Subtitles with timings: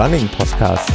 [0.00, 0.88] Running Podcast.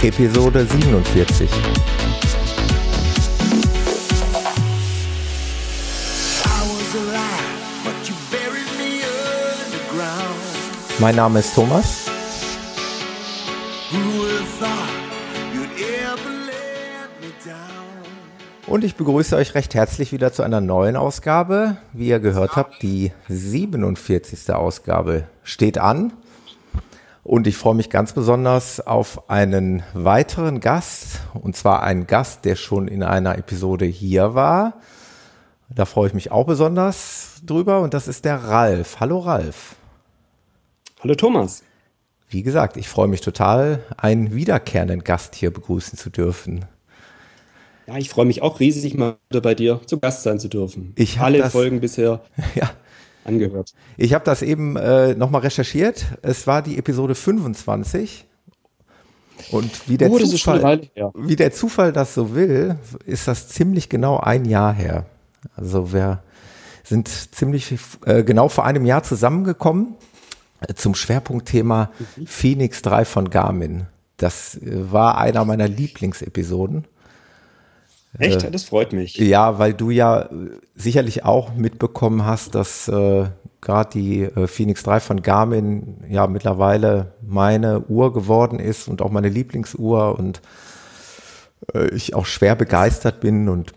[0.00, 1.50] Episode 47.
[11.00, 12.03] Mein Name ist Thomas.
[18.74, 21.76] Und ich begrüße euch recht herzlich wieder zu einer neuen Ausgabe.
[21.92, 24.52] Wie ihr gehört habt, die 47.
[24.52, 26.12] Ausgabe steht an.
[27.22, 31.20] Und ich freue mich ganz besonders auf einen weiteren Gast.
[31.34, 34.80] Und zwar einen Gast, der schon in einer Episode hier war.
[35.72, 37.78] Da freue ich mich auch besonders drüber.
[37.78, 38.98] Und das ist der Ralf.
[38.98, 39.76] Hallo Ralf.
[41.00, 41.62] Hallo Thomas.
[42.28, 46.64] Wie gesagt, ich freue mich total, einen wiederkehrenden Gast hier begrüßen zu dürfen.
[47.86, 50.92] Ja, ich freue mich auch riesig, mal bei dir zu Gast sein zu dürfen.
[50.96, 52.22] Ich Alle das, Folgen bisher
[52.54, 52.70] ja.
[53.24, 53.74] angehört.
[53.96, 56.06] Ich habe das eben äh, nochmal recherchiert.
[56.22, 58.26] Es war die Episode 25.
[59.50, 64.18] Und wie der, oh, Zufall, wie der Zufall das so will, ist das ziemlich genau
[64.18, 65.06] ein Jahr her.
[65.56, 66.22] Also wir
[66.84, 67.74] sind ziemlich
[68.06, 69.96] äh, genau vor einem Jahr zusammengekommen
[70.74, 72.26] zum Schwerpunktthema mhm.
[72.26, 73.86] Phoenix 3 von Garmin.
[74.16, 76.86] Das äh, war einer meiner Lieblingsepisoden.
[78.18, 78.44] Echt?
[78.44, 79.16] Äh, das freut mich.
[79.16, 80.28] Ja, weil du ja äh,
[80.74, 83.26] sicherlich auch mitbekommen hast, dass äh,
[83.60, 89.10] gerade die äh, Phoenix 3 von Garmin ja mittlerweile meine Uhr geworden ist und auch
[89.10, 90.40] meine Lieblingsuhr und
[91.74, 93.72] äh, ich auch schwer begeistert bin und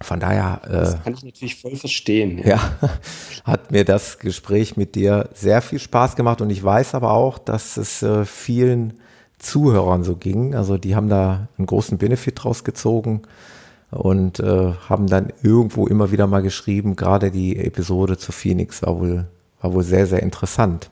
[0.00, 0.60] von daher.
[0.64, 2.38] Äh, das kann ich natürlich voll verstehen.
[2.38, 2.56] Ja.
[2.80, 2.90] ja,
[3.44, 7.38] hat mir das Gespräch mit dir sehr viel Spaß gemacht und ich weiß aber auch,
[7.38, 8.94] dass es äh, vielen
[9.38, 10.54] Zuhörern so ging.
[10.54, 13.22] Also die haben da einen großen Benefit draus gezogen
[13.96, 19.00] und äh, haben dann irgendwo immer wieder mal geschrieben, gerade die Episode zu Phoenix war
[19.00, 19.26] wohl,
[19.60, 20.90] war wohl sehr, sehr interessant.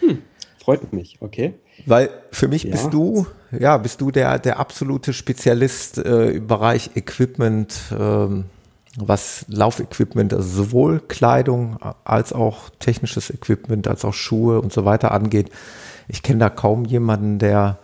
[0.00, 0.22] Hm,
[0.58, 1.54] freut mich, okay.
[1.84, 2.72] Weil für mich ja.
[2.72, 3.26] bist du,
[3.58, 8.46] ja, bist du der, der absolute Spezialist äh, im Bereich Equipment, ähm,
[8.98, 15.12] was Laufequipment, also sowohl Kleidung als auch technisches Equipment, als auch Schuhe und so weiter
[15.12, 15.50] angeht.
[16.08, 17.78] Ich kenne da kaum jemanden, der,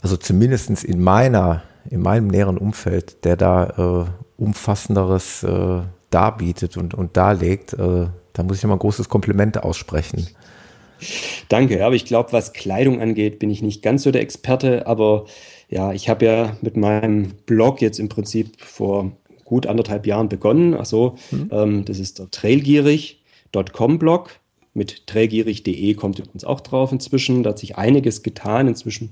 [0.00, 6.94] also zumindestens in meiner, in meinem näheren Umfeld, der da äh, umfassenderes äh, darbietet und,
[6.94, 7.72] und darlegt.
[7.74, 10.26] Äh, da muss ich immer ein großes Kompliment aussprechen.
[11.48, 15.26] Danke, aber ich glaube, was Kleidung angeht, bin ich nicht ganz so der Experte, aber
[15.68, 19.12] ja, ich habe ja mit meinem Blog jetzt im Prinzip vor
[19.44, 20.74] gut anderthalb Jahren begonnen.
[20.74, 21.50] Also mhm.
[21.50, 24.30] ähm, das ist der trailgierig.com Blog.
[24.74, 27.42] Mit trailgierig.de kommt übrigens auch drauf inzwischen.
[27.42, 28.68] Da hat sich einiges getan.
[28.68, 29.10] Inzwischen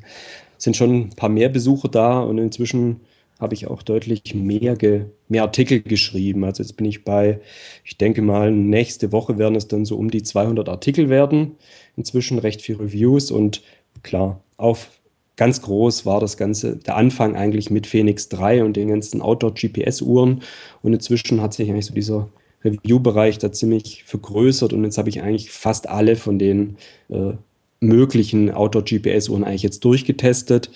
[0.62, 3.00] sind schon ein paar mehr Besucher da und inzwischen
[3.41, 6.44] habe ich auch deutlich mehr, ge, mehr Artikel geschrieben.
[6.44, 7.41] Also jetzt bin ich bei,
[7.84, 11.53] ich denke mal, nächste Woche werden es dann so um die 200 Artikel werden.
[11.97, 13.62] Inzwischen recht viel Reviews und
[14.03, 14.91] klar, auf
[15.37, 20.42] ganz groß war das Ganze, der Anfang eigentlich mit Phoenix 3 und den ganzen Outdoor-GPS-Uhren.
[20.82, 22.28] Und inzwischen hat sich eigentlich so dieser
[22.62, 26.77] Review-Bereich da ziemlich vergrößert und jetzt habe ich eigentlich fast alle von den
[27.09, 27.32] äh,
[27.80, 30.70] möglichen Outdoor-GPS-Uhren eigentlich jetzt durchgetestet.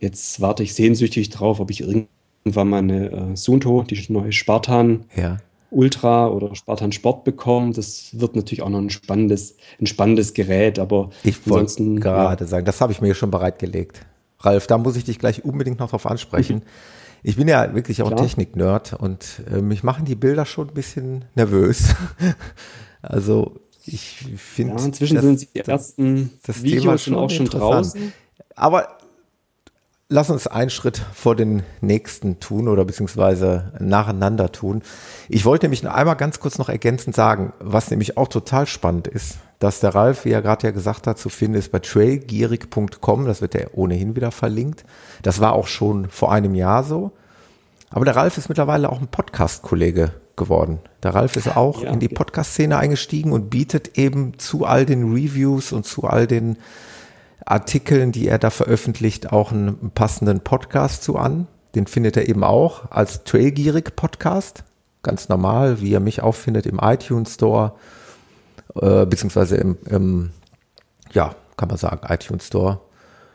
[0.00, 5.04] Jetzt warte ich sehnsüchtig drauf, ob ich irgendwann mal eine äh, Sunto, die neue Spartan
[5.16, 5.38] ja.
[5.70, 7.72] Ultra oder Spartan Sport bekomme.
[7.72, 12.48] Das wird natürlich auch noch ein spannendes, ein spannendes Gerät, aber ich wollte gerade ja.
[12.48, 14.06] sagen, das habe ich mir schon bereitgelegt.
[14.40, 16.56] Ralf, da muss ich dich gleich unbedingt noch drauf ansprechen.
[16.56, 16.62] Mhm.
[17.26, 21.24] Ich bin ja wirklich auch Technik-Nerd und äh, mich machen die Bilder schon ein bisschen
[21.34, 21.94] nervös.
[23.02, 24.76] also ich finde.
[24.76, 28.12] Ja, inzwischen das, sind die ersten das, das Videos Thema auch schon draußen.
[28.56, 28.98] Aber
[30.08, 34.82] lass uns einen Schritt vor den nächsten tun oder beziehungsweise nacheinander tun.
[35.28, 39.08] Ich wollte nämlich noch einmal ganz kurz noch ergänzend sagen, was nämlich auch total spannend
[39.08, 43.26] ist, dass der Ralf, wie er gerade ja gesagt hat, zu finden ist bei trailgierig.com,
[43.26, 44.84] das wird ja ohnehin wieder verlinkt.
[45.22, 47.12] Das war auch schon vor einem Jahr so.
[47.90, 50.80] Aber der Ralf ist mittlerweile auch ein Podcast-Kollege geworden.
[51.02, 55.12] Der Ralf ist auch ja, in die Podcast-Szene eingestiegen und bietet eben zu all den
[55.12, 56.56] Reviews und zu all den
[57.44, 61.46] Artikeln, die er da veröffentlicht, auch einen passenden Podcast zu an.
[61.74, 64.64] Den findet er eben auch als Trailgierig Podcast.
[65.02, 67.74] Ganz normal, wie er mich auch findet im iTunes Store,
[68.80, 70.30] äh, beziehungsweise im, im,
[71.12, 72.80] ja, kann man sagen, iTunes Store.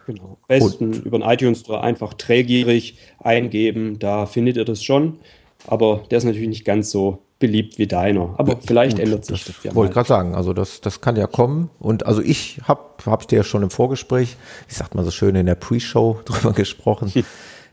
[0.07, 0.39] Genau.
[0.47, 5.19] Besten Und, über den iTunes Store einfach Trailgierig eingeben, da findet ihr das schon.
[5.67, 8.35] Aber der ist natürlich nicht ganz so beliebt wie deiner.
[8.37, 11.01] Aber ja, vielleicht gut, ändert sich das, das ja Wollte gerade sagen, also das, das
[11.01, 11.69] kann ja kommen.
[11.79, 14.35] Und also ich habe hab dir ja schon im Vorgespräch,
[14.67, 17.11] ich sag mal so schön in der Pre-Show drüber gesprochen.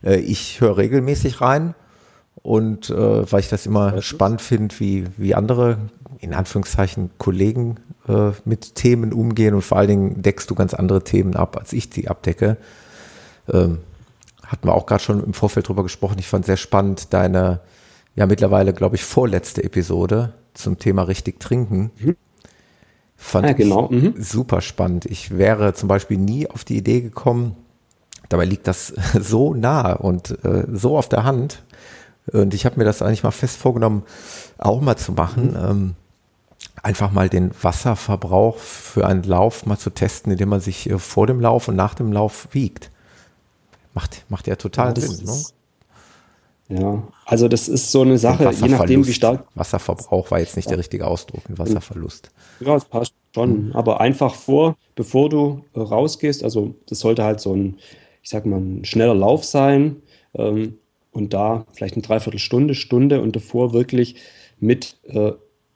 [0.03, 1.75] Äh, ich höre regelmäßig rein
[2.43, 5.79] und äh, weil ich das immer das spannend finde, wie, wie andere,
[6.21, 11.03] in Anführungszeichen, Kollegen äh, mit Themen umgehen und vor allen Dingen deckst du ganz andere
[11.03, 12.59] Themen ab, als ich sie abdecke.
[13.51, 13.79] Ähm,
[14.47, 16.19] hatten wir auch gerade schon im Vorfeld drüber gesprochen.
[16.19, 17.61] Ich fand sehr spannend deine,
[18.17, 21.91] ja mittlerweile, glaube ich, vorletzte Episode zum Thema richtig trinken.
[21.99, 22.17] Mhm.
[23.15, 23.89] Fand ja, genau.
[23.91, 24.15] ich mhm.
[24.19, 25.07] super spannend.
[25.07, 27.57] Ich wäre zum Beispiel nie auf die Idee gekommen,
[28.29, 28.89] dabei liegt das
[29.21, 31.63] so nah und äh, so auf der Hand.
[32.33, 34.03] Und ich habe mir das eigentlich mal fest vorgenommen,
[34.59, 35.51] auch mal zu machen.
[35.51, 35.57] Mhm.
[35.57, 35.95] Ähm,
[36.83, 41.27] einfach mal den Wasserverbrauch für einen Lauf mal zu testen, indem man sich äh, vor
[41.27, 42.91] dem Lauf und nach dem Lauf wiegt.
[43.95, 45.25] Macht, macht ja total ja, Sinn.
[45.25, 45.55] Ist,
[46.69, 46.81] ne?
[46.81, 49.47] Ja, also das ist so eine Sache, je nachdem, wie stark.
[49.57, 52.31] Wasserverbrauch war jetzt nicht der richtige Ausdruck, ein Wasserverlust.
[52.61, 53.67] Ja, es passt schon.
[53.67, 53.73] Mhm.
[53.73, 57.79] Aber einfach vor, bevor du äh, rausgehst, also das sollte halt so ein,
[58.23, 59.97] ich sag mal, ein schneller Lauf sein.
[60.35, 60.79] Ähm,
[61.11, 64.17] und da vielleicht eine Dreiviertelstunde, Stunde und davor wirklich
[64.61, 65.33] mit äh,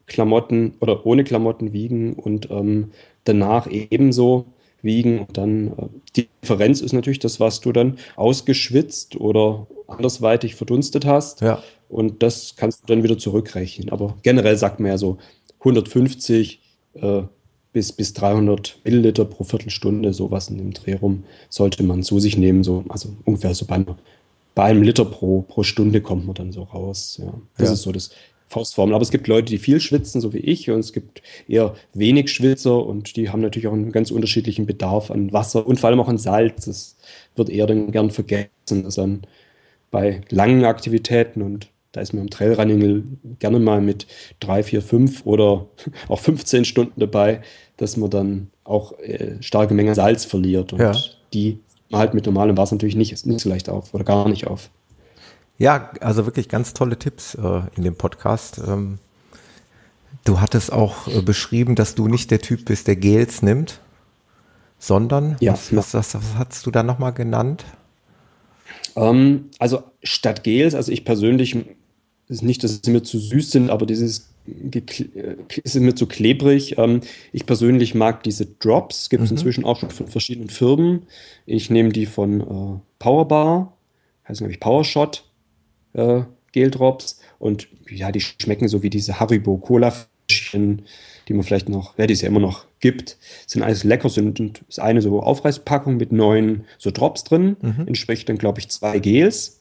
[0.06, 2.92] Klamotten oder ohne Klamotten wiegen und ähm,
[3.24, 4.44] danach ebenso
[4.82, 5.20] wiegen.
[5.20, 5.86] Und dann äh,
[6.16, 11.40] die Differenz ist natürlich das, was du dann ausgeschwitzt oder andersweitig verdunstet hast.
[11.40, 11.62] Ja.
[11.88, 13.90] Und das kannst du dann wieder zurückrechnen.
[13.90, 15.18] Aber generell sagt man ja so
[15.60, 16.60] 150
[16.94, 17.22] äh,
[17.72, 22.36] bis, bis 300 Milliliter pro Viertelstunde, sowas in dem Dreh rum, sollte man zu sich
[22.36, 22.64] nehmen.
[22.64, 23.96] So, also ungefähr so bei, einer,
[24.54, 27.20] bei einem Liter pro, pro Stunde kommt man dann so raus.
[27.22, 27.32] Ja.
[27.56, 27.74] Das ja.
[27.74, 28.10] ist so das
[28.50, 28.94] Faustformel.
[28.94, 32.30] Aber es gibt Leute, die viel schwitzen, so wie ich, und es gibt eher wenig
[32.30, 36.00] Schwitzer und die haben natürlich auch einen ganz unterschiedlichen Bedarf an Wasser und vor allem
[36.00, 36.66] auch an Salz.
[36.66, 36.96] Das
[37.36, 39.22] wird eher dann gern vergessen, dass dann
[39.92, 44.06] bei langen Aktivitäten und da ist man im Trailrunning gerne mal mit
[44.40, 45.66] drei, vier, fünf oder
[46.08, 47.42] auch 15 Stunden dabei,
[47.76, 50.92] dass man dann auch äh, starke Mengen Salz verliert und ja.
[51.32, 51.60] die
[51.92, 54.70] halt mit normalem Wasser natürlich nicht, nicht so leicht auf oder gar nicht auf.
[55.60, 58.62] Ja, also wirklich ganz tolle Tipps äh, in dem Podcast.
[58.66, 58.98] Ähm,
[60.24, 63.78] du hattest auch äh, beschrieben, dass du nicht der Typ bist, der Gels nimmt,
[64.78, 67.66] sondern ja, was, was, was, was hast du da nochmal genannt?
[68.96, 71.54] Ähm, also statt Gels, also ich persönlich
[72.28, 74.80] ist nicht, dass sie mir zu süß sind, aber dieses äh,
[75.62, 76.78] ist mir zu klebrig.
[76.78, 77.02] Ähm,
[77.34, 79.36] ich persönlich mag diese Drops, gibt es mhm.
[79.36, 81.02] inzwischen auch schon von verschiedenen Firmen.
[81.44, 83.76] Ich nehme die von äh, Powerbar,
[84.26, 85.26] heißt glaube ich Powershot
[85.92, 86.22] äh,
[86.52, 87.20] Geldrops.
[87.38, 90.82] Und ja, die schmecken so wie diese Haribo Cola-Fläschchen,
[91.28, 93.16] die man vielleicht noch, ja, die es ja immer noch gibt.
[93.46, 97.86] Sind alles lecker, sind ist eine so Aufreißpackung mit neun so Drops drin, mhm.
[97.86, 99.60] entspricht dann, glaube ich, zwei Gels.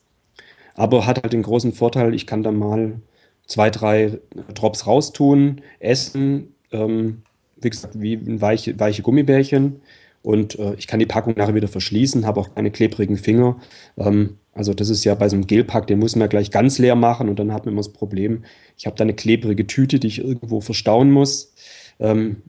[0.75, 3.01] Aber hat halt den großen Vorteil, ich kann da mal
[3.45, 4.19] zwei, drei
[4.53, 7.23] Drops raustun, essen, ähm,
[7.61, 9.81] wie gesagt, wie weiche, weiche Gummibärchen.
[10.21, 13.59] Und äh, ich kann die Packung nachher wieder verschließen, habe auch keine klebrigen Finger.
[13.97, 16.79] Ähm, also das ist ja bei so einem Gelpack, den muss man ja gleich ganz
[16.79, 18.43] leer machen und dann hat man immer das Problem,
[18.77, 21.53] ich habe da eine klebrige Tüte, die ich irgendwo verstauen muss,
[21.97, 22.41] ähm,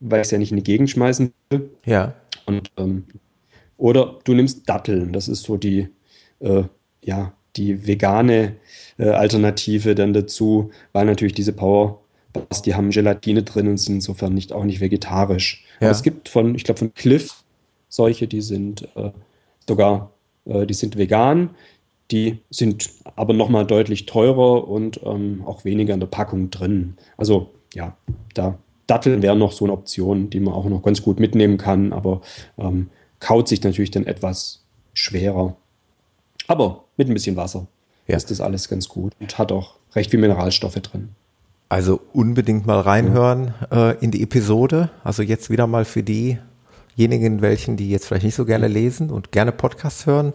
[0.00, 1.68] weil ich es ja nicht in die Gegend schmeißen will.
[1.84, 2.14] Ja.
[2.46, 3.04] Und, ähm,
[3.76, 5.88] oder du nimmst Datteln, das ist so die,
[6.38, 6.62] äh,
[7.04, 8.56] ja, die vegane
[8.96, 12.00] äh, Alternative dann dazu, weil natürlich diese Power
[12.64, 15.64] die haben Gelatine drin und sind insofern nicht auch nicht vegetarisch.
[15.80, 15.88] Ja.
[15.88, 17.42] Aber es gibt von, ich glaube, von Cliff
[17.88, 19.10] solche, die sind äh,
[19.68, 20.12] sogar,
[20.50, 21.50] die sind vegan,
[22.10, 26.96] die sind aber nochmal deutlich teurer und ähm, auch weniger in der Packung drin.
[27.16, 27.96] Also ja,
[28.34, 31.92] da Datteln wären noch so eine Option, die man auch noch ganz gut mitnehmen kann,
[31.92, 32.22] aber
[32.58, 32.90] ähm,
[33.20, 34.64] kaut sich natürlich dann etwas
[34.94, 35.56] schwerer.
[36.48, 37.68] Aber mit ein bisschen Wasser
[38.08, 38.16] ja.
[38.16, 41.10] ist das alles ganz gut und hat auch recht viel Mineralstoffe drin.
[41.68, 44.90] Also unbedingt mal reinhören äh, in die Episode.
[45.04, 46.02] Also jetzt wieder mal für
[46.96, 50.32] diejenigen, welchen, die jetzt vielleicht nicht so gerne lesen und gerne Podcasts hören,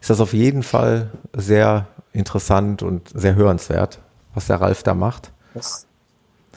[0.00, 4.00] ist das auf jeden Fall sehr interessant und sehr hörenswert,
[4.34, 5.32] was der Ralf da macht.
[5.54, 5.86] Das,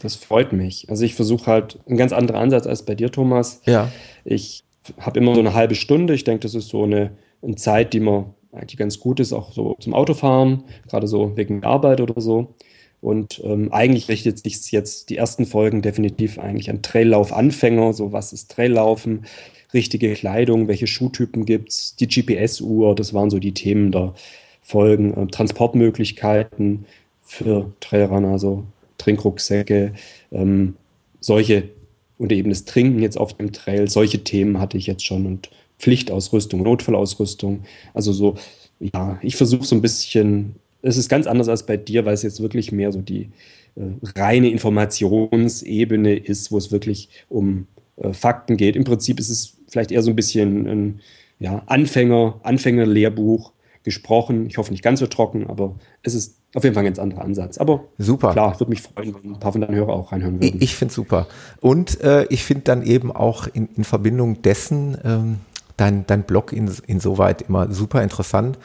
[0.01, 0.89] das freut mich.
[0.89, 3.61] Also ich versuche halt einen ganz anderen Ansatz als bei dir, Thomas.
[3.65, 3.89] Ja.
[4.25, 4.63] Ich
[4.99, 6.13] habe immer so eine halbe Stunde.
[6.13, 7.11] Ich denke, das ist so eine,
[7.41, 11.63] eine Zeit, die man eigentlich ganz gut ist, auch so zum Autofahren, gerade so wegen
[11.63, 12.55] Arbeit oder so.
[13.01, 17.93] Und ähm, eigentlich richtet sich jetzt die ersten Folgen definitiv eigentlich an Traillauf-Anfänger.
[17.93, 19.25] So, was ist Traillaufen?
[19.73, 21.95] Richtige Kleidung, welche Schuhtypen gibt es?
[21.95, 24.13] Die GPS-Uhr, das waren so die Themen der
[24.61, 25.13] Folgen.
[25.13, 26.85] Äh, Transportmöglichkeiten
[27.21, 28.63] für Trailrunner, also
[28.97, 29.93] Trinkrucksäcke,
[30.31, 30.75] ähm,
[31.19, 31.69] solche
[32.17, 35.49] und eben das Trinken jetzt auf dem Trail, solche Themen hatte ich jetzt schon und
[35.79, 37.63] Pflichtausrüstung, Notfallausrüstung.
[37.93, 38.35] Also so,
[38.79, 42.23] ja, ich versuche so ein bisschen es ist ganz anders als bei dir, weil es
[42.23, 43.29] jetzt wirklich mehr so die
[43.75, 43.81] äh,
[44.15, 47.67] reine Informationsebene ist, wo es wirklich um
[47.97, 48.75] äh, Fakten geht.
[48.75, 51.01] Im Prinzip ist es vielleicht eher so ein bisschen ein
[51.39, 53.51] ja, Anfänger, Anfängerlehrbuch
[53.83, 54.47] gesprochen.
[54.47, 57.21] Ich hoffe nicht ganz so trocken, aber es ist auf jeden Fall ein ganz anderer
[57.21, 57.57] Ansatz.
[57.57, 58.31] Aber super.
[58.31, 60.57] Klar, würde mich freuen, wenn ein paar von deinen Hörer auch reinhören würden.
[60.57, 61.27] Ich, ich finde super.
[61.61, 65.37] Und äh, ich finde dann eben auch in, in Verbindung dessen ähm,
[65.77, 68.57] dein, dein Blog in, insoweit immer super interessant,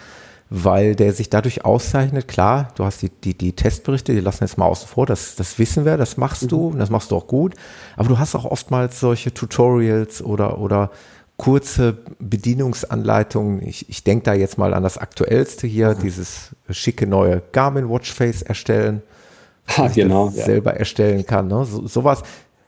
[0.54, 2.28] weil der sich dadurch auszeichnet.
[2.28, 5.58] Klar, du hast die, die, die Testberichte, die lassen jetzt mal außen vor, das, das
[5.58, 6.48] wissen wir, das machst mhm.
[6.48, 7.54] du und das machst du auch gut.
[7.96, 10.90] Aber du hast auch oftmals solche Tutorials oder, oder
[11.38, 13.66] kurze Bedienungsanleitungen.
[13.66, 16.00] Ich, ich denke da jetzt mal an das aktuellste hier, mhm.
[16.00, 19.02] dieses schicke neue Garmin Watchface erstellen.
[19.76, 20.28] Ah, genau.
[20.34, 20.44] Ja.
[20.44, 21.46] Selber erstellen kann.
[21.46, 21.64] Ne?
[21.64, 22.24] So, sowas.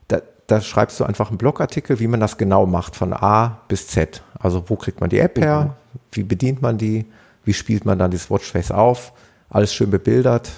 [0.06, 3.88] Da, da schreibst du einfach einen Blogartikel, wie man das genau macht, von A bis
[3.88, 4.22] Z.
[4.38, 5.74] Also wo kriegt man die App her?
[5.92, 5.98] Mhm.
[6.12, 7.04] Wie bedient man die?
[7.44, 9.12] Wie spielt man dann dieses Watchface auf?
[9.48, 10.50] Alles schön bebildert,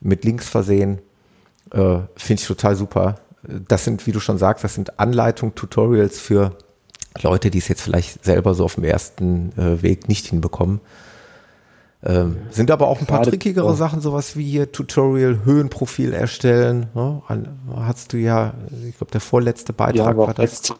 [0.00, 1.00] mit Links versehen.
[1.72, 3.16] Äh, Finde ich total super.
[3.42, 6.56] Das sind, wie du schon sagst, das sind Anleitungen, Tutorials für
[7.22, 10.80] Leute, die es jetzt vielleicht selber so auf dem ersten äh, Weg nicht hinbekommen.
[12.02, 16.86] Ähm, sind aber auch ein paar trickigere Sachen, sowas wie hier Tutorial, Höhenprofil erstellen.
[16.94, 17.20] Ne?
[17.76, 18.54] Hast du ja,
[18.88, 20.74] ich glaube, der vorletzte Beitrag ja, war das.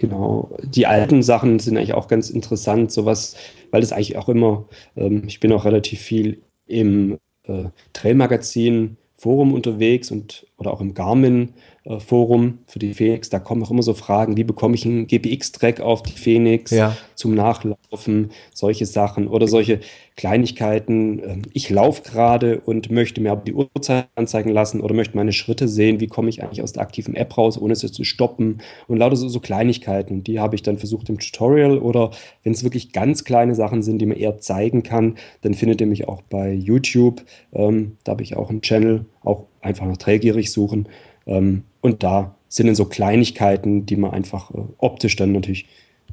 [0.00, 0.56] Genau.
[0.64, 3.36] Die alten Sachen sind eigentlich auch ganz interessant, sowas,
[3.70, 4.66] weil es eigentlich auch immer,
[4.96, 10.94] ähm, ich bin auch relativ viel im äh, Trailmagazin Forum unterwegs und oder auch im
[10.94, 11.52] Garmin
[11.98, 15.80] Forum für die Phoenix, da kommen auch immer so Fragen, wie bekomme ich einen GPX-Track
[15.80, 16.94] auf die Phoenix ja.
[17.14, 19.80] zum Nachlaufen, solche Sachen oder solche
[20.16, 21.22] Kleinigkeiten.
[21.24, 25.32] Ähm, ich laufe gerade und möchte mir aber die Uhrzeit anzeigen lassen oder möchte meine
[25.32, 28.58] Schritte sehen, wie komme ich eigentlich aus der aktiven App raus, ohne es zu stoppen
[28.86, 30.22] und lauter so, so Kleinigkeiten.
[30.22, 32.10] Die habe ich dann versucht im Tutorial oder
[32.44, 35.86] wenn es wirklich ganz kleine Sachen sind, die man eher zeigen kann, dann findet ihr
[35.86, 37.22] mich auch bei YouTube.
[37.54, 40.86] Ähm, da habe ich auch einen Channel, auch einfach nach Trailgierig suchen.
[41.26, 45.66] Ähm, und da sind dann so Kleinigkeiten, die man einfach äh, optisch dann natürlich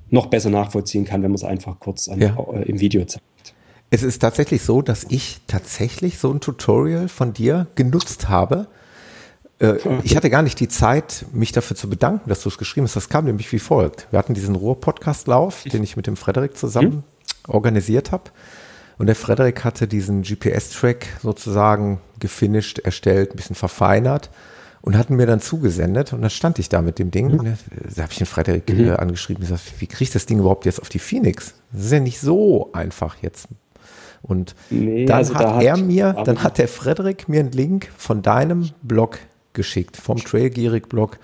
[0.09, 2.38] noch besser nachvollziehen kann, wenn man es einfach kurz an, ja.
[2.53, 3.24] äh, im Video zeigt.
[3.89, 8.67] Es ist tatsächlich so, dass ich tatsächlich so ein Tutorial von dir genutzt habe.
[9.59, 12.86] Äh, ich hatte gar nicht die Zeit, mich dafür zu bedanken, dass du es geschrieben
[12.86, 12.95] hast.
[12.95, 14.07] Das kam nämlich wie folgt.
[14.12, 17.03] Wir hatten diesen Ruhr-Podcast-Lauf, den ich mit dem Frederik zusammen hm?
[17.47, 18.25] organisiert habe.
[18.97, 24.29] Und der Frederik hatte diesen GPS-Track sozusagen gefinisht, erstellt, ein bisschen verfeinert
[24.81, 27.31] und hatten mir dann zugesendet und dann stand ich da mit dem Ding.
[27.31, 27.57] Mhm.
[27.96, 28.88] Da habe ich den Frederik mhm.
[28.88, 31.53] Äh, angeschrieben und gesagt, wie kriege ich das Ding überhaupt jetzt auf die Phoenix?
[31.72, 33.48] Das ist ja nicht so einfach jetzt.
[34.22, 37.89] Und nee, dann also hat da er mir, dann hat der Frederik mir einen Link
[37.98, 39.19] von deinem Blog
[39.53, 41.17] geschickt, vom Trailgierig-Blog,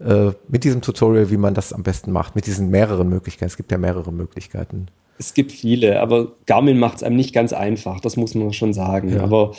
[0.00, 3.46] äh, mit diesem Tutorial, wie man das am besten macht, mit diesen mehreren Möglichkeiten.
[3.46, 4.88] Es gibt ja mehrere Möglichkeiten.
[5.18, 8.72] Es gibt viele, aber Garmin macht es einem nicht ganz einfach, das muss man schon
[8.72, 9.10] sagen.
[9.10, 9.22] Ja.
[9.22, 9.54] Aber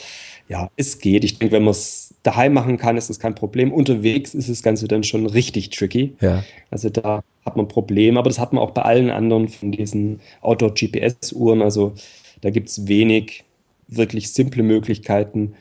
[0.48, 1.24] ja, es geht.
[1.24, 3.72] Ich denke, wenn man es daheim machen kann, ist das kein Problem.
[3.72, 6.14] Unterwegs ist das Ganze dann schon richtig tricky.
[6.20, 6.44] Ja.
[6.70, 9.72] Also da hat man ein Problem, aber das hat man auch bei allen anderen von
[9.72, 11.62] diesen Outdoor-GPS-Uhren.
[11.62, 11.94] Also
[12.40, 13.44] da gibt es wenig
[13.88, 15.54] wirklich simple Möglichkeiten.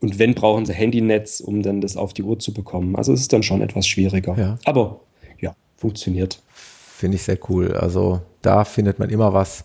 [0.00, 2.96] Und wenn, brauchen sie Handynetz, um dann das auf die Uhr zu bekommen.
[2.96, 4.36] Also es ist dann schon etwas schwieriger.
[4.38, 4.58] Ja.
[4.64, 5.00] Aber
[5.40, 6.40] ja, funktioniert.
[6.52, 7.72] Finde ich sehr cool.
[7.72, 9.64] Also da findet man immer was.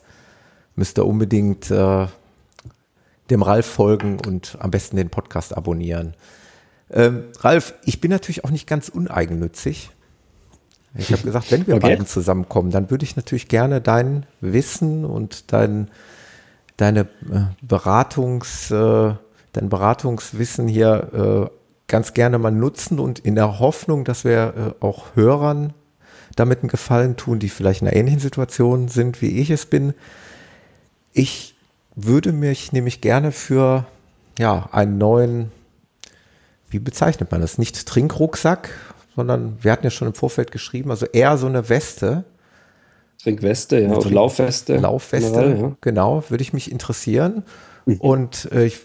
[0.75, 2.07] Müsste unbedingt äh,
[3.29, 6.13] dem Ralf folgen und am besten den Podcast abonnieren.
[6.91, 9.91] Ähm, Ralf, ich bin natürlich auch nicht ganz uneigennützig.
[10.97, 11.89] Ich habe gesagt, wenn wir okay.
[11.89, 15.89] beiden zusammenkommen, dann würde ich natürlich gerne dein Wissen und dein,
[16.77, 19.13] deine äh, Beratungs, äh,
[19.51, 21.55] dein Beratungswissen hier äh,
[21.87, 25.73] ganz gerne mal nutzen und in der Hoffnung, dass wir auch Hörern
[26.35, 29.93] damit einen Gefallen tun, die vielleicht in einer ähnlichen Situation sind, wie ich es bin.
[31.13, 31.54] Ich
[31.95, 33.85] würde mich nämlich gerne für
[34.37, 35.51] ja, einen neuen,
[36.69, 37.57] wie bezeichnet man das?
[37.57, 38.69] Nicht Trinkrucksack,
[39.15, 42.25] sondern wir hatten ja schon im Vorfeld geschrieben, also eher so eine Weste.
[43.21, 44.77] Trinkweste, ja, also Laufweste.
[44.77, 45.75] Laufweste, generell, ja.
[45.81, 47.43] genau, würde ich mich interessieren.
[47.85, 47.97] Mhm.
[47.97, 48.79] Und äh, ich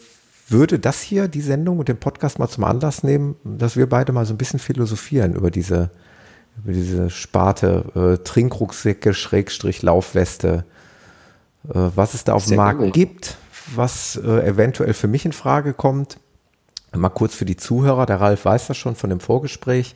[0.49, 4.13] würde das hier, die Sendung und den Podcast mal zum Anlass nehmen, dass wir beide
[4.13, 5.91] mal so ein bisschen philosophieren über diese,
[6.63, 10.65] über diese Sparte äh, Trinkrucksäcke, Schrägstrich, Laufweste.
[11.69, 12.93] Äh, was es da auf dem Markt gut.
[12.93, 13.37] gibt,
[13.75, 16.19] was äh, eventuell für mich in Frage kommt.
[16.93, 19.95] Mal kurz für die Zuhörer, der Ralf weiß das schon von dem Vorgespräch.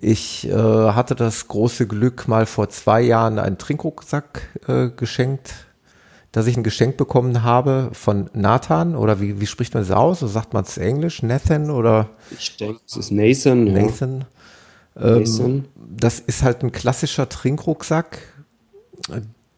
[0.00, 5.54] Ich äh, hatte das große Glück, mal vor zwei Jahren einen Trinkrucksack äh, geschenkt,
[6.32, 10.20] dass ich ein Geschenk bekommen habe von Nathan oder wie, wie spricht man es aus?
[10.20, 11.22] So sagt man es Englisch?
[11.22, 12.10] Nathan oder?
[12.36, 13.64] Ich denke, es ist Nathan.
[13.72, 14.24] Nathan.
[14.94, 15.16] Ja.
[15.16, 15.64] Ähm, Nathan.
[15.96, 18.18] Das ist halt ein klassischer Trinkrucksack,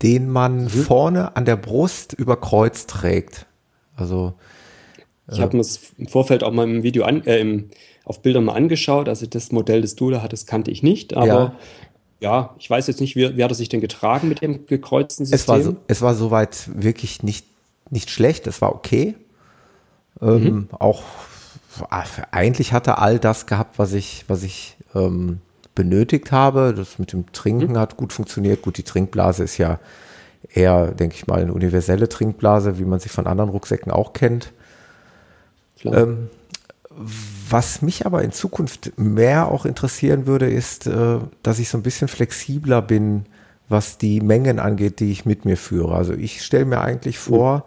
[0.02, 0.68] den man mhm.
[0.68, 3.46] vorne an der Brust über Kreuz trägt.
[3.96, 4.34] Also
[5.30, 7.70] Ich habe mir das im Vorfeld auch mal im Video an, äh, im,
[8.04, 9.08] auf Bildern mal angeschaut.
[9.08, 11.14] Also das Modell, das du da hattest, kannte ich nicht.
[11.14, 11.54] Aber ja,
[12.20, 15.26] ja ich weiß jetzt nicht, wie, wie hat er sich denn getragen mit dem gekreuzten
[15.26, 15.38] System?
[15.38, 17.46] Es war, so, es war soweit wirklich nicht,
[17.90, 18.46] nicht schlecht.
[18.46, 19.14] Es war okay.
[20.22, 20.68] Ähm, mhm.
[20.78, 21.02] Auch
[22.30, 25.40] eigentlich hatte all das gehabt, was ich, was ich ähm,
[25.74, 26.74] benötigt habe.
[26.74, 27.78] Das mit dem Trinken mhm.
[27.78, 28.62] hat gut funktioniert.
[28.62, 29.78] Gut, die Trinkblase ist ja
[30.52, 34.52] eher, denke ich mal, eine universelle Trinkblase, wie man sie von anderen Rucksäcken auch kennt.
[35.84, 36.28] Ähm,
[37.48, 41.82] was mich aber in Zukunft mehr auch interessieren würde, ist, äh, dass ich so ein
[41.82, 43.26] bisschen flexibler bin,
[43.68, 45.94] was die Mengen angeht, die ich mit mir führe.
[45.94, 47.62] Also ich stelle mir eigentlich vor, mhm.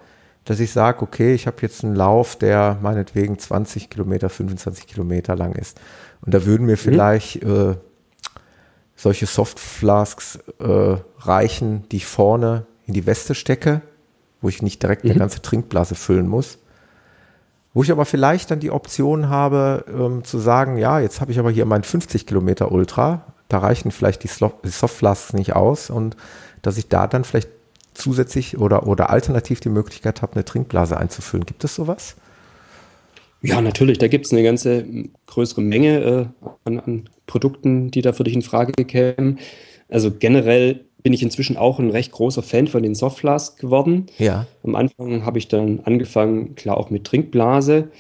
[0.45, 5.35] dass ich sage, okay, ich habe jetzt einen Lauf, der meinetwegen 20 Kilometer, 25 Kilometer
[5.35, 5.79] lang ist.
[6.21, 6.77] Und da würden mir mhm.
[6.77, 7.75] vielleicht äh,
[9.03, 13.81] solche Softflasks äh, reichen, die ich vorne in die Weste stecke,
[14.41, 15.11] wo ich nicht direkt mhm.
[15.11, 16.57] eine ganze Trinkblase füllen muss.
[17.73, 21.39] Wo ich aber vielleicht dann die Option habe, ähm, zu sagen, ja, jetzt habe ich
[21.39, 24.29] aber hier mein 50 Kilometer Ultra, da reichen vielleicht die,
[24.63, 26.15] die Softflasks nicht aus und
[26.61, 27.49] dass ich da dann vielleicht
[27.93, 31.45] zusätzlich oder, oder alternativ die Möglichkeit habe, eine Trinkblase einzufüllen.
[31.45, 32.15] Gibt es sowas?
[33.41, 33.97] Ja, natürlich.
[33.97, 34.85] Da gibt es eine ganze
[35.27, 39.39] größere Menge äh, an, an, Produkten, die da für dich in Frage kämen.
[39.89, 44.07] Also generell bin ich inzwischen auch ein recht großer Fan von den Softflask geworden.
[44.17, 44.47] Ja.
[44.63, 47.91] Am Anfang habe ich dann angefangen, klar auch mit Trinkblase,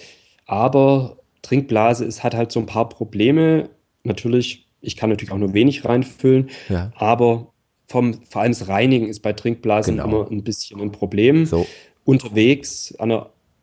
[0.45, 3.69] aber Trinkblase es hat halt so ein paar Probleme.
[4.03, 6.91] Natürlich, ich kann natürlich auch nur wenig reinfüllen, ja.
[6.95, 7.53] aber
[7.87, 10.07] vom, vor allem das Reinigen ist bei Trinkblasen genau.
[10.07, 11.45] immer ein bisschen ein Problem.
[11.45, 11.67] So.
[12.05, 13.09] Unterwegs, an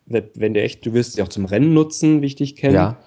[0.05, 2.75] der, wenn du echt, du willst sie auch zum Rennen nutzen, wie ich dich kenne.
[2.75, 2.99] Ja.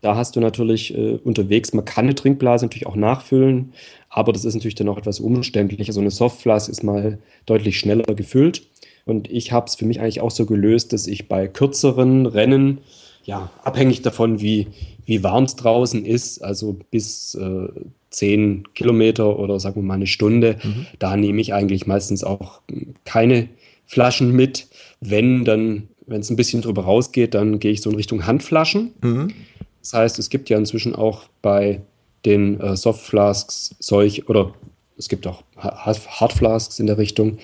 [0.00, 3.72] Da hast du natürlich äh, unterwegs, man kann eine Trinkblase natürlich auch nachfüllen,
[4.08, 5.92] aber das ist natürlich dann auch etwas umständlicher.
[5.92, 8.62] So eine Softflask ist mal deutlich schneller gefüllt.
[9.04, 12.78] Und ich habe es für mich eigentlich auch so gelöst, dass ich bei kürzeren Rennen,
[13.24, 14.68] ja, abhängig davon, wie,
[15.04, 17.68] wie warm es draußen ist, also bis äh,
[18.10, 20.86] 10 Kilometer oder sagen wir mal eine Stunde, mhm.
[20.98, 22.60] da nehme ich eigentlich meistens auch
[23.04, 23.48] keine
[23.86, 24.68] Flaschen mit.
[25.00, 28.92] Wenn dann, wenn es ein bisschen drüber rausgeht, dann gehe ich so in Richtung Handflaschen.
[29.02, 29.32] Mhm.
[29.80, 31.82] Das heißt, es gibt ja inzwischen auch bei
[32.24, 34.54] den äh, Softflasks solch, oder
[34.96, 37.38] es gibt auch Hardflasks in der Richtung,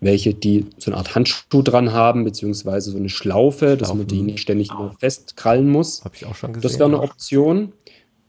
[0.00, 4.22] welche die so eine Art Handschuh dran haben, beziehungsweise so eine Schlaufe, dass man die
[4.22, 6.04] nicht ständig immer festkrallen muss.
[6.04, 6.62] Habe ich auch schon gesehen.
[6.62, 7.72] Das wäre eine Option.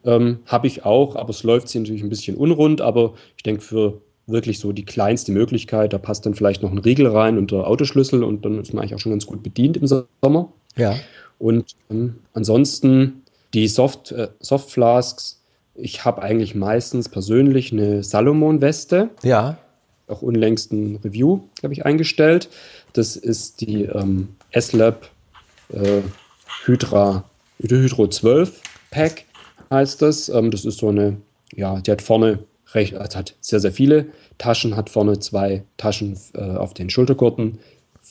[0.06, 3.62] Ähm, Habe ich auch, aber es läuft sie natürlich ein bisschen unrund, aber ich denke
[3.62, 7.52] für wirklich so die kleinste Möglichkeit, da passt dann vielleicht noch ein Riegel rein und
[7.52, 10.54] der Autoschlüssel und dann ist man eigentlich auch schon ganz gut bedient im Sommer.
[10.78, 10.96] Ja.
[11.38, 15.42] Und ähm, ansonsten die Soft, äh, Soft Flasks,
[15.76, 19.10] ich habe eigentlich meistens persönlich eine Salomon-Weste.
[19.24, 19.58] Ja.
[20.08, 22.50] Auch unlängst ein Review, habe ich eingestellt.
[22.94, 25.10] Das ist die ähm, S-Lab
[25.72, 26.02] äh,
[26.66, 27.24] Hydra,
[27.60, 29.26] Hydro 12 Pack
[29.72, 30.30] heißt das.
[30.30, 31.18] Ähm, das ist so eine,
[31.56, 32.40] ja, die hat vorne
[32.74, 34.08] recht, also hat sehr, sehr viele
[34.38, 37.60] Taschen, hat vorne zwei Taschen äh, auf den Schultergurten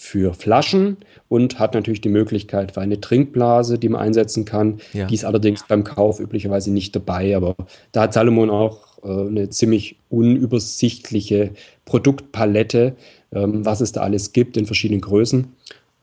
[0.01, 0.97] für Flaschen
[1.29, 4.79] und hat natürlich die Möglichkeit für eine Trinkblase, die man einsetzen kann.
[4.93, 5.07] Ja.
[5.07, 7.57] Die ist allerdings beim Kauf üblicherweise nicht dabei, aber
[7.91, 11.51] da hat Salomon auch äh, eine ziemlich unübersichtliche
[11.85, 12.95] Produktpalette,
[13.33, 15.49] ähm, was es da alles gibt in verschiedenen Größen.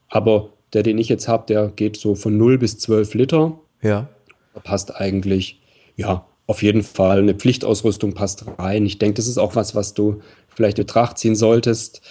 [0.10, 3.58] Aber der, den ich jetzt habe, der geht so von 0 bis 12 Liter.
[3.82, 4.10] Ja.
[4.54, 5.62] Da passt eigentlich,
[5.96, 8.86] ja, auf jeden Fall eine Pflichtausrüstung passt rein.
[8.86, 12.02] Ich denke, das ist auch was, was du vielleicht in Betracht ziehen solltest.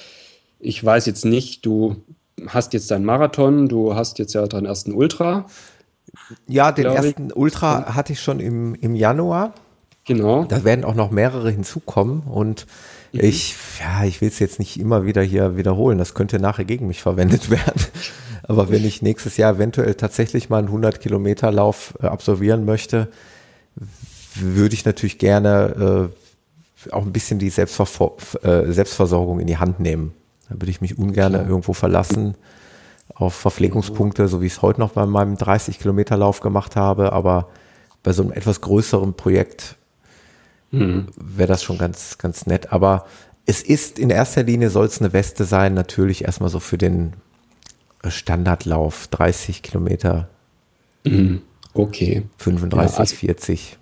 [0.65, 1.97] Ich weiß jetzt nicht, du
[2.49, 5.47] hast jetzt deinen Marathon, du hast jetzt ja deinen ersten Ultra.
[6.47, 7.37] Ja, den ersten ich.
[7.37, 9.55] Ultra hatte ich schon im, im Januar.
[10.07, 10.45] Genau.
[10.45, 12.67] Da werden auch noch mehrere hinzukommen und
[13.13, 13.21] mhm.
[13.21, 15.99] ich, ja, ich will es jetzt nicht immer wieder hier wiederholen.
[15.99, 17.83] Das könnte nachher gegen mich verwendet werden.
[18.43, 23.09] Aber wenn ich nächstes Jahr eventuell tatsächlich mal einen 100 Kilometer Lauf äh, absolvieren möchte,
[24.35, 26.11] würde ich natürlich gerne
[26.91, 30.13] äh, auch ein bisschen die Selbstver äh, Selbstversorgung in die Hand nehmen.
[30.49, 32.37] Da würde ich mich ungern irgendwo verlassen
[33.15, 37.13] auf Verpflegungspunkte, so wie ich es heute noch bei meinem 30 Kilometer Lauf gemacht habe.
[37.13, 37.49] Aber
[38.03, 39.77] bei so einem etwas größeren Projekt
[40.71, 41.07] mhm.
[41.17, 42.73] wäre das schon ganz, ganz nett.
[42.73, 43.07] Aber
[43.47, 47.15] es ist in erster Linie soll es eine Weste sein, natürlich erstmal so für den
[48.07, 50.29] Standardlauf, 30 Kilometer.
[51.05, 51.43] Mhm.
[51.73, 52.23] Okay.
[52.39, 53.79] 35, ja, also, 40.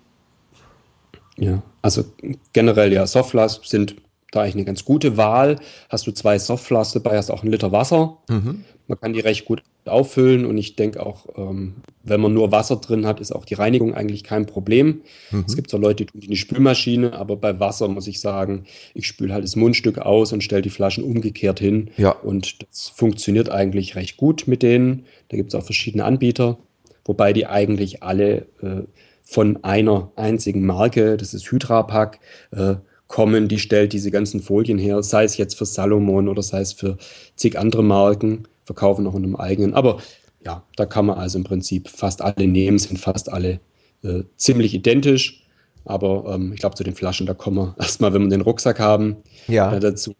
[1.37, 2.05] Ja, also
[2.51, 3.95] generell ja, Softflasks sind
[4.35, 5.57] da eigentlich eine ganz gute Wahl.
[5.89, 8.17] Hast du zwei Softflasks dabei, hast auch einen Liter Wasser.
[8.29, 8.63] Mhm.
[8.87, 12.77] Man kann die recht gut auffüllen und ich denke auch, ähm, wenn man nur Wasser
[12.77, 15.01] drin hat, ist auch die Reinigung eigentlich kein Problem.
[15.31, 15.45] Mhm.
[15.47, 18.19] Es gibt so Leute, die tun die in die Spülmaschine, aber bei Wasser muss ich
[18.19, 21.91] sagen, ich spüle halt das Mundstück aus und stelle die Flaschen umgekehrt hin.
[21.97, 22.11] Ja.
[22.11, 25.05] Und das funktioniert eigentlich recht gut mit denen.
[25.29, 26.57] Da gibt es auch verschiedene Anbieter,
[27.05, 28.83] wobei die eigentlich alle äh,
[29.21, 32.19] von einer einzigen Marke, das ist Hydrapack,
[32.51, 32.75] äh,
[33.13, 36.73] kommen, die stellt diese ganzen Folien her, sei es jetzt für Salomon oder sei es
[36.73, 36.97] für
[37.35, 39.75] zig andere Marken, verkaufen auch in einem eigenen.
[39.75, 39.99] Aber
[40.43, 43.59] ja, da kann man also im Prinzip fast alle nehmen, sind fast alle
[44.03, 45.45] äh, ziemlich identisch.
[45.85, 48.79] Aber ähm, ich glaube, zu den Flaschen, da kommen wir erstmal, wenn wir den Rucksack
[48.79, 49.71] haben, ja.
[49.71, 50.15] äh, dazu.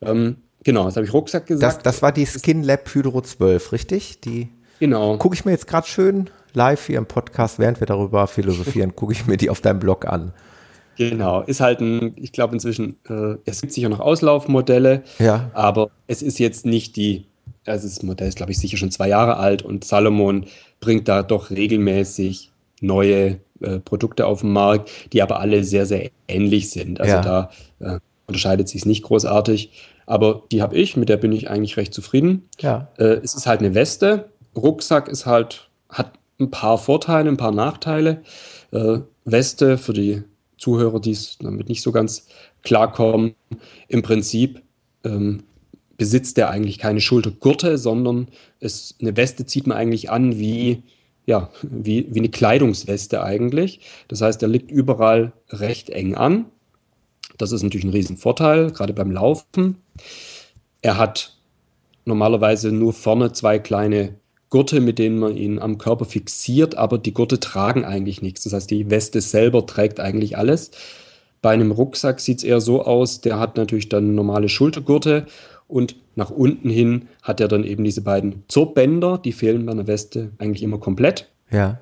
[0.00, 1.86] Ähm, genau, das habe ich Rucksack gesagt.
[1.86, 4.20] Das, das war die Skin Lab Hydro 12, richtig?
[4.22, 4.48] Die
[4.80, 5.16] genau.
[5.18, 9.12] gucke ich mir jetzt gerade schön live hier im Podcast, während wir darüber philosophieren, gucke
[9.12, 10.32] ich mir die auf deinem Blog an.
[10.96, 15.50] Genau, ist halt ein, ich glaube inzwischen, äh, es gibt sicher noch Auslaufmodelle, ja.
[15.54, 17.26] aber es ist jetzt nicht die,
[17.66, 20.46] also das Modell ist, glaube ich, sicher schon zwei Jahre alt und Salomon
[20.80, 26.10] bringt da doch regelmäßig neue äh, Produkte auf den Markt, die aber alle sehr, sehr
[26.28, 27.00] ähnlich sind.
[27.00, 27.20] Also Ja.
[27.22, 29.70] da äh, unterscheidet sich nicht großartig.
[30.06, 32.48] Aber die habe ich, mit der bin ich eigentlich recht zufrieden.
[32.60, 32.88] Ja.
[32.98, 34.28] Äh, es ist halt eine Weste.
[34.54, 38.22] Rucksack ist halt, hat ein paar Vorteile, ein paar Nachteile.
[38.72, 40.22] Äh, Weste für die
[40.58, 42.28] Zuhörer, die es damit nicht so ganz
[42.62, 43.34] klarkommen,
[43.88, 44.62] im Prinzip
[45.04, 45.42] ähm,
[45.96, 48.28] besitzt der eigentlich keine Schultergurte, sondern
[48.60, 50.82] es, eine Weste zieht man eigentlich an wie,
[51.24, 53.80] ja, wie, wie eine Kleidungsweste eigentlich.
[54.08, 56.46] Das heißt, er liegt überall recht eng an.
[57.38, 59.76] Das ist natürlich ein Riesenvorteil, gerade beim Laufen.
[60.82, 61.36] Er hat
[62.04, 64.14] normalerweise nur vorne zwei kleine
[64.50, 68.44] Gurte, mit denen man ihn am Körper fixiert, aber die Gurte tragen eigentlich nichts.
[68.44, 70.70] Das heißt, die Weste selber trägt eigentlich alles.
[71.42, 75.26] Bei einem Rucksack sieht es eher so aus, der hat natürlich dann normale Schultergurte
[75.68, 79.86] und nach unten hin hat er dann eben diese beiden Zurbänder, die fehlen bei einer
[79.86, 81.28] Weste eigentlich immer komplett.
[81.50, 81.80] Ja.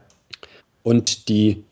[0.83, 1.65] Und die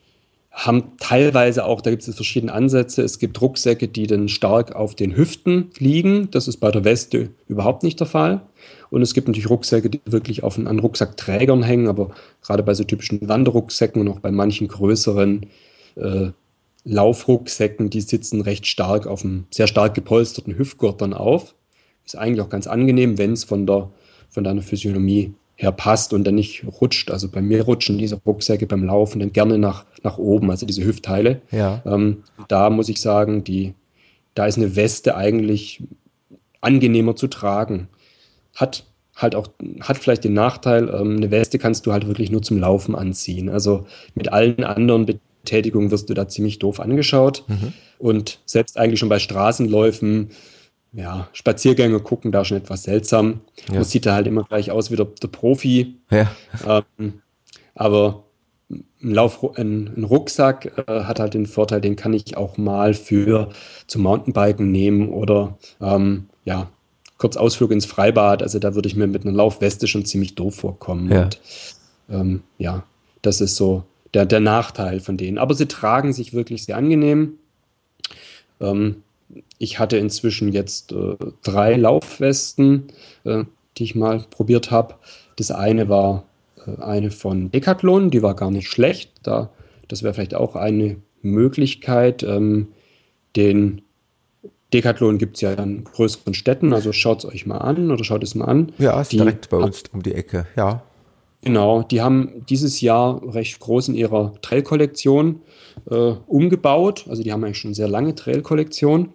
[0.50, 3.02] haben teilweise auch, da gibt es verschiedene Ansätze.
[3.02, 6.31] Es gibt Rucksäcke, die dann stark auf den Hüften liegen.
[6.31, 8.42] Das ist bei der Weste überhaupt nicht der Fall.
[8.92, 12.11] Und es gibt natürlich Rucksäcke, die wirklich auf, an Rucksackträgern hängen, aber
[12.42, 15.46] gerade bei so typischen Wanderrucksäcken und auch bei manchen größeren
[15.94, 16.26] äh,
[16.85, 21.55] Laufrucksäcken, die sitzen recht stark auf einem sehr stark gepolsterten Hüftgurt dann auf.
[22.05, 23.88] Ist eigentlich auch ganz angenehm, wenn es von, der,
[24.28, 27.11] von deiner Physiognomie her passt und dann nicht rutscht.
[27.11, 30.85] Also bei mir rutschen diese Rucksäcke beim Laufen dann gerne nach, nach oben, also diese
[30.85, 31.40] Hüftteile.
[31.50, 31.81] Ja.
[31.87, 33.72] Ähm, da muss ich sagen, die,
[34.35, 35.83] da ist eine Weste eigentlich
[36.61, 37.88] angenehmer zu tragen.
[38.54, 38.84] Hat
[39.16, 39.48] halt auch,
[39.80, 43.48] hat vielleicht den Nachteil, ähm, eine Weste kannst du halt wirklich nur zum Laufen anziehen.
[43.48, 47.44] Also mit allen anderen Betätigungen wirst du da ziemlich doof angeschaut.
[47.48, 47.72] Mhm.
[47.98, 50.30] Und selbst eigentlich schon bei Straßenläufen,
[50.92, 53.40] ja, Spaziergänge gucken da schon etwas seltsam.
[53.68, 53.76] Ja.
[53.76, 55.96] Man sieht da halt immer gleich aus wie der, der Profi.
[56.10, 56.30] Ja.
[56.66, 57.22] Ähm,
[57.74, 58.24] aber
[58.70, 62.94] ein, Lauf, ein, ein Rucksack äh, hat halt den Vorteil, den kann ich auch mal
[62.94, 63.50] für
[63.86, 66.70] zum Mountainbiken nehmen oder ähm, ja,
[67.22, 68.42] kurz Ausflug ins Freibad.
[68.42, 71.08] Also da würde ich mir mit einer Laufweste schon ziemlich doof vorkommen.
[71.08, 71.22] Ja.
[71.22, 71.40] Und,
[72.11, 72.82] ähm, ja,
[73.22, 75.38] das ist so der, der Nachteil von denen.
[75.38, 77.35] Aber sie tragen sich wirklich sehr angenehm.
[78.61, 79.04] Ähm,
[79.58, 82.88] ich hatte inzwischen jetzt äh, drei Laufwesten,
[83.22, 83.44] äh,
[83.78, 84.96] die ich mal probiert habe.
[85.37, 86.24] Das eine war
[86.66, 89.12] äh, eine von Decathlon, die war gar nicht schlecht.
[89.22, 89.50] Da,
[89.87, 92.24] das wäre vielleicht auch eine Möglichkeit.
[92.24, 92.72] Ähm,
[93.37, 93.82] den
[94.72, 98.22] Decathlon gibt es ja in größeren Städten, also schaut es euch mal an oder schaut
[98.22, 98.72] es mal an.
[98.78, 100.46] Ja, ist Die direkt bei uns um die Ecke.
[100.56, 100.82] Ja.
[101.42, 105.40] Genau, die haben dieses Jahr recht groß in ihrer Trail-Kollektion
[105.90, 107.06] äh, umgebaut.
[107.08, 109.12] Also die haben eigentlich schon eine sehr lange Trail-Kollektion.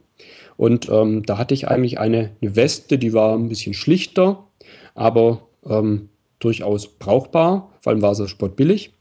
[0.57, 4.43] Und ähm, da hatte ich eigentlich eine, eine Weste, die war ein bisschen schlichter,
[4.93, 7.71] aber ähm, durchaus brauchbar.
[7.81, 8.91] Vor allem war sie sportbillig.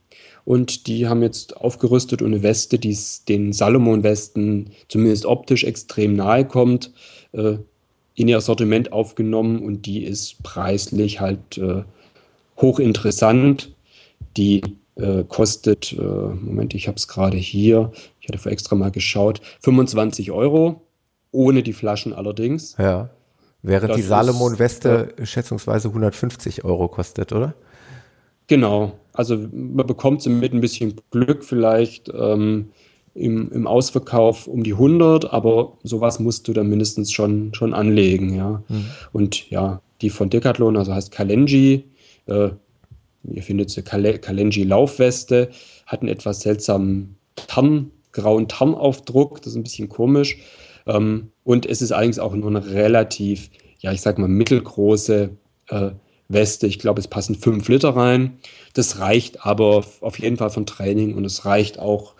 [0.46, 6.14] Und die haben jetzt aufgerüstet und eine Weste, die es den Salomon-Westen zumindest optisch extrem
[6.14, 6.92] nahe kommt,
[7.32, 7.56] äh,
[8.14, 9.58] in ihr Sortiment aufgenommen.
[9.58, 11.82] Und die ist preislich halt äh,
[12.58, 13.74] hochinteressant.
[14.36, 14.62] Die
[14.94, 19.40] äh, kostet, äh, Moment, ich habe es gerade hier, ich hatte vor extra mal geschaut,
[19.62, 20.80] 25 Euro,
[21.32, 22.76] ohne die Flaschen allerdings.
[22.78, 23.10] Ja.
[23.62, 27.54] Während Das die Salomon-Weste schätzungsweise 150 Euro kostet, oder?
[28.46, 32.70] Genau, also man bekommt sie mit ein bisschen Glück vielleicht ähm,
[33.14, 38.34] im, im Ausverkauf um die 100, aber sowas musst du dann mindestens schon, schon anlegen,
[38.34, 38.62] ja.
[39.12, 41.84] Und ja, die von Decathlon, also heißt Kalenji,
[42.26, 42.50] äh,
[43.24, 45.50] ihr findet sie Kale Kalenji Laufweste,
[45.86, 50.38] hat einen etwas seltsamen Tarn, grauen Tarnaufdruck, das ist ein bisschen komisch.
[50.86, 55.30] Ähm, und es ist allerdings auch nur eine relativ, ja, ich sag mal, mittelgroße
[55.68, 55.90] äh,
[56.28, 56.66] Weste.
[56.66, 58.38] Ich glaube, es passen fünf Liter rein.
[58.74, 62.14] Das reicht aber auf jeden Fall von Training und es reicht auch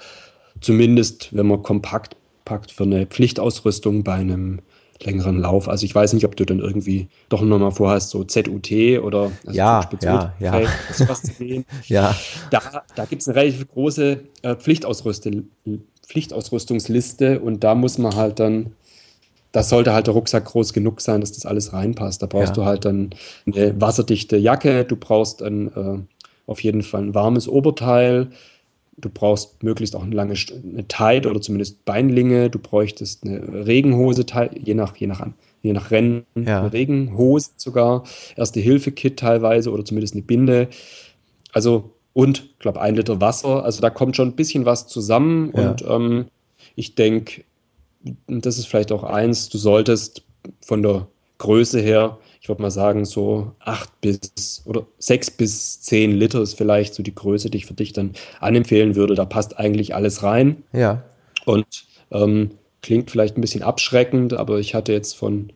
[0.61, 2.16] zumindest, wenn man kompakt
[2.47, 4.61] packt, für eine Pflichtausrüstung bei einem
[5.03, 5.69] längeren Lauf.
[5.69, 9.59] Also ich weiß nicht, ob du dann irgendwie doch nochmal vorhast, so ZUT oder also
[9.59, 10.62] ja, ja, ja.
[10.92, 11.66] sowas zu gehen.
[11.87, 12.16] ja.
[12.51, 18.73] Da, da gibt es eine relativ große äh, Pflichtausrüstungsliste und da muss man halt dann
[19.57, 22.21] das sollte halt der Rucksack groß genug sein, dass das alles reinpasst.
[22.21, 22.55] Da brauchst ja.
[22.57, 23.09] du halt dann
[23.47, 25.99] eine wasserdichte Jacke, du brauchst ein, äh,
[26.47, 28.29] auf jeden Fall ein warmes Oberteil,
[28.99, 34.27] du brauchst möglichst auch eine lange eine Tide oder zumindest Beinlinge, du bräuchtest eine Regenhose,
[34.62, 35.27] je nach, je nach,
[35.62, 36.61] je nach Rennen, ja.
[36.61, 38.05] eine Regenhose sogar,
[38.37, 40.69] Erste-Hilfe-Kit teilweise oder zumindest eine Binde.
[41.55, 43.64] Also und, ich glaube, ein Liter Wasser.
[43.64, 45.71] Also da kommt schon ein bisschen was zusammen ja.
[45.71, 46.27] und ähm,
[46.75, 47.45] ich denke,
[48.27, 50.23] und das ist vielleicht auch eins, du solltest
[50.61, 56.12] von der Größe her, ich würde mal sagen, so acht bis oder sechs bis zehn
[56.12, 59.14] Liter ist vielleicht so die Größe, die ich für dich dann anempfehlen würde.
[59.14, 60.62] Da passt eigentlich alles rein.
[60.73, 61.03] Ja.
[61.45, 61.66] Und
[62.11, 65.53] ähm, klingt vielleicht ein bisschen abschreckend, aber ich hatte jetzt von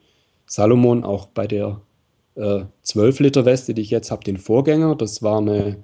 [0.47, 1.81] Salomon auch bei der
[2.35, 4.97] äh, 12 Liter Weste, die ich jetzt habe, den Vorgänger.
[4.97, 5.77] Das war eine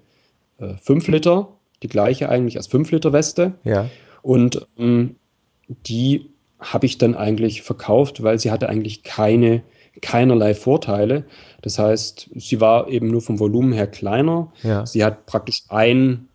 [0.58, 1.48] äh, 5 Liter,
[1.82, 3.52] die gleiche eigentlich als 5 Liter Weste.
[3.62, 3.88] Ja.
[4.22, 5.16] Und ähm,
[5.68, 9.62] die habe ich dann eigentlich verkauft, weil sie hatte eigentlich keine,
[10.00, 11.24] keinerlei Vorteile.
[11.62, 14.52] Das heißt, sie war eben nur vom Volumen her kleiner.
[14.62, 14.86] Ja.
[14.86, 16.28] Sie hat praktisch ein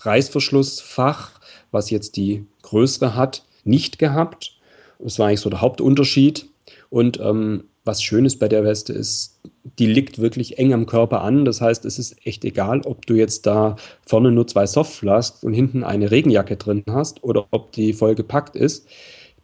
[0.00, 4.58] Reißverschlussfach, was jetzt die größere hat, nicht gehabt.
[4.98, 6.46] Das war eigentlich so der Hauptunterschied.
[6.88, 9.40] Und ähm, was schön ist bei der Weste ist,
[9.78, 11.44] die liegt wirklich eng am Körper an.
[11.44, 15.52] Das heißt, es ist echt egal, ob du jetzt da vorne nur zwei Softflasks und
[15.52, 18.86] hinten eine Regenjacke drin hast oder ob die voll gepackt ist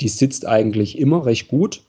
[0.00, 1.82] die sitzt eigentlich immer recht gut.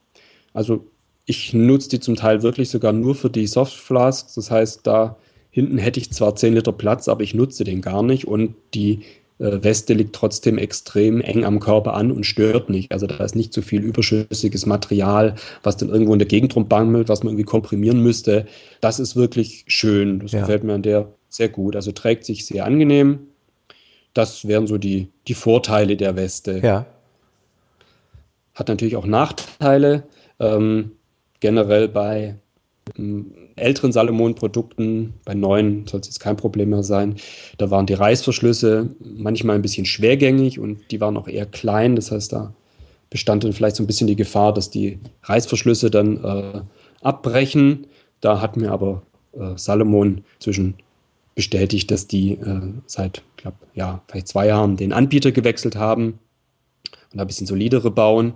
[0.54, 0.86] Also
[1.26, 4.34] ich nutze die zum Teil wirklich sogar nur für die Softflasks.
[4.36, 5.18] Das heißt, da
[5.50, 9.02] hinten hätte ich zwar 10 Liter Platz, aber ich nutze den gar nicht und die
[9.40, 12.92] äh, Weste liegt trotzdem extrem eng am Körper an und stört nicht.
[12.92, 17.10] Also da ist nicht so viel überschüssiges Material, was dann irgendwo in der Gegend rumbammelt,
[17.10, 18.46] was man irgendwie komprimieren müsste.
[18.82, 20.20] Das ist wirklich schön.
[20.20, 20.42] Das ja.
[20.42, 21.76] gefällt mir an der sehr gut.
[21.76, 23.20] Also trägt sich sehr angenehm.
[24.14, 26.60] Das wären so die, die Vorteile der Weste.
[26.64, 26.88] Ja.
[28.58, 30.08] Hat natürlich auch Nachteile.
[30.40, 30.94] Ähm,
[31.40, 32.36] generell bei
[32.98, 37.18] ähm, älteren Salomon-Produkten, bei neuen soll es jetzt kein Problem mehr sein.
[37.60, 41.96] Da waren die Reißverschlüsse manchmal ein bisschen schwergängig und die waren auch eher klein.
[41.96, 42.56] Das heißt, da
[43.12, 46.62] bestand dann vielleicht so ein bisschen die Gefahr, dass die Reißverschlüsse dann äh,
[47.02, 47.86] abbrechen.
[48.22, 50.76] Da hat mir aber äh, Salomon zwischen
[51.36, 56.18] bestätigt, dass die äh, seit, glaube ja, vielleicht zwei Jahren den Anbieter gewechselt haben
[57.14, 58.34] und ein bisschen solidere bauen.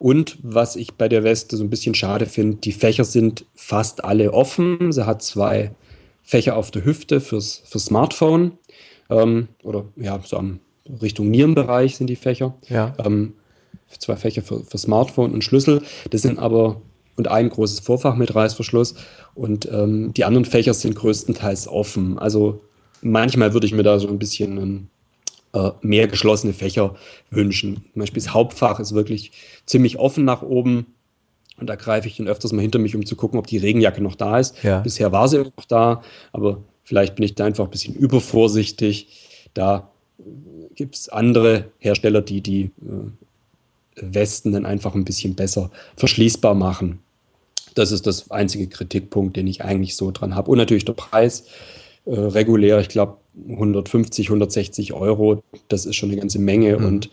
[0.00, 4.02] Und was ich bei der Weste so ein bisschen schade finde, die Fächer sind fast
[4.02, 4.92] alle offen.
[4.92, 5.72] Sie hat zwei
[6.22, 8.52] Fächer auf der Hüfte fürs, fürs Smartphone.
[9.10, 10.60] Ähm, oder ja, so am
[11.02, 12.54] Richtung Nierenbereich sind die Fächer.
[12.70, 12.94] Ja.
[13.04, 13.34] Ähm,
[13.98, 15.82] zwei Fächer für, für Smartphone und Schlüssel.
[16.08, 16.80] Das sind aber
[17.16, 18.94] und ein großes Vorfach mit Reißverschluss.
[19.34, 22.18] Und ähm, die anderen Fächer sind größtenteils offen.
[22.18, 22.62] Also
[23.02, 24.90] manchmal würde ich mir da so ein bisschen ein
[25.52, 26.94] äh, mehr geschlossene Fächer
[27.30, 27.84] wünschen.
[27.92, 29.32] Zum Beispiel das Hauptfach ist wirklich
[29.66, 30.86] ziemlich offen nach oben.
[31.58, 34.02] Und da greife ich dann öfters mal hinter mich, um zu gucken, ob die Regenjacke
[34.02, 34.62] noch da ist.
[34.62, 34.80] Ja.
[34.80, 39.08] Bisher war sie noch da, aber vielleicht bin ich da einfach ein bisschen übervorsichtig.
[39.52, 39.90] Da
[40.74, 42.70] gibt es andere Hersteller, die die äh,
[43.96, 47.00] Westen dann einfach ein bisschen besser verschließbar machen.
[47.74, 50.50] Das ist das einzige Kritikpunkt, den ich eigentlich so dran habe.
[50.50, 51.46] Und natürlich der Preis.
[52.06, 56.84] Äh, regulär, ich glaube, 150, 160 Euro, das ist schon eine ganze Menge mhm.
[56.84, 57.10] und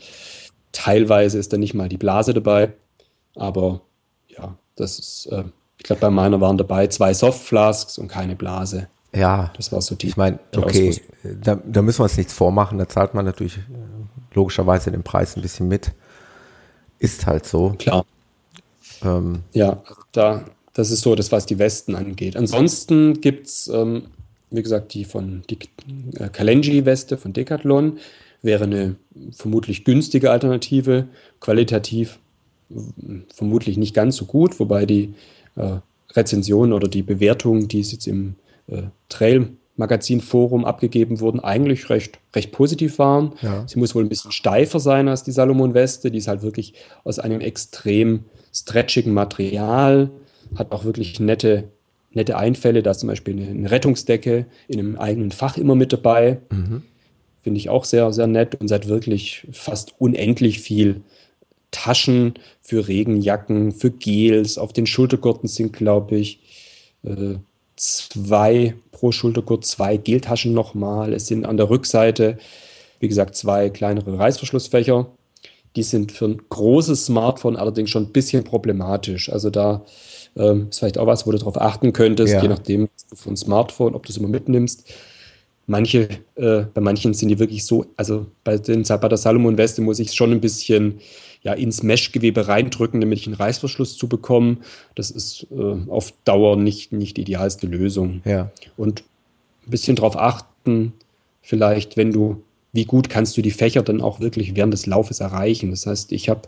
[0.71, 2.73] teilweise ist da nicht mal die Blase dabei.
[3.36, 3.82] Aber
[4.27, 5.43] ja, das ist, äh,
[5.77, 8.88] ich glaube, bei meiner waren dabei zwei Softflasks und keine Blase.
[9.15, 10.08] Ja, das war so die.
[10.08, 12.77] Ich meine, okay, da, da, müssen wir uns nichts vormachen.
[12.77, 13.62] Da zahlt man natürlich äh,
[14.34, 15.93] logischerweise den Preis ein bisschen mit.
[16.99, 17.75] Ist halt so.
[17.77, 18.06] Klar.
[19.03, 22.36] Ähm, ja, da, das ist so das, was die Westen angeht.
[22.36, 24.08] Ansonsten gibt es ähm,
[24.49, 25.60] wie gesagt, die von die
[26.19, 27.99] äh, Kalenji-Weste von Decathlon
[28.41, 28.95] wäre eine
[29.31, 31.07] vermutlich günstige Alternative,
[31.39, 32.19] qualitativ
[33.33, 35.13] vermutlich nicht ganz so gut, wobei die
[35.55, 35.77] äh,
[36.13, 38.36] Rezensionen oder die Bewertungen, die jetzt im
[38.67, 43.33] äh, Trail Magazin Forum abgegeben wurden, eigentlich recht, recht positiv waren.
[43.41, 43.63] Ja.
[43.67, 46.10] Sie muss wohl ein bisschen steifer sein als die Salomon Weste.
[46.10, 50.10] Die ist halt wirklich aus einem extrem stretchigen Material,
[50.55, 51.65] hat auch wirklich nette
[52.17, 52.84] nette Einfälle.
[52.84, 56.39] Da ist zum Beispiel eine, Rettungsdecke in einem eigenen Fach immer mit dabei.
[56.51, 56.84] Mhm.
[57.41, 61.01] Finde ich auch sehr, sehr nett und seit wirklich fast unendlich viel
[61.71, 64.58] Taschen für Regenjacken, für Gels.
[64.58, 66.39] Auf den Schultergurten sind, glaube ich,
[67.03, 67.36] äh,
[67.77, 71.13] zwei pro Schultergurt, zwei Geltaschen nochmal.
[71.13, 72.38] Es sind an der Rückseite,
[72.99, 75.12] wie gesagt, zwei kleinere Reißverschlussfächer.
[75.75, 79.32] Die sind für ein großes Smartphone allerdings schon ein bisschen problematisch.
[79.32, 79.86] Also da
[80.38, 82.41] ähm, ist vielleicht auch was, wo du darauf achten könntest, ja.
[82.41, 84.91] je nachdem von Smartphone, ob du es immer mitnimmst.
[85.65, 90.00] Manche, äh, bei manchen sind die wirklich so, also bei, den, der Salomon Weste muss
[90.00, 91.02] ich schon ein bisschen
[91.43, 94.63] ja, ins Meshgewebe reindrücken, damit ich einen Reißverschluss zu bekommen.
[94.95, 98.21] Das ist äh, auf Dauer nicht, nicht die idealste Lösung.
[98.26, 98.52] Ja.
[98.76, 99.04] Und
[99.65, 100.93] ein bisschen darauf achten,
[101.41, 105.19] vielleicht, wenn du, wie gut kannst du die Fächer dann auch wirklich während des Laufes
[105.19, 105.71] erreichen.
[105.71, 106.41] Das heißt, ich habe,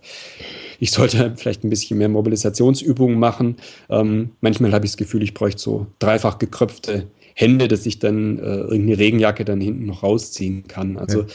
[0.79, 3.57] ich sollte vielleicht ein bisschen mehr Mobilisationsübungen machen.
[3.89, 8.37] Ähm, manchmal habe ich das Gefühl, ich bräuchte so dreifach gekröpfte Hände, dass ich dann
[8.39, 10.97] äh, irgendeine Regenjacke dann hinten noch rausziehen kann.
[10.97, 11.27] Also ja.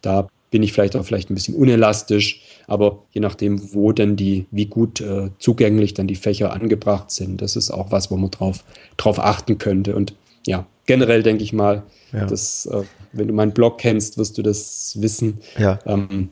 [0.00, 4.46] da bin ich vielleicht auch vielleicht ein bisschen unelastisch, aber je nachdem, wo denn die,
[4.50, 8.30] wie gut äh, zugänglich dann die Fächer angebracht sind, das ist auch was, wo man
[8.30, 8.64] drauf,
[8.96, 9.96] drauf achten könnte.
[9.96, 10.14] Und
[10.46, 12.26] ja, generell denke ich mal, ja.
[12.26, 15.38] dass, äh, wenn du meinen Blog kennst, wirst du das wissen.
[15.58, 15.78] Ja.
[15.86, 16.28] Ähm,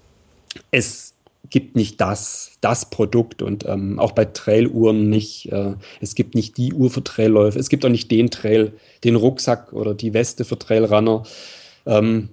[0.71, 1.10] es
[1.49, 5.51] gibt nicht das, das Produkt und ähm, auch bei Trailuhren nicht.
[5.51, 7.59] Äh, es gibt nicht die Uhr für Trailläufe.
[7.59, 8.73] Es gibt auch nicht den Trail,
[9.05, 11.25] den Rucksack oder die Weste für Trailrunner.
[11.87, 12.31] Ähm,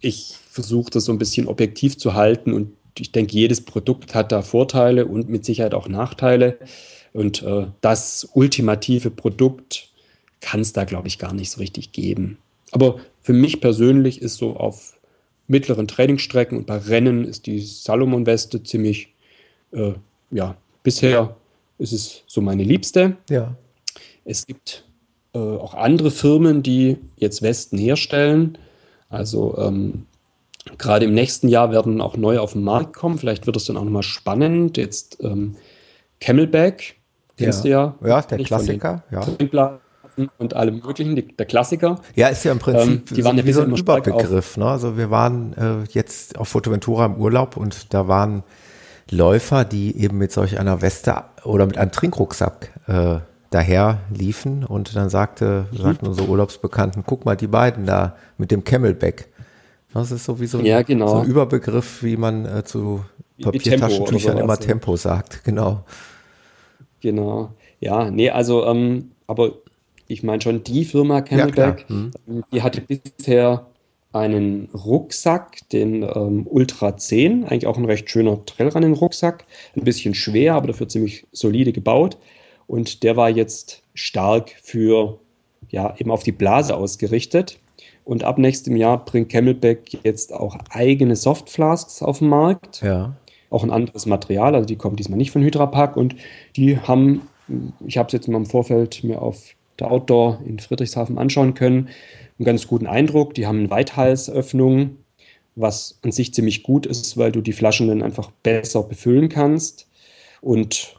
[0.00, 4.32] ich versuche das so ein bisschen objektiv zu halten und ich denke, jedes Produkt hat
[4.32, 6.58] da Vorteile und mit Sicherheit auch Nachteile.
[7.12, 9.88] Und äh, das ultimative Produkt
[10.40, 12.38] kann es da, glaube ich, gar nicht so richtig geben.
[12.72, 14.94] Aber für mich persönlich ist so auf
[15.50, 19.12] mittleren Trainingsstrecken und bei Rennen ist die Salomon-Weste ziemlich,
[19.72, 19.92] äh,
[20.30, 21.36] ja, bisher
[21.78, 23.16] ist es so meine liebste.
[23.28, 23.56] Ja.
[24.24, 24.84] Es gibt
[25.34, 28.58] äh, auch andere Firmen, die jetzt Westen herstellen.
[29.08, 30.06] Also ähm,
[30.78, 33.18] gerade im nächsten Jahr werden auch neue auf den Markt kommen.
[33.18, 34.76] Vielleicht wird es dann auch nochmal spannend.
[34.76, 35.56] Jetzt ähm,
[36.20, 36.94] Camelback,
[37.36, 37.96] kennst ja.
[37.98, 38.16] du ja.
[38.16, 39.02] Ja, der Klassiker.
[39.10, 39.26] Ja.
[40.38, 42.00] Und allem möglichen, die, der Klassiker.
[42.14, 44.56] Ja, ist ja im Prinzip ähm, die waren ja wie so ein Überbegriff.
[44.56, 44.66] Ne?
[44.66, 48.42] Also wir waren äh, jetzt auf Fotoventura im Urlaub und da waren
[49.10, 53.18] Läufer, die eben mit solch einer Weste oder mit einem Trinkrucksack äh,
[53.50, 55.76] daher liefen und dann sagte, mhm.
[55.76, 59.28] sagten unsere Urlaubsbekannten, guck mal, die beiden da mit dem Camelback.
[59.92, 61.08] Das ist sowieso ja, genau.
[61.08, 63.04] so ein Überbegriff, wie man äh, zu
[63.42, 65.84] Papiertaschentüchern immer Tempo sagt, genau.
[67.00, 67.54] Genau.
[67.80, 69.54] Ja, nee, also, ähm, aber
[70.10, 72.10] ich meine schon, die Firma Camelback, ja, hm.
[72.52, 73.66] die hatte bisher
[74.12, 79.44] einen Rucksack, den ähm, Ultra 10, eigentlich auch ein recht schöner Trailrunning-Rucksack,
[79.76, 82.18] ein bisschen schwer, aber dafür ziemlich solide gebaut.
[82.66, 85.18] Und der war jetzt stark für,
[85.68, 87.58] ja, eben auf die Blase ausgerichtet.
[88.04, 92.82] Und ab nächstem Jahr bringt Camelback jetzt auch eigene Softflasks auf den Markt.
[92.82, 93.14] Ja.
[93.48, 96.14] Auch ein anderes Material, also die kommen diesmal nicht von Hydra Pack und
[96.56, 97.22] die haben,
[97.84, 101.88] ich habe es jetzt mal im Vorfeld mir auf der Outdoor in Friedrichshafen anschauen können,
[102.38, 103.34] einen ganz guten Eindruck.
[103.34, 104.96] Die haben eine Weithalsöffnung,
[105.56, 109.88] was an sich ziemlich gut ist, weil du die Flaschen dann einfach besser befüllen kannst.
[110.40, 110.96] Und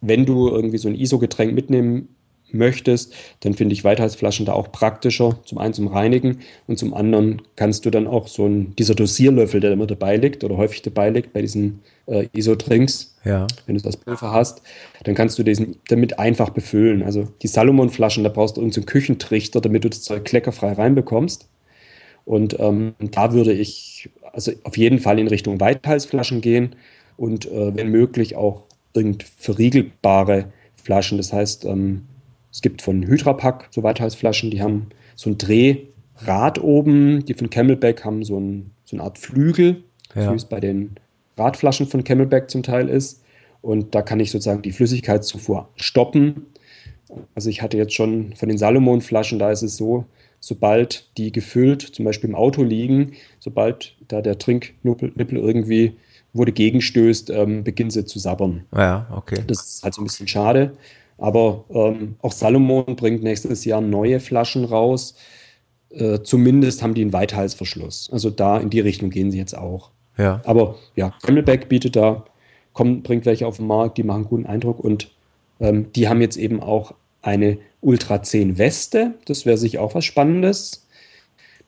[0.00, 2.08] wenn du irgendwie so ein ISO-Getränk mitnehmen
[2.54, 5.38] möchtest, dann finde ich Weithalsflaschen da auch praktischer.
[5.44, 9.60] Zum einen zum Reinigen und zum anderen kannst du dann auch so ein, dieser Dosierlöffel,
[9.60, 13.46] der immer dabei liegt oder häufig dabei liegt bei diesen äh, ISO-Drinks, ja.
[13.66, 14.62] wenn du das Pulver hast,
[15.04, 17.02] dann kannst du diesen damit einfach befüllen.
[17.02, 21.48] Also die Salomon-Flaschen, da brauchst du irgendeinen Küchentrichter, damit du das Zeug kleckerfrei reinbekommst.
[22.24, 26.76] Und ähm, da würde ich also auf jeden Fall in Richtung Weithalsflaschen gehen
[27.16, 31.18] und äh, wenn möglich auch irgend verriegelbare Flaschen.
[31.18, 32.06] Das heißt, ähm,
[32.52, 37.24] es gibt von Hydrapack so Weithalsflaschen, die haben so ein Drehrad oben.
[37.24, 39.82] Die von Camelback haben so, ein, so eine Art Flügel,
[40.14, 40.30] ja.
[40.30, 40.96] wie es bei den
[41.38, 43.22] Radflaschen von Camelback zum Teil ist.
[43.62, 46.46] Und da kann ich sozusagen die Flüssigkeitszufuhr stoppen.
[47.34, 50.04] Also ich hatte jetzt schon von den Salomon-Flaschen, da ist es so,
[50.40, 55.96] sobald die gefüllt, zum Beispiel im Auto liegen, sobald da der Trinknippel irgendwie
[56.34, 58.64] wurde gegenstößt, ähm, beginnt sie zu sabbern.
[58.74, 59.42] Ja, okay.
[59.46, 60.72] Das ist halt so ein bisschen schade.
[61.18, 65.14] Aber ähm, auch Salomon bringt nächstes Jahr neue Flaschen raus.
[65.90, 68.10] Äh, zumindest haben die einen Weithalsverschluss.
[68.12, 69.90] Also da in die Richtung gehen sie jetzt auch.
[70.16, 70.40] Ja.
[70.44, 72.24] Aber ja, Camelback bietet da,
[72.72, 75.10] kommt, bringt welche auf den Markt, die machen einen guten Eindruck und
[75.60, 79.14] ähm, die haben jetzt eben auch eine Ultra 10 Weste.
[79.26, 80.86] Das wäre sicher auch was Spannendes.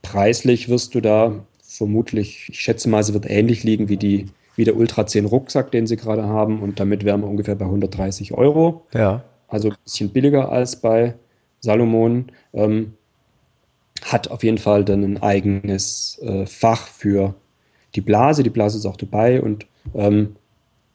[0.03, 4.27] Preislich wirst du da vermutlich, ich schätze mal, sie wird ähnlich liegen wie die
[4.57, 6.63] wie der Ultra 10 Rucksack, den sie gerade haben.
[6.63, 8.83] Und damit wären wir ungefähr bei 130 Euro.
[8.93, 9.25] Ja.
[9.55, 11.15] Also ein bisschen billiger als bei
[11.61, 12.33] Salomon.
[12.53, 12.95] Ähm,
[14.03, 17.37] hat auf jeden Fall dann ein eigenes äh, Fach für
[17.95, 18.43] die Blase.
[18.43, 20.35] Die Blase ist auch dabei und ähm,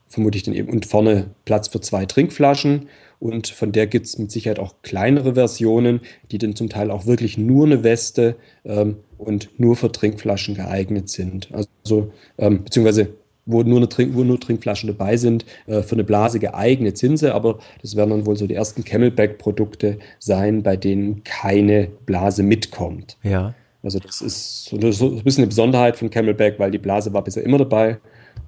[0.10, 2.90] vermutlich dann eben und vorne Platz für zwei Trinkflaschen.
[3.22, 7.06] Und von der gibt es mit Sicherheit auch kleinere Versionen, die dann zum Teil auch
[7.06, 8.36] wirklich nur eine Weste
[8.66, 11.50] ähm, und nur für Trinkflaschen geeignet sind.
[11.54, 13.14] Also ähm, beziehungsweise
[13.50, 17.34] wo nur, eine wo nur Trinkflaschen dabei sind, äh, für eine Blase geeignet sind sie,
[17.34, 23.18] aber das werden dann wohl so die ersten Camelback-Produkte sein, bei denen keine Blase mitkommt.
[23.24, 23.56] Ja.
[23.82, 27.14] Also das ist so, das ist ein bisschen eine Besonderheit von Camelback, weil die Blase
[27.14, 27.98] war bisher immer dabei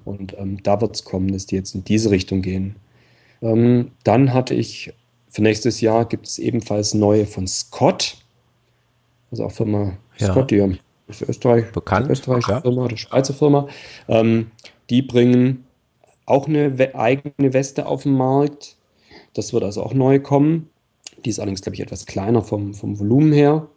[0.04, 2.76] und ähm, da wird es kommen, dass die jetzt in diese Richtung gehen.
[3.40, 4.92] Ähm, dann hatte ich
[5.28, 8.18] für nächstes Jahr gibt es ebenfalls neue von Scott,
[9.30, 10.30] also auch Firma ja.
[10.30, 10.78] Scott, die
[11.08, 12.60] für Österreich, bekannt, österreichische ja.
[12.60, 13.68] Firma oder Schweizer Firma.
[14.08, 14.50] Ähm,
[14.90, 15.64] die bringen
[16.26, 18.76] auch eine eigene Weste auf den Markt.
[19.34, 20.70] Das wird also auch neu kommen.
[21.24, 23.68] Die ist allerdings, glaube ich, etwas kleiner vom, vom Volumen her.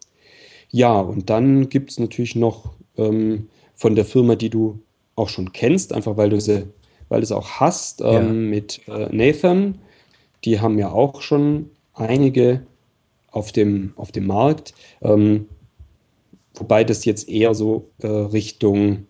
[0.70, 4.80] Ja, und dann gibt es natürlich noch ähm, von der Firma, die du
[5.16, 6.68] auch schon kennst, einfach weil du sie,
[7.10, 8.22] weil du sie auch hast, ähm, ja.
[8.22, 9.80] mit äh, Nathan.
[10.43, 12.66] Die haben ja auch schon einige
[13.32, 14.74] auf dem, auf dem Markt.
[15.01, 15.47] Ähm,
[16.56, 19.08] wobei das jetzt eher so äh, Richtung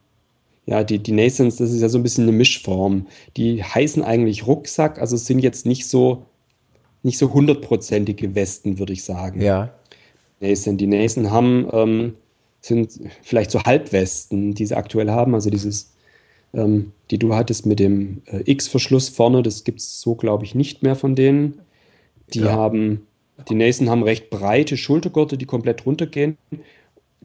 [0.66, 3.08] ja, die, die Nasons, das ist ja so ein bisschen eine Mischform.
[3.38, 6.26] Die heißen eigentlich Rucksack, also sind jetzt nicht so,
[7.04, 9.42] nicht so hundertprozentige Westen, würde ich sagen.
[9.42, 9.74] Ja.
[10.40, 10.78] Nason.
[10.78, 12.14] Die Nason haben, ähm,
[12.62, 15.94] sind vielleicht so Halbwesten, die sie aktuell haben, also dieses,
[16.54, 20.56] ähm, die du hattest mit dem äh, X-Verschluss vorne, das gibt es so, glaube ich,
[20.56, 21.60] nicht mehr von denen.
[22.34, 22.54] Die ja.
[22.54, 23.06] haben,
[23.50, 26.38] die Nason haben recht breite Schultergurte, die komplett runtergehen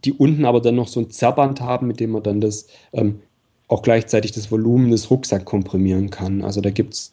[0.04, 3.20] die unten aber dann noch so ein Zerrband haben, mit dem man dann das ähm,
[3.70, 6.42] auch gleichzeitig das Volumen des Rucksacks komprimieren kann.
[6.42, 7.12] Also da gibt es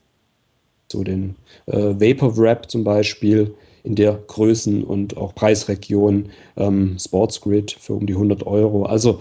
[0.91, 1.35] so den
[1.67, 3.53] äh, Vapor Wrap zum Beispiel
[3.83, 8.85] in der Größen- und auch Preisregion ähm, Sports Grid für um die 100 Euro.
[8.85, 9.19] Also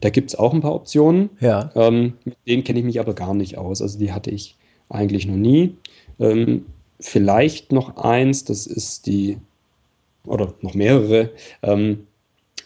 [0.00, 1.30] da gibt es auch ein paar Optionen.
[1.40, 1.70] Ja.
[1.74, 3.80] Ähm, mit denen kenne ich mich aber gar nicht aus.
[3.80, 4.56] Also die hatte ich
[4.90, 5.76] eigentlich noch nie.
[6.20, 6.66] Ähm,
[7.00, 9.38] vielleicht noch eins, das ist die,
[10.26, 11.30] oder noch mehrere,
[11.62, 12.06] ähm,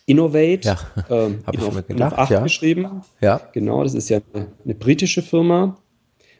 [0.08, 0.60] Innovate.
[0.62, 0.78] Ja,
[1.10, 2.14] ähm, habe ich auf, mir gedacht.
[2.14, 2.42] Auf 8 ja.
[2.42, 3.02] geschrieben.
[3.20, 3.40] Ja.
[3.52, 5.78] Genau, das ist ja eine, eine britische Firma.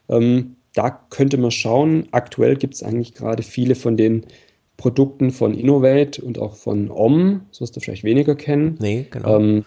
[0.08, 2.08] Ähm, da könnte man schauen.
[2.10, 4.26] Aktuell gibt es eigentlich gerade viele von den
[4.76, 8.76] Produkten von Innovate und auch von OM, so wirst du vielleicht weniger kennen.
[8.80, 9.38] Nee, genau.
[9.38, 9.64] Ähm,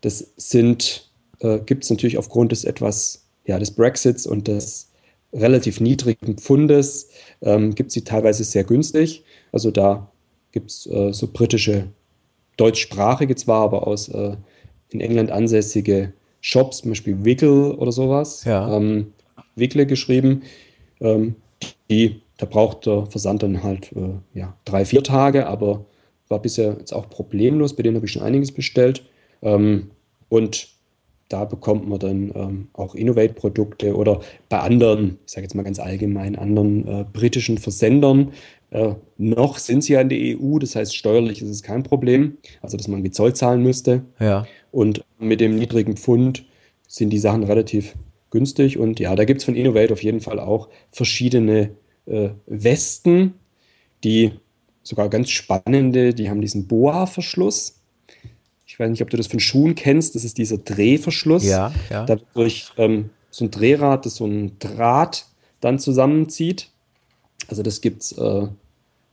[0.00, 4.90] das sind, äh, gibt es natürlich aufgrund des etwas, ja, des Brexits und des
[5.32, 7.08] relativ niedrigen Pfundes,
[7.40, 9.24] ähm, gibt es sie teilweise sehr günstig.
[9.52, 10.10] Also da
[10.52, 11.88] gibt es äh, so britische
[12.56, 14.36] deutschsprachige zwar, aber aus äh,
[14.90, 18.44] in England ansässige Shops, zum Beispiel Wiggle oder sowas.
[18.44, 18.76] Ja.
[18.76, 19.12] Ähm,
[19.56, 20.42] Wiggle geschrieben.
[21.00, 21.36] Ähm,
[21.90, 25.84] die, da braucht der Versand dann halt äh, ja, drei, vier Tage, aber
[26.28, 27.74] war bisher jetzt auch problemlos.
[27.74, 29.04] Bei denen habe ich schon einiges bestellt.
[29.42, 29.90] Ähm,
[30.28, 30.68] und
[31.28, 35.80] da bekommt man dann ähm, auch Innovate-Produkte oder bei anderen, ich sage jetzt mal ganz
[35.80, 38.32] allgemein, anderen äh, britischen Versendern
[38.70, 42.38] äh, noch sind sie ja in der EU, das heißt, steuerlich ist es kein Problem,
[42.62, 44.02] also dass man wie Zoll zahlen müsste.
[44.18, 44.46] Ja.
[44.72, 46.44] Und mit dem niedrigen Pfund
[46.88, 47.94] sind die Sachen relativ
[48.30, 48.78] günstig.
[48.78, 51.70] Und ja, da gibt es von Innovate auf jeden Fall auch verschiedene
[52.06, 53.34] äh, Westen,
[54.04, 54.32] die
[54.82, 57.80] sogar ganz spannende, die haben diesen Boa-Verschluss.
[58.66, 61.44] Ich weiß nicht, ob du das von Schuhen kennst, das ist dieser Drehverschluss.
[61.44, 62.04] Ja, ja.
[62.04, 65.26] Da durch ähm, so ein Drehrad, das so ein Draht
[65.60, 66.70] dann zusammenzieht.
[67.48, 68.46] Also das gibt es äh,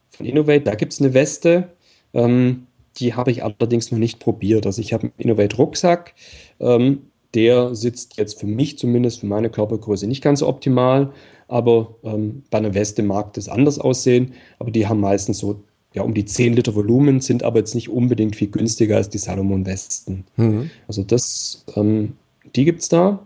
[0.09, 1.69] von Innovate, da gibt es eine Weste.
[2.13, 2.67] Ähm,
[2.97, 4.65] die habe ich allerdings noch nicht probiert.
[4.65, 6.13] Also ich habe einen Innovate Rucksack.
[6.59, 7.03] Ähm,
[7.33, 11.11] der sitzt jetzt für mich zumindest, für meine Körpergröße nicht ganz so optimal.
[11.47, 14.33] Aber ähm, bei einer Weste mag das anders aussehen.
[14.59, 15.63] Aber die haben meistens so
[15.93, 19.19] ja, um die 10 Liter Volumen, sind aber jetzt nicht unbedingt viel günstiger als die
[19.19, 20.25] Salomon-Westen.
[20.37, 20.71] Mhm.
[20.87, 22.17] Also das, ähm,
[22.55, 23.25] die gibt es da.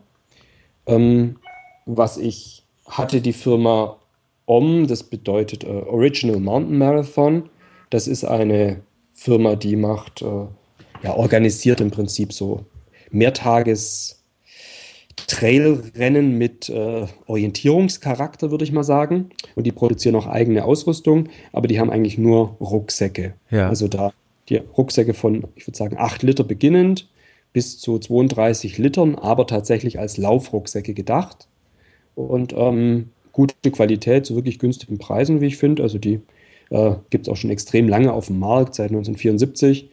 [0.86, 1.38] Ähm,
[1.86, 3.98] was ich hatte, die Firma
[4.48, 7.50] OM, das bedeutet äh, Original Mountain Marathon.
[7.90, 8.82] Das ist eine
[9.14, 10.46] Firma, die macht, äh,
[11.04, 12.66] ja, organisiert im Prinzip so
[13.12, 14.24] Mehrtages
[15.28, 19.30] Trailrennen mit äh, Orientierungscharakter, würde ich mal sagen.
[19.56, 23.34] Und die produzieren auch eigene Ausrüstung, aber die haben eigentlich nur Rucksäcke.
[23.50, 23.68] Ja.
[23.68, 24.14] Also da
[24.50, 27.10] die Rucksäcke von, ich würde sagen, 8 Liter beginnend
[27.52, 31.48] bis zu 32 Litern, aber tatsächlich als Laufrucksäcke gedacht.
[32.16, 35.84] Und ähm, gute Qualität zu wirklich günstigen Preisen, wie ich finde.
[35.84, 36.22] Also die
[36.72, 39.92] äh, gibt es auch schon extrem lange auf dem Markt, seit 1974.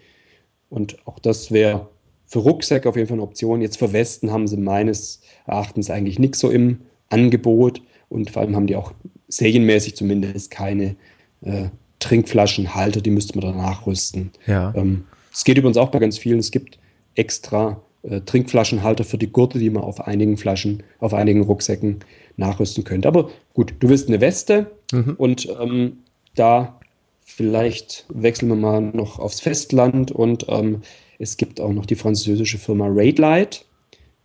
[0.70, 1.88] Und auch das wäre
[2.24, 3.60] für Rucksäcke auf jeden Fall eine Option.
[3.60, 6.80] Jetzt für Westen haben sie meines Erachtens eigentlich nichts so im
[7.10, 7.82] Angebot.
[8.08, 8.94] Und vor allem haben die auch
[9.28, 10.96] serienmäßig zumindest keine
[11.42, 11.66] äh,
[11.98, 14.30] Trinkflaschenhalter, die müsste man dann nachrüsten.
[14.46, 14.72] Ja.
[14.74, 16.38] Ähm, es geht übrigens auch bei ganz vielen.
[16.38, 16.78] Es gibt
[17.14, 22.00] extra äh, Trinkflaschenhalter für die Gurte, die man auf einigen Flaschen, auf einigen Rucksäcken
[22.36, 23.08] nachrüsten könnte.
[23.08, 25.14] Aber gut, du willst eine Weste mhm.
[25.16, 25.98] und ähm,
[26.34, 26.80] da
[27.24, 30.82] vielleicht wechseln wir mal noch aufs Festland und ähm,
[31.18, 33.64] es gibt auch noch die französische Firma Raidlight.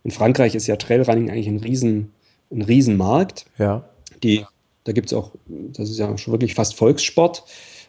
[0.04, 2.12] In Frankreich ist ja Trailrunning eigentlich ein riesen,
[2.50, 3.46] ein Riesenmarkt.
[3.58, 3.88] Ja.
[4.22, 4.44] Die,
[4.84, 7.44] da gibt es auch, das ist ja schon wirklich fast Volkssport.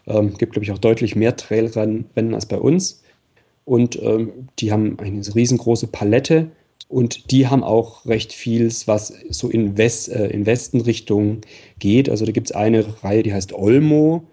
[0.08, 3.04] Ähm, gibt, glaube ich, auch deutlich mehr Trailrennen als bei uns.
[3.72, 6.52] Und ähm, die haben eine riesengroße Palette
[6.90, 11.40] und die haben auch recht vieles, was so in, West, äh, in Westenrichtung
[11.80, 12.10] geht.
[12.10, 14.26] Also da gibt es eine Reihe, die heißt Olmo.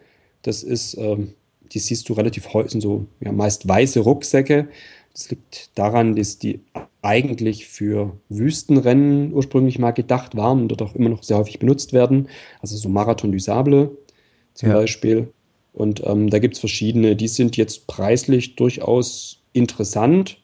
[0.42, 1.34] Das ist, ähm,
[1.70, 4.66] die siehst du relativ häufig, so ja, meist weiße Rucksäcke.
[5.12, 6.58] Das liegt daran, dass die
[7.02, 11.92] eigentlich für Wüstenrennen ursprünglich mal gedacht waren und dort auch immer noch sehr häufig benutzt
[11.92, 12.28] werden.
[12.60, 13.96] Also so Marathon du Sable
[14.54, 14.74] zum ja.
[14.74, 15.28] Beispiel.
[15.78, 20.38] Und ähm, da gibt es verschiedene, die sind jetzt preislich durchaus interessant.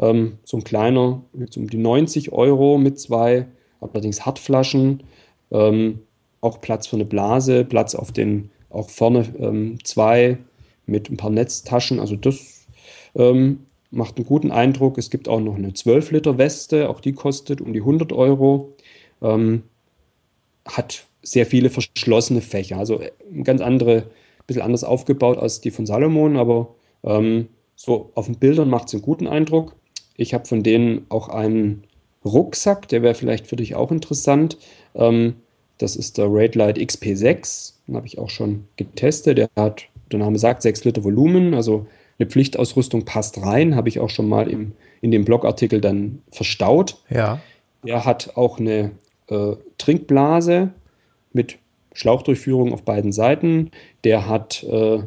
[0.00, 3.46] Ähm, so ein kleiner, jetzt um die 90 Euro mit zwei,
[3.80, 5.04] allerdings Hartflaschen.
[5.52, 6.00] Ähm,
[6.40, 10.38] auch Platz für eine Blase, Platz auf den, auch vorne ähm, zwei
[10.84, 12.00] mit ein paar Netztaschen.
[12.00, 12.66] Also das
[13.14, 13.60] ähm,
[13.92, 14.98] macht einen guten Eindruck.
[14.98, 18.74] Es gibt auch noch eine 12 Liter Weste, auch die kostet um die 100 Euro.
[19.22, 19.62] Ähm,
[20.64, 23.12] hat sehr viele verschlossene Fächer, also äh,
[23.44, 24.10] ganz andere
[24.46, 26.74] bisschen anders aufgebaut als die von Salomon, aber
[27.04, 29.74] ähm, so auf den Bildern macht es einen guten Eindruck.
[30.16, 31.84] Ich habe von denen auch einen
[32.24, 34.56] Rucksack, der wäre vielleicht für dich auch interessant.
[34.94, 35.34] Ähm,
[35.78, 39.38] das ist der Raidlight XP6, den habe ich auch schon getestet.
[39.38, 41.86] Der hat, der Name sagt, 6 Liter Volumen, also
[42.18, 46.98] eine Pflichtausrüstung passt rein, habe ich auch schon mal im, in dem Blogartikel dann verstaut.
[47.10, 47.40] Ja.
[47.84, 48.92] Er hat auch eine
[49.28, 50.70] äh, Trinkblase
[51.32, 51.58] mit
[51.94, 53.70] Schlauchdurchführung auf beiden Seiten.
[54.04, 55.00] Der hat äh,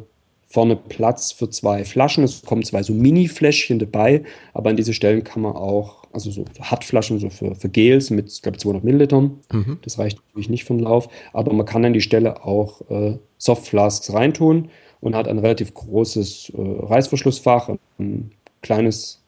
[0.46, 2.24] vorne Platz für zwei Flaschen.
[2.24, 4.22] Es kommen zwei so Mini-Fläschchen dabei,
[4.54, 8.32] aber an diese Stellen kann man auch, also so Hartflaschen so für, für Gels mit,
[8.32, 9.40] ich glaube, 200 Millilitern.
[9.52, 9.78] Mhm.
[9.82, 13.18] Das reicht natürlich nicht für den Lauf, aber man kann an die Stelle auch äh,
[13.38, 14.70] Softflasks reintun
[15.00, 18.30] und hat ein relativ großes äh, Reißverschlussfach, ein
[18.62, 19.20] kleines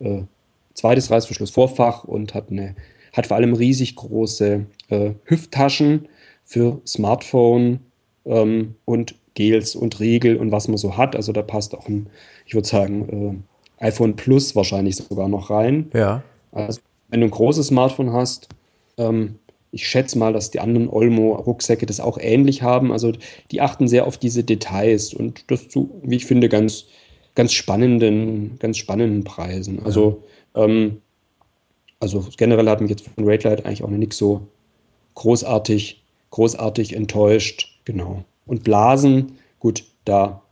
[0.00, 0.22] äh,
[0.74, 2.74] zweites Reißverschlussvorfach und hat eine
[3.12, 6.08] hat vor allem riesig große äh, Hüfttaschen,
[6.52, 7.80] für Smartphone
[8.26, 11.16] ähm, und Gels und Riegel und was man so hat.
[11.16, 12.08] Also da passt auch ein,
[12.44, 13.42] ich würde sagen,
[13.80, 15.90] äh, iPhone Plus wahrscheinlich sogar noch rein.
[15.94, 16.22] Ja.
[16.52, 18.50] Also wenn du ein großes Smartphone hast,
[18.98, 19.36] ähm,
[19.70, 22.92] ich schätze mal, dass die anderen Olmo-Rucksäcke das auch ähnlich haben.
[22.92, 23.12] Also
[23.50, 26.84] die achten sehr auf diese Details und das zu, wie ich finde, ganz,
[27.34, 29.82] ganz spannenden, ganz spannenden Preisen.
[29.82, 30.22] Also,
[30.54, 31.00] ähm,
[31.98, 34.42] also generell hat mich jetzt von Raidlight eigentlich auch noch nichts so
[35.14, 36.01] großartig
[36.32, 37.78] großartig enttäuscht.
[37.84, 38.24] Genau.
[38.44, 40.42] Und Blasen, gut, da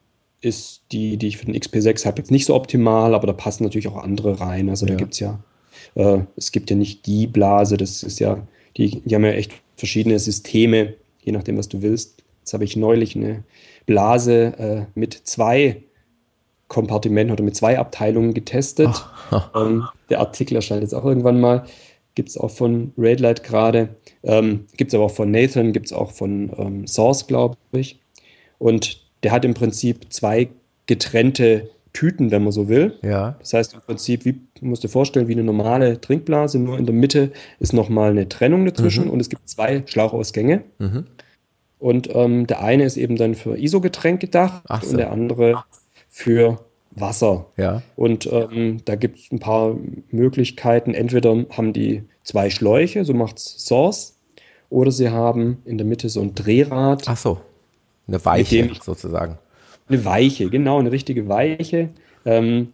[0.41, 3.65] ist die, die ich für den XP6 habe, jetzt nicht so optimal, aber da passen
[3.65, 4.71] natürlich auch andere rein.
[4.71, 5.41] Also da gibt es ja,
[5.97, 9.53] äh, es gibt ja nicht die Blase, das ist ja, die, die haben ja echt
[9.77, 12.23] verschiedene Systeme, je nachdem, was du willst.
[12.41, 13.45] Jetzt habe ich neulich eine
[13.87, 15.83] Blase äh, mit zwei
[16.69, 18.91] Kompartimenten oder mit zwei Abteilungen getestet.
[19.55, 21.65] Ähm, der Artikel erscheint jetzt auch irgendwann mal.
[22.15, 23.91] Gibt es auch von Redlight gerade.
[24.23, 28.01] Ähm, gibt es aber auch von Nathan, gibt es auch von ähm, Source, glaube ich.
[28.59, 30.49] Und der hat im Prinzip zwei
[30.87, 32.99] getrennte Tüten, wenn man so will.
[33.03, 33.37] Ja.
[33.41, 36.87] Das heißt im Prinzip, wie musst du dir vorstellen, wie eine normale Trinkblase, nur in
[36.87, 39.11] der Mitte ist nochmal eine Trennung dazwischen mhm.
[39.11, 40.63] und es gibt zwei Schlauchausgänge.
[40.79, 41.07] Mhm.
[41.79, 44.91] Und ähm, der eine ist eben dann für ISO-Getränk gedacht so.
[44.91, 45.65] und der andere
[46.09, 46.59] für
[46.91, 47.47] Wasser.
[47.57, 47.83] Ja.
[47.97, 49.77] Und ähm, da gibt es ein paar
[50.11, 50.95] Möglichkeiten.
[50.95, 54.17] Entweder haben die zwei Schläuche, so macht es Source,
[54.69, 57.05] oder sie haben in der Mitte so ein Drehrad.
[57.07, 57.41] Ach so,
[58.07, 59.39] eine Weiche ich, sozusagen.
[59.89, 61.91] Eine Weiche, genau, eine richtige Weiche,
[62.25, 62.69] ähm,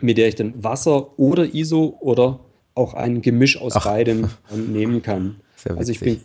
[0.00, 2.40] mit der ich dann Wasser oder ISO oder
[2.74, 3.86] auch ein Gemisch aus Ach.
[3.86, 5.36] beidem nehmen kann.
[5.76, 6.20] also ich bin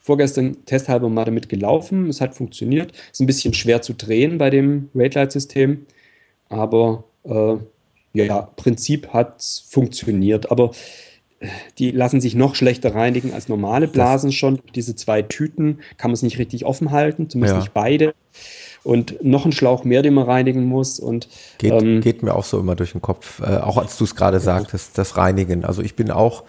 [0.00, 2.08] vorgestern testhalber mal damit gelaufen.
[2.08, 2.92] Es hat funktioniert.
[3.12, 5.86] Ist ein bisschen schwer zu drehen bei dem Raidlight-System
[6.52, 7.56] aber äh,
[8.14, 10.50] ja, Prinzip hat funktioniert.
[10.50, 10.70] Aber
[11.40, 11.48] äh,
[11.78, 14.60] die lassen sich noch schlechter reinigen als normale Blasen das schon.
[14.74, 17.60] Diese zwei Tüten kann man es nicht richtig offen halten, zumindest ja.
[17.60, 18.14] nicht beide.
[18.84, 20.98] Und noch ein Schlauch mehr, den man reinigen muss.
[20.98, 21.28] Und,
[21.58, 24.16] geht, ähm, geht mir auch so immer durch den Kopf, äh, auch als du es
[24.16, 25.64] gerade sagtest, das Reinigen.
[25.64, 26.42] Also ich bin auch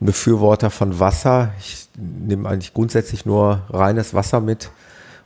[0.00, 1.52] ein Befürworter von Wasser.
[1.60, 4.70] Ich nehme eigentlich grundsätzlich nur reines Wasser mit.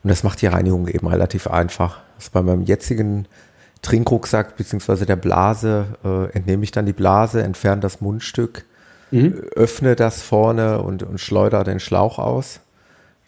[0.03, 2.01] Und das macht die Reinigung eben relativ einfach.
[2.17, 3.27] Das ist bei meinem jetzigen
[3.83, 8.65] Trinkrucksack beziehungsweise der Blase äh, entnehme ich dann die Blase, entferne das Mundstück,
[9.11, 9.43] mhm.
[9.55, 12.61] öffne das vorne und, und schleudere den Schlauch aus,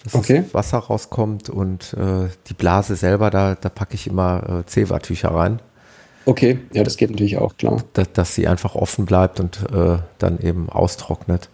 [0.04, 0.42] dass okay.
[0.44, 5.28] das Wasser rauskommt und äh, die Blase selber, da, da packe ich immer äh, Zewa-Tücher
[5.28, 5.60] rein.
[6.24, 7.82] Okay, ja, das geht natürlich auch, klar.
[7.94, 11.48] Dass, dass sie einfach offen bleibt und äh, dann eben austrocknet.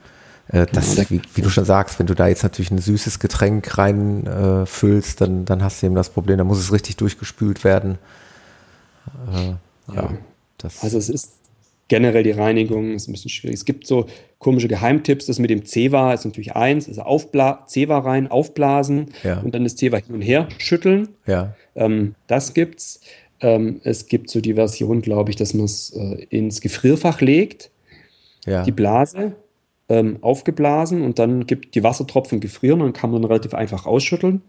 [0.48, 3.18] Äh, das, genau, wie, wie, du schon sagst, wenn du da jetzt natürlich ein süßes
[3.18, 7.64] Getränk reinfüllst, äh, dann, dann hast du eben das Problem, da muss es richtig durchgespült
[7.64, 7.98] werden.
[9.32, 10.18] Äh, ja,
[10.82, 11.38] also es ist
[11.88, 13.56] generell die Reinigung ist ein bisschen schwierig.
[13.56, 14.06] Es gibt so
[14.38, 15.26] komische Geheimtipps.
[15.26, 16.86] Das mit dem Zewa ist natürlich eins.
[16.86, 19.40] Also Aufbla Zewa rein, aufblasen ja.
[19.40, 21.08] und dann das Zewa hin und her schütteln.
[21.26, 21.54] Ja.
[21.74, 23.00] Ähm, das gibt's.
[23.40, 27.70] Ähm, es gibt so die Version, glaube ich, dass man es äh, ins Gefrierfach legt,
[28.46, 28.64] ja.
[28.64, 29.36] die Blase
[29.88, 34.42] ähm, aufgeblasen und dann gibt die Wassertropfen gefrieren und kann man relativ einfach ausschütteln.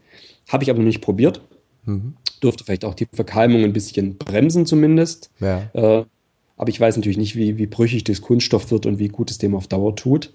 [0.47, 1.41] Habe ich aber noch nicht probiert.
[1.85, 2.15] Mhm.
[2.39, 5.31] Dürfte vielleicht auch die Verkalmung ein bisschen bremsen zumindest.
[5.39, 5.69] Ja.
[5.73, 6.05] Äh,
[6.57, 9.37] aber ich weiß natürlich nicht, wie, wie brüchig das Kunststoff wird und wie gut es
[9.37, 10.33] dem auf Dauer tut.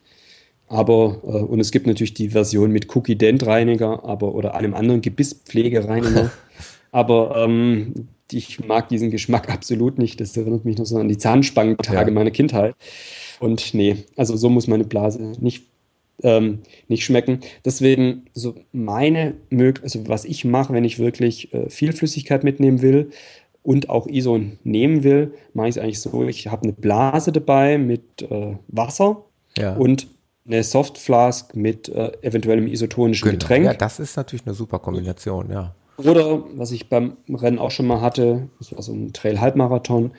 [0.68, 4.74] Aber, äh, und es gibt natürlich die Version mit Cookie Dent Reiniger, aber oder einem
[4.74, 6.30] anderen Gebisspflegereiniger.
[6.92, 10.20] aber ähm, ich mag diesen Geschmack absolut nicht.
[10.20, 12.14] Das erinnert mich noch so an die Zahnspangentage ja.
[12.14, 12.74] meiner Kindheit.
[13.40, 15.64] Und nee, also so muss meine Blase nicht,
[16.22, 17.40] ähm, nicht schmecken.
[17.64, 19.34] Deswegen, so meine
[19.82, 23.10] also was ich mache, wenn ich wirklich äh, viel Flüssigkeit mitnehmen will,
[23.64, 27.78] und auch ISO nehmen will, mache ich es eigentlich so, ich habe eine Blase dabei
[27.78, 29.24] mit äh, Wasser
[29.56, 29.74] ja.
[29.74, 30.06] und
[30.46, 33.38] eine Softflask mit äh, eventuellem isotonischen genau.
[33.38, 33.64] Getränk.
[33.64, 35.74] Ja, das ist natürlich eine super Kombination, ja.
[35.96, 40.10] Oder, was ich beim Rennen auch schon mal hatte, das war so ein Trail-Halbmarathon,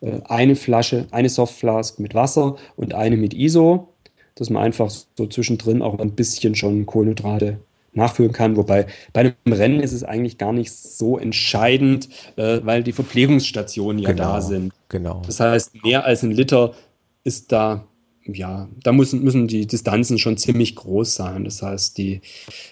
[0.00, 3.88] äh, eine Flasche, eine Softflask mit Wasser und eine mit ISO,
[4.34, 7.58] dass man einfach so zwischendrin auch ein bisschen schon Kohlenhydrate
[7.94, 8.56] nachführen kann.
[8.56, 14.00] Wobei bei einem Rennen ist es eigentlich gar nicht so entscheidend, äh, weil die Verpflegungsstationen
[14.00, 14.72] ja genau, da sind.
[14.88, 15.22] Genau.
[15.26, 16.74] Das heißt, mehr als ein Liter
[17.22, 17.86] ist da,
[18.24, 21.44] ja, da müssen, müssen die Distanzen schon ziemlich groß sein.
[21.44, 22.20] Das heißt, die,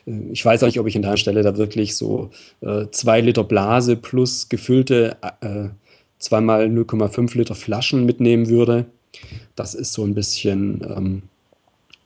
[0.06, 3.20] äh, ich weiß auch nicht, ob ich an der Stelle da wirklich so äh, zwei
[3.20, 5.68] Liter Blase plus gefüllte äh,
[6.18, 8.86] zweimal 0,5 Liter Flaschen mitnehmen würde.
[9.56, 11.22] Das ist so ein bisschen, ähm,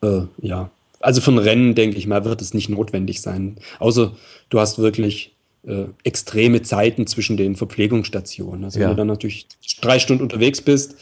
[0.03, 0.71] äh, ja,
[1.01, 3.57] also für ein Rennen, denke ich mal, wird es nicht notwendig sein.
[3.79, 4.13] Außer
[4.49, 5.35] du hast wirklich
[5.67, 8.65] äh, extreme Zeiten zwischen den Verpflegungsstationen.
[8.65, 8.87] Also ja.
[8.87, 9.47] wenn du dann natürlich
[9.81, 10.97] drei Stunden unterwegs bist,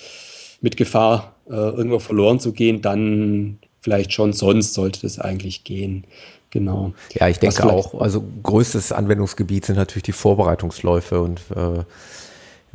[0.61, 6.05] mit Gefahr, äh, irgendwo verloren zu gehen, dann vielleicht schon, sonst sollte das eigentlich gehen.
[6.51, 6.95] Genau.
[7.12, 11.82] Ja, ich denke auch, also größtes Anwendungsgebiet sind natürlich die Vorbereitungsläufe und äh,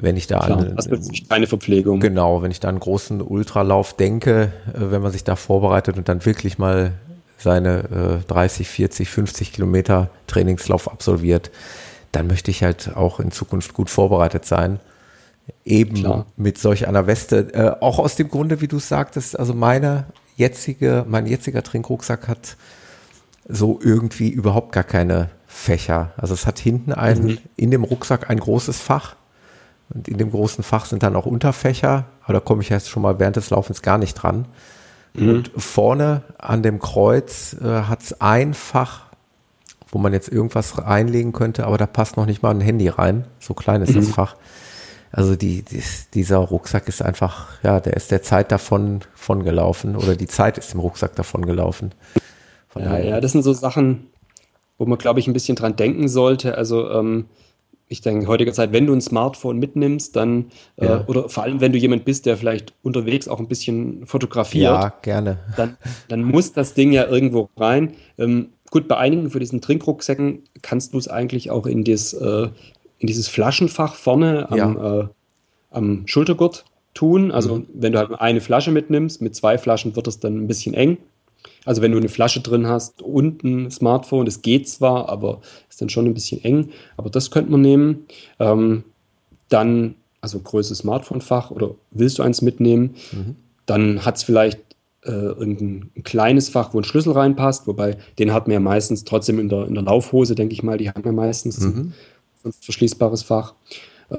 [0.02, 2.00] wenn ich da Klar, an das wird keine Verpflegung.
[2.00, 6.10] Genau, wenn ich da einen großen Ultralauf denke, äh, wenn man sich da vorbereitet und
[6.10, 6.94] dann wirklich mal
[7.38, 11.52] seine äh, 30, 40, 50 Kilometer Trainingslauf absolviert,
[12.12, 14.80] dann möchte ich halt auch in Zukunft gut vorbereitet sein.
[15.66, 16.26] Eben Klar.
[16.38, 17.54] mit solch einer Weste.
[17.54, 22.56] Äh, auch aus dem Grunde, wie du sagtest, also meine jetzige, mein jetziger Trinkrucksack hat
[23.48, 26.14] so irgendwie überhaupt gar keine Fächer.
[26.16, 27.38] Also es hat hinten ein, mhm.
[27.58, 29.16] in dem Rucksack ein großes Fach.
[29.94, 33.02] Und in dem großen Fach sind dann auch Unterfächer, aber da komme ich jetzt schon
[33.02, 34.46] mal während des Laufens gar nicht dran.
[35.14, 35.30] Mhm.
[35.30, 39.06] Und vorne an dem Kreuz äh, hat es ein Fach,
[39.92, 43.26] wo man jetzt irgendwas reinlegen könnte, aber da passt noch nicht mal ein Handy rein.
[43.40, 44.02] So klein ist mhm.
[44.02, 44.36] das Fach.
[45.12, 45.82] Also die, die,
[46.14, 50.60] dieser Rucksack ist einfach, ja, der ist der Zeit davon von gelaufen oder die Zeit
[50.60, 51.94] ist dem Rucksack davon gelaufen.
[52.68, 54.08] Von ja, ja, das sind so Sachen,
[54.78, 56.56] wo man, glaube ich, ein bisschen dran denken sollte.
[56.56, 57.26] Also ähm,
[57.92, 60.98] ich denke, heutiger Zeit, wenn du ein Smartphone mitnimmst, dann, äh, ja.
[61.00, 64.72] äh, oder vor allem, wenn du jemand bist, der vielleicht unterwegs auch ein bisschen fotografiert.
[64.72, 65.40] Ja, gerne.
[65.58, 65.76] Dann,
[66.08, 67.94] dann muss das Ding ja irgendwo rein.
[68.20, 72.50] Ähm, gut, bei einigen für diesen Trinkrucksäcken kannst du es eigentlich auch in, dies, äh,
[73.00, 75.00] in dieses Flaschenfach vorne am, ja.
[75.00, 75.08] äh,
[75.72, 77.32] am Schultergurt tun.
[77.32, 77.68] Also, mhm.
[77.74, 81.00] wenn du halt eine Flasche mitnimmst, mit zwei Flaschen wird es dann ein bisschen eng.
[81.66, 85.82] Also wenn du eine Flasche drin hast und ein Smartphone, das geht zwar, aber ist
[85.82, 86.70] dann schon ein bisschen eng.
[86.98, 88.06] Aber das könnte man nehmen.
[88.40, 88.84] Ähm,
[89.50, 92.96] dann, also Größe Smartphone-Fach oder willst du eins mitnehmen?
[93.12, 93.36] Mhm.
[93.66, 94.60] Dann hat es vielleicht
[95.04, 99.04] äh, ein, ein, kleines Fach, wo ein Schlüssel reinpasst, wobei den hat man ja meistens
[99.04, 101.94] trotzdem in der, in der Laufhose, denke ich mal, die haben wir meistens mhm.
[102.44, 103.54] ein verschließbares Fach.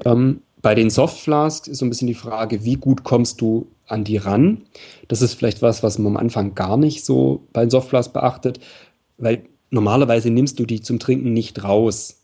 [0.05, 4.03] Ähm, bei den Softflasks ist so ein bisschen die Frage, wie gut kommst du an
[4.03, 4.63] die ran?
[5.07, 8.59] Das ist vielleicht was, was man am Anfang gar nicht so bei den Softflasks beachtet,
[9.17, 12.21] weil normalerweise nimmst du die zum Trinken nicht raus.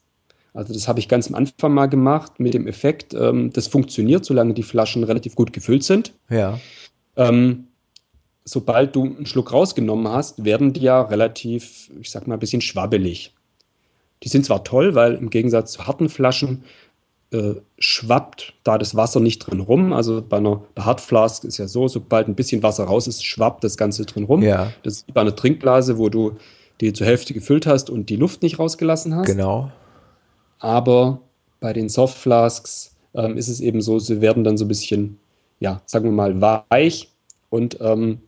[0.54, 4.26] Also das habe ich ganz am Anfang mal gemacht mit dem Effekt, ähm, das funktioniert,
[4.26, 6.14] solange die Flaschen relativ gut gefüllt sind.
[6.30, 6.60] Ja.
[7.16, 7.68] Ähm,
[8.44, 12.62] sobald du einen Schluck rausgenommen hast, werden die ja relativ, ich sag mal, ein bisschen
[12.62, 13.34] schwabbelig.
[14.24, 16.64] Die sind zwar toll, weil im Gegensatz zu harten Flaschen
[17.32, 19.94] äh, schwappt da das Wasser nicht drin rum.
[19.94, 23.64] Also bei einer bei Hardflask ist ja so, sobald ein bisschen Wasser raus ist, schwappt
[23.64, 24.44] das Ganze drin rum.
[24.44, 24.72] Ja.
[24.84, 26.38] Das ist wie bei einer Trinkblase, wo du
[26.80, 29.26] die zur Hälfte gefüllt hast und die Luft nicht rausgelassen hast.
[29.26, 29.72] Genau.
[30.60, 31.20] Aber
[31.60, 35.18] bei den Softflasks ähm, ist es eben so, sie werden dann so ein bisschen,
[35.60, 37.10] ja, sagen wir mal, weich
[37.50, 38.20] und ähm,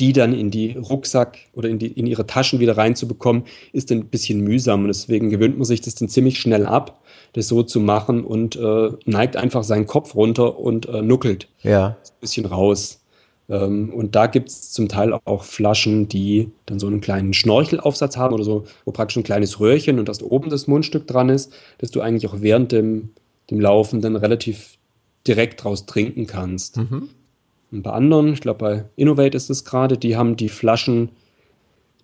[0.00, 4.06] die dann in die Rucksack oder in, die, in ihre Taschen wieder reinzubekommen, ist ein
[4.06, 4.82] bisschen mühsam.
[4.82, 7.00] Und deswegen gewöhnt man sich das dann ziemlich schnell ab,
[7.34, 11.88] das so zu machen und äh, neigt einfach seinen Kopf runter und äh, nuckelt ja.
[11.88, 13.00] ein bisschen raus.
[13.48, 18.16] Ähm, und da gibt es zum Teil auch Flaschen, die dann so einen kleinen Schnorchelaufsatz
[18.16, 21.52] haben oder so, wo praktisch ein kleines Röhrchen und das oben das Mundstück dran ist,
[21.78, 23.10] dass du eigentlich auch während dem,
[23.50, 24.78] dem Laufen dann relativ
[25.26, 26.78] direkt draus trinken kannst.
[26.78, 27.10] Mhm.
[27.74, 31.08] Und bei anderen, ich glaube bei Innovate ist es gerade, die haben die Flaschen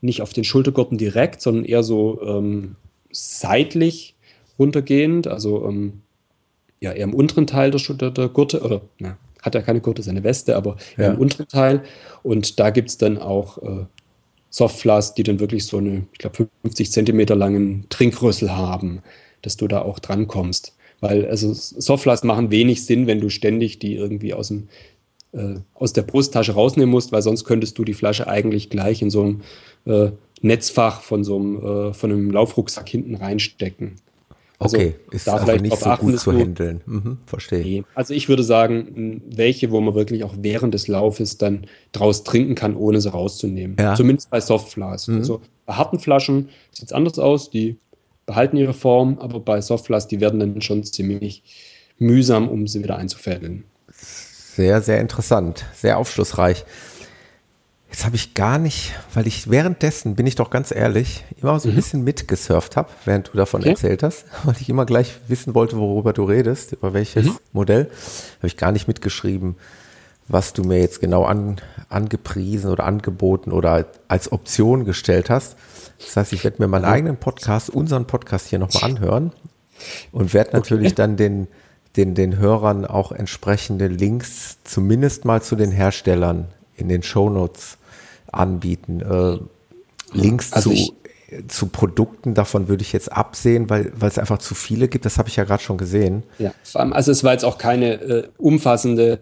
[0.01, 2.75] nicht auf den Schultergurten direkt, sondern eher so ähm,
[3.13, 4.17] seitlich
[4.59, 6.03] runtergehend, also ähm,
[6.81, 10.25] ja eher im unteren Teil der, der, Gurte, oder na, hat er keine Gurte, seine
[10.25, 11.13] Weste, aber ja.
[11.13, 11.85] im unteren Teil.
[12.25, 13.85] Und da gibt es dann auch äh,
[14.49, 19.03] Softflasks, die dann wirklich so eine, ich glaube, 50 Zentimeter langen Trinkrüssel haben,
[19.43, 20.75] dass du da auch drankommst.
[20.99, 24.69] Weil also Softflasks machen wenig Sinn, wenn du ständig die irgendwie aus dem
[25.33, 29.11] äh, aus der Brusttasche rausnehmen musst, weil sonst könntest du die Flasche eigentlich gleich in
[29.11, 29.41] so einem
[29.87, 30.11] äh,
[30.43, 31.57] Netzfach von so einem,
[31.91, 33.97] äh, von einem Laufrucksack hinten reinstecken.
[34.59, 36.83] Also okay, ist da also nicht so gut zu handeln.
[36.85, 37.63] Mhm, verstehe.
[37.63, 37.85] Nee.
[37.95, 42.55] Also ich würde sagen, welche, wo man wirklich auch während des Laufes dann draus trinken
[42.55, 43.77] kann, ohne sie rauszunehmen.
[43.81, 43.95] Ja.
[43.95, 45.09] Zumindest bei Softflasks.
[45.09, 45.17] Mhm.
[45.17, 47.77] Also bei harten Flaschen sieht es anders aus, die
[48.27, 51.43] behalten ihre Form, aber bei Softflasks, die werden dann schon ziemlich
[51.99, 53.65] mühsam, um sie wieder einzufädeln.
[54.55, 56.65] Sehr, sehr interessant, sehr aufschlussreich.
[57.89, 61.69] Jetzt habe ich gar nicht, weil ich währenddessen, bin ich doch ganz ehrlich, immer so
[61.69, 61.77] ein mhm.
[61.77, 63.71] bisschen mitgesurft habe, während du davon okay.
[63.71, 67.39] erzählt hast, weil ich immer gleich wissen wollte, worüber du redest, über welches mhm.
[67.53, 67.91] Modell.
[68.39, 69.57] Habe ich gar nicht mitgeschrieben,
[70.27, 75.57] was du mir jetzt genau an, angepriesen oder angeboten oder als Option gestellt hast.
[75.99, 79.33] Das heißt, ich werde mir meinen eigenen Podcast, unseren Podcast hier nochmal anhören
[80.13, 80.97] und werde natürlich okay.
[80.97, 81.49] dann den
[81.97, 87.79] den, den Hörern auch entsprechende Links zumindest mal zu den Herstellern in den Shownotes
[88.33, 89.01] anbieten.
[89.01, 89.39] Äh,
[90.17, 90.93] Links also zu,
[91.49, 95.05] zu Produkten, davon würde ich jetzt absehen, weil, weil es einfach zu viele gibt.
[95.05, 96.23] Das habe ich ja gerade schon gesehen.
[96.39, 99.21] Ja, also es war jetzt auch keine äh, umfassende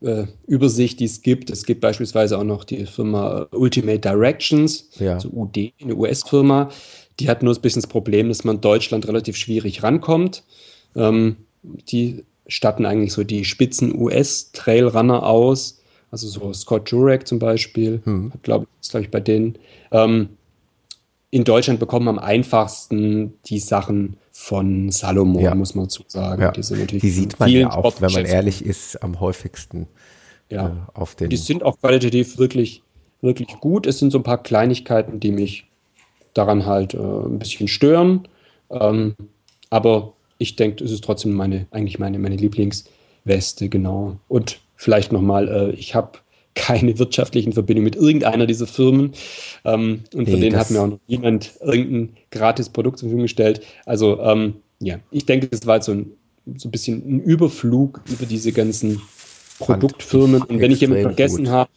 [0.00, 1.50] äh, Übersicht, die es gibt.
[1.50, 5.14] Es gibt beispielsweise auch noch die Firma Ultimate Directions, ja.
[5.14, 6.70] also UD, eine US-Firma.
[7.20, 10.42] Die hat nur ein bisschen das Problem, dass man in Deutschland relativ schwierig rankommt.
[10.96, 11.36] Ähm,
[11.88, 15.80] die statten eigentlich so die spitzen US-Trailrunner aus.
[16.10, 18.32] Also so Scott Jurek zum Beispiel, hm.
[18.42, 19.58] glaube ich, glaube ich bei denen.
[19.90, 20.28] Ähm,
[21.30, 25.54] in Deutschland bekommen am einfachsten die Sachen von Salomon, ja.
[25.54, 26.42] muss man zu sagen.
[26.42, 26.52] Ja.
[26.52, 29.88] Die, die, sieht man ja auch, wenn man ehrlich ist, am häufigsten
[30.48, 30.68] ja.
[30.68, 31.30] Äh, auf den.
[31.30, 32.82] Die sind auch qualitativ wirklich,
[33.20, 33.86] wirklich gut.
[33.86, 35.66] Es sind so ein paar Kleinigkeiten, die mich
[36.34, 38.28] daran halt äh, ein bisschen stören.
[38.70, 39.16] Ähm,
[39.70, 40.12] aber
[40.44, 44.18] ich denke, es ist trotzdem meine, eigentlich meine, meine Lieblingsweste, genau.
[44.28, 46.18] Und vielleicht nochmal, äh, ich habe
[46.54, 49.12] keine wirtschaftlichen Verbindungen mit irgendeiner dieser Firmen.
[49.64, 53.24] Ähm, und von nee, denen hat mir auch noch niemand irgendein gratis Produkt zur Verfügung
[53.24, 53.62] gestellt.
[53.86, 56.12] Also, ähm, ja, ich denke, es war jetzt so ein,
[56.56, 59.00] so ein bisschen ein Überflug über diese ganzen
[59.58, 60.42] Produktfirmen.
[60.42, 61.70] Und wenn ich jemanden vergessen habe,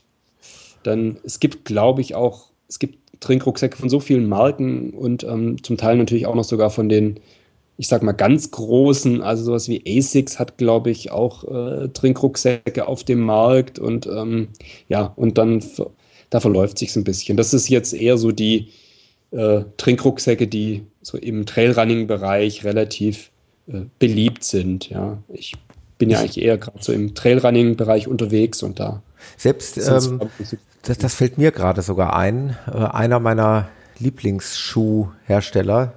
[0.83, 5.63] dann es gibt, glaube ich, auch, es gibt Trinkrucksäcke von so vielen Marken und ähm,
[5.63, 7.19] zum Teil natürlich auch noch sogar von den
[7.77, 12.87] ich sag mal, ganz großen, also sowas wie ASICS hat, glaube ich, auch äh, Trinkrucksäcke
[12.87, 14.49] auf dem Markt und ähm,
[14.89, 15.63] ja, und dann
[16.29, 17.37] da verläuft sich ein bisschen.
[17.37, 18.69] Das ist jetzt eher so die
[19.31, 23.31] äh, Trinkrucksäcke, die so im Trailrunning-Bereich relativ
[23.67, 24.89] äh, beliebt sind.
[24.89, 25.53] Ja, ich
[25.97, 29.01] bin ja eigentlich eher gerade so im Trailrunning-Bereich unterwegs und da.
[29.37, 30.21] Selbst, ähm,
[30.83, 32.57] das, das fällt mir gerade sogar ein.
[32.67, 33.69] Äh, einer meiner
[33.99, 35.93] Lieblingsschuhhersteller,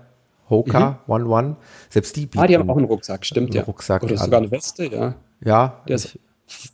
[0.50, 1.12] Hoka mhm.
[1.12, 1.56] One One.
[1.88, 2.40] Selbst die bieten.
[2.40, 3.62] Ah, die haben auch einen Rucksack, stimmt einen ja.
[3.62, 5.14] Rucksack Oder sogar eine Weste, ja.
[5.42, 5.80] Ja.
[5.88, 6.18] Der ist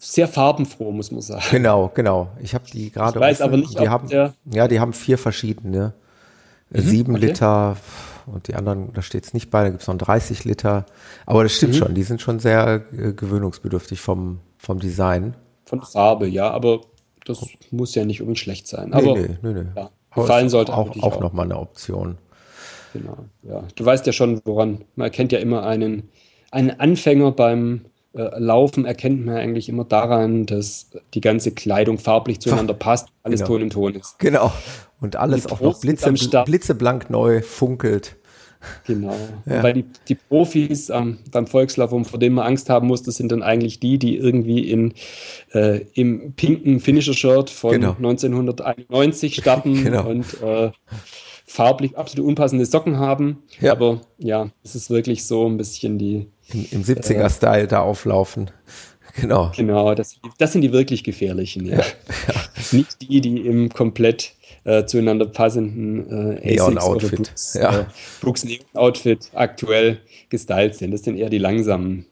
[0.00, 1.44] sehr farbenfroh, muss man sagen.
[1.50, 2.28] Genau, genau.
[2.40, 3.18] Ich habe die gerade.
[3.18, 3.48] Ich weiß offen.
[3.50, 4.08] aber nicht, die haben,
[4.46, 5.94] Ja, die haben vier verschiedene.
[6.70, 7.26] Mhm, Sieben okay.
[7.26, 7.76] Liter
[8.26, 10.86] und die anderen, da steht es nicht bei, da gibt es noch 30 Liter.
[11.26, 11.78] Aber das stimmt mhm.
[11.78, 15.36] schon, die sind schon sehr äh, gewöhnungsbedürftig vom, vom Design.
[15.64, 16.80] Von Farbe, ja, aber
[17.24, 18.92] das muss ja nicht unbedingt schlecht sein.
[18.92, 19.70] Aber nee, nee, nee, nee.
[19.76, 22.18] Ja, gefallen sollte auch, auch, auch nochmal eine Option.
[22.98, 23.64] Genau, ja.
[23.74, 24.84] Du weißt ja schon, woran.
[24.94, 26.08] Man erkennt ja immer einen,
[26.50, 27.82] einen Anfänger beim
[28.14, 33.40] äh, Laufen, erkennt man eigentlich immer daran, dass die ganze Kleidung farblich zueinander passt, alles
[33.40, 33.48] genau.
[33.48, 34.18] Ton im Ton ist.
[34.18, 34.52] Genau.
[35.00, 36.12] Und alles auch noch blitze,
[36.44, 38.16] blitzeblank neu funkelt.
[38.86, 39.14] Genau.
[39.46, 39.62] Ja.
[39.62, 43.44] Weil die, die Profis ähm, beim Volkslauf, vor denen man Angst haben musste, sind dann
[43.44, 44.94] eigentlich die, die irgendwie in,
[45.52, 47.92] äh, im pinken Finisher-Shirt von genau.
[47.92, 50.08] 1991 starten genau.
[50.08, 50.70] und äh,
[51.46, 53.42] farblich absolut unpassende Socken haben.
[53.60, 53.72] Ja.
[53.72, 56.26] Aber ja, es ist wirklich so ein bisschen die.
[56.52, 58.50] Im, im 70er-Style äh, da auflaufen.
[59.18, 59.50] Genau.
[59.56, 61.64] Genau, das, das sind die wirklich gefährlichen.
[61.64, 61.78] Ja.
[61.78, 61.84] ja.
[62.72, 64.34] Nicht die, die im komplett
[64.64, 67.80] äh, zueinander passenden äh, Neon-Outfit Brooks, ja.
[67.80, 67.84] äh,
[68.20, 70.90] Brooks Neon-Outfit aktuell gestylt sind.
[70.90, 72.04] Das sind eher die langsamen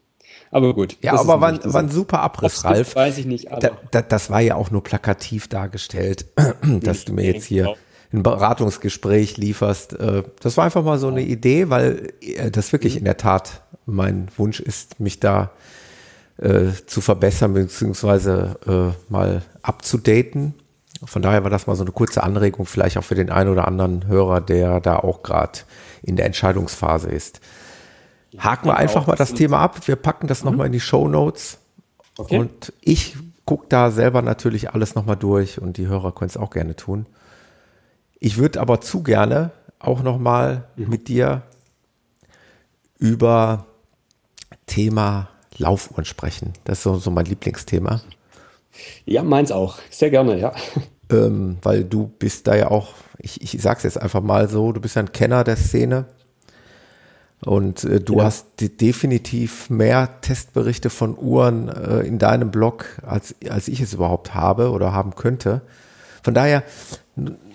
[0.55, 0.97] aber gut.
[1.03, 2.95] Ja, aber war, war ein super Abriss, Ralf.
[2.95, 3.51] Weiß ich nicht.
[3.51, 6.27] Aber da, da, das war ja auch nur plakativ dargestellt,
[6.63, 7.75] dass du mir jetzt hier
[8.15, 9.99] ein Beratungsgespräch lieferst.
[9.99, 13.63] Äh, das war einfach mal so eine Idee, weil äh, das wirklich in der Tat
[13.87, 15.51] mein Wunsch ist, mich da
[16.39, 20.55] äh, zu verbessern beziehungsweise äh, mal abzudaten.
[21.05, 23.69] Von daher war das mal so eine kurze Anregung, vielleicht auch für den einen oder
[23.69, 25.61] anderen Hörer, der da auch gerade
[26.03, 27.41] in der Entscheidungsphase ist.
[28.39, 29.87] Haken wir einfach mal das Thema ab.
[29.87, 30.51] Wir packen das mhm.
[30.51, 31.59] nochmal in die Show Notes.
[32.17, 32.39] Okay.
[32.39, 36.51] Und ich gucke da selber natürlich alles nochmal durch und die Hörer können es auch
[36.51, 37.07] gerne tun.
[38.25, 40.89] Ich würde aber zu gerne auch nochmal mhm.
[40.89, 41.43] mit dir
[42.99, 43.67] über
[44.65, 46.55] Thema Laufuhren sprechen.
[46.65, 48.01] Das ist so, so mein Lieblingsthema.
[49.05, 49.77] Ja, meins auch.
[49.91, 50.55] Sehr gerne, ja.
[51.11, 54.81] Ähm, weil du bist da ja auch, ich, ich sag's jetzt einfach mal so, du
[54.81, 56.07] bist ja ein Kenner der Szene.
[57.45, 58.25] Und äh, du ja.
[58.25, 58.47] hast
[58.81, 64.71] definitiv mehr Testberichte von Uhren äh, in deinem Blog, als, als ich es überhaupt habe
[64.71, 65.61] oder haben könnte.
[66.23, 66.63] Von daher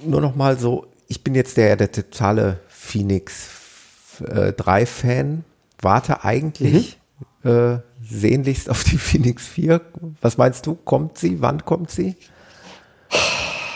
[0.06, 5.44] nur noch mal so, ich bin jetzt der, der totale Phoenix äh, 3 Fan,
[5.82, 6.98] warte eigentlich
[7.44, 7.50] mhm.
[7.50, 9.82] äh, sehnlichst auf die Phoenix 4.
[10.22, 10.76] Was meinst du?
[10.76, 11.42] Kommt sie?
[11.42, 12.16] Wann kommt sie?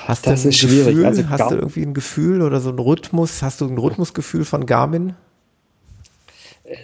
[0.06, 1.06] Hast das du ist Gefühl, schwierig.
[1.06, 3.42] Also hast du irgendwie ein Gefühl oder so ein Rhythmus?
[3.42, 5.14] Hast du ein Rhythmusgefühl von Garmin?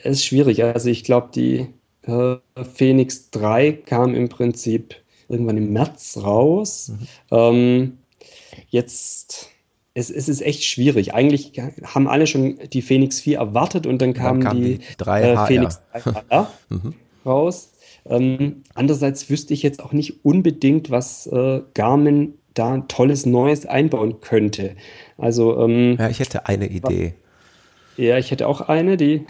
[0.03, 0.63] Es ist schwierig.
[0.63, 1.67] Also ich glaube, die
[2.03, 2.37] äh,
[2.75, 4.95] Phoenix 3 kam im Prinzip
[5.27, 6.89] irgendwann im März raus.
[6.89, 7.07] Mhm.
[7.31, 7.97] Ähm,
[8.67, 9.49] jetzt,
[9.93, 11.13] es, es, ist echt schwierig.
[11.13, 14.85] Eigentlich haben alle schon die Phoenix 4 erwartet und dann kam, dann kam die, die
[14.97, 16.93] 3 äh, Phoenix 3 HR mhm.
[17.25, 17.71] raus.
[18.05, 24.21] Ähm, andererseits wüsste ich jetzt auch nicht unbedingt, was äh, Garmin da tolles Neues einbauen
[24.21, 24.75] könnte.
[25.17, 27.13] Also ähm, ja, ich hätte eine Idee.
[27.97, 29.25] Ja, ich hätte auch eine, die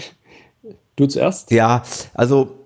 [0.99, 1.51] Du zuerst?
[1.51, 2.58] Ja, also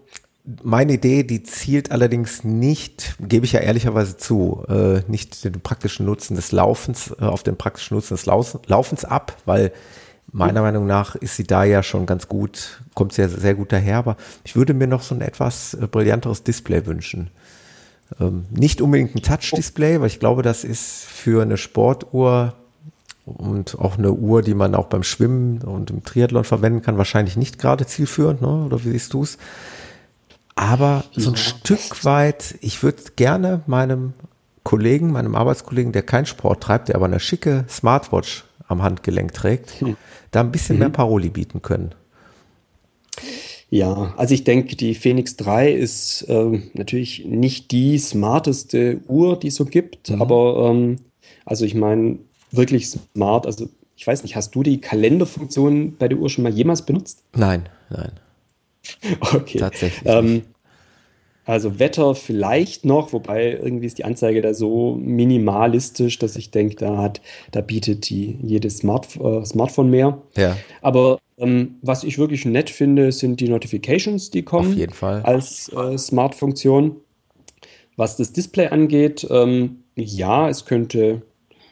[0.62, 6.06] meine Idee, die zielt allerdings nicht, gebe ich ja ehrlicherweise zu, äh, nicht den praktischen
[6.06, 9.72] Nutzen des Laufens, äh, auf den praktischen Nutzen des Laufens ab, weil
[10.32, 10.66] meiner mhm.
[10.66, 14.18] Meinung nach ist sie da ja schon ganz gut, kommt sehr, sehr gut daher, aber
[14.44, 17.30] ich würde mir noch so ein etwas äh, brillanteres Display wünschen.
[18.20, 22.56] Ähm, nicht unbedingt ein Touch-Display, weil ich glaube, das ist für eine Sportuhr
[23.26, 27.38] und auch eine Uhr, die man auch beim Schwimmen und im Triathlon verwenden kann, wahrscheinlich
[27.38, 28.66] nicht gerade zielführend, ne?
[28.66, 29.38] oder wie siehst du es?
[30.56, 31.40] Aber so ein ja.
[31.42, 34.14] Stück weit, ich würde gerne meinem
[34.64, 39.82] Kollegen, meinem Arbeitskollegen, der keinen Sport treibt, der aber eine schicke Smartwatch am Handgelenk trägt,
[39.82, 39.98] hm.
[40.32, 40.80] da ein bisschen mhm.
[40.80, 41.94] mehr Paroli bieten können.
[43.70, 49.48] Ja, also ich denke, die Phoenix 3 ist äh, natürlich nicht die smarteste Uhr, die
[49.48, 50.22] es so gibt, mhm.
[50.22, 50.98] aber ähm,
[51.46, 52.20] also ich meine,
[52.52, 53.46] wirklich smart.
[53.46, 57.24] Also ich weiß nicht, hast du die Kalenderfunktion bei der Uhr schon mal jemals benutzt?
[57.36, 58.12] Nein, nein.
[59.34, 59.60] Okay.
[59.60, 60.04] Tatsächlich.
[60.06, 60.44] Ähm,
[61.46, 66.76] also Wetter vielleicht noch, wobei irgendwie ist die Anzeige da so minimalistisch, dass ich denke,
[66.76, 67.22] da hat,
[67.52, 70.22] da bietet die jedes Smart, äh, Smartphone mehr.
[70.38, 70.56] Ja.
[70.82, 74.72] Aber ähm, was ich wirklich nett finde, sind die Notifications, die kommen.
[74.72, 75.22] Auf jeden Fall.
[75.24, 76.98] Als äh, Smart-Funktion.
[77.98, 81.22] Was das Display angeht, ähm, ja, es könnte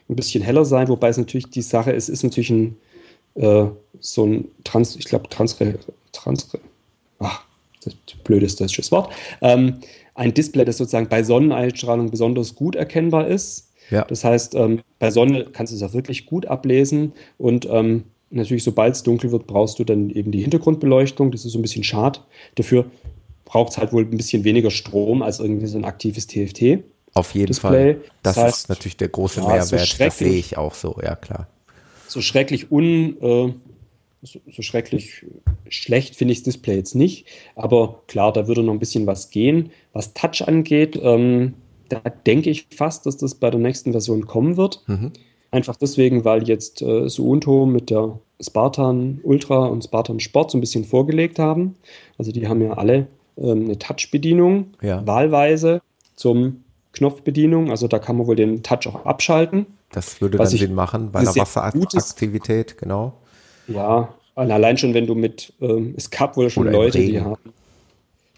[0.09, 2.77] ein bisschen heller sein, wobei es natürlich die Sache ist, ist natürlich ein
[3.35, 3.65] äh,
[3.99, 5.75] so ein Trans, ich glaube, Transre,
[6.11, 6.59] Transre,
[7.21, 7.43] ach,
[7.83, 9.11] das blödes deutsches Wort,
[9.41, 9.79] ähm,
[10.13, 13.69] ein Display, das sozusagen bei Sonneneinstrahlung besonders gut erkennbar ist.
[13.89, 14.05] Ja.
[14.05, 18.63] Das heißt, ähm, bei Sonne kannst du es auch wirklich gut ablesen und ähm, natürlich,
[18.63, 21.31] sobald es dunkel wird, brauchst du dann eben die Hintergrundbeleuchtung.
[21.31, 22.19] Das ist so ein bisschen schade.
[22.55, 22.85] Dafür
[23.45, 26.83] braucht es halt wohl ein bisschen weniger Strom als irgendwie so ein aktives TFT.
[27.13, 27.95] Auf jeden Display.
[27.95, 28.01] Fall.
[28.23, 29.67] Das, das heißt, ist natürlich der große ja, Mehrwert.
[29.67, 31.47] So das sehe ich auch so, ja klar.
[32.07, 33.53] So schrecklich un, äh,
[34.23, 35.25] so, so, schrecklich
[35.67, 37.25] schlecht finde ich das Display jetzt nicht.
[37.55, 39.71] Aber klar, da würde noch ein bisschen was gehen.
[39.93, 41.55] Was Touch angeht, ähm,
[41.89, 44.83] da denke ich fast, dass das bei der nächsten Version kommen wird.
[44.87, 45.11] Mhm.
[45.49, 50.61] Einfach deswegen, weil jetzt äh, Suunto mit der Spartan Ultra und Spartan Sport so ein
[50.61, 51.75] bisschen vorgelegt haben.
[52.17, 53.07] Also die haben ja alle
[53.37, 55.05] ähm, eine Touch-Bedienung, ja.
[55.05, 55.81] wahlweise
[56.15, 56.63] zum
[56.93, 57.69] Knopfbedienung.
[57.69, 59.65] Also da kann man wohl den Touch auch abschalten.
[59.91, 63.13] Das würde dann Sinn machen bei einer Wasseraktivität, genau.
[63.67, 67.53] Ja, allein schon, wenn du mit, ähm, es gab wohl schon Oder Leute, die haben,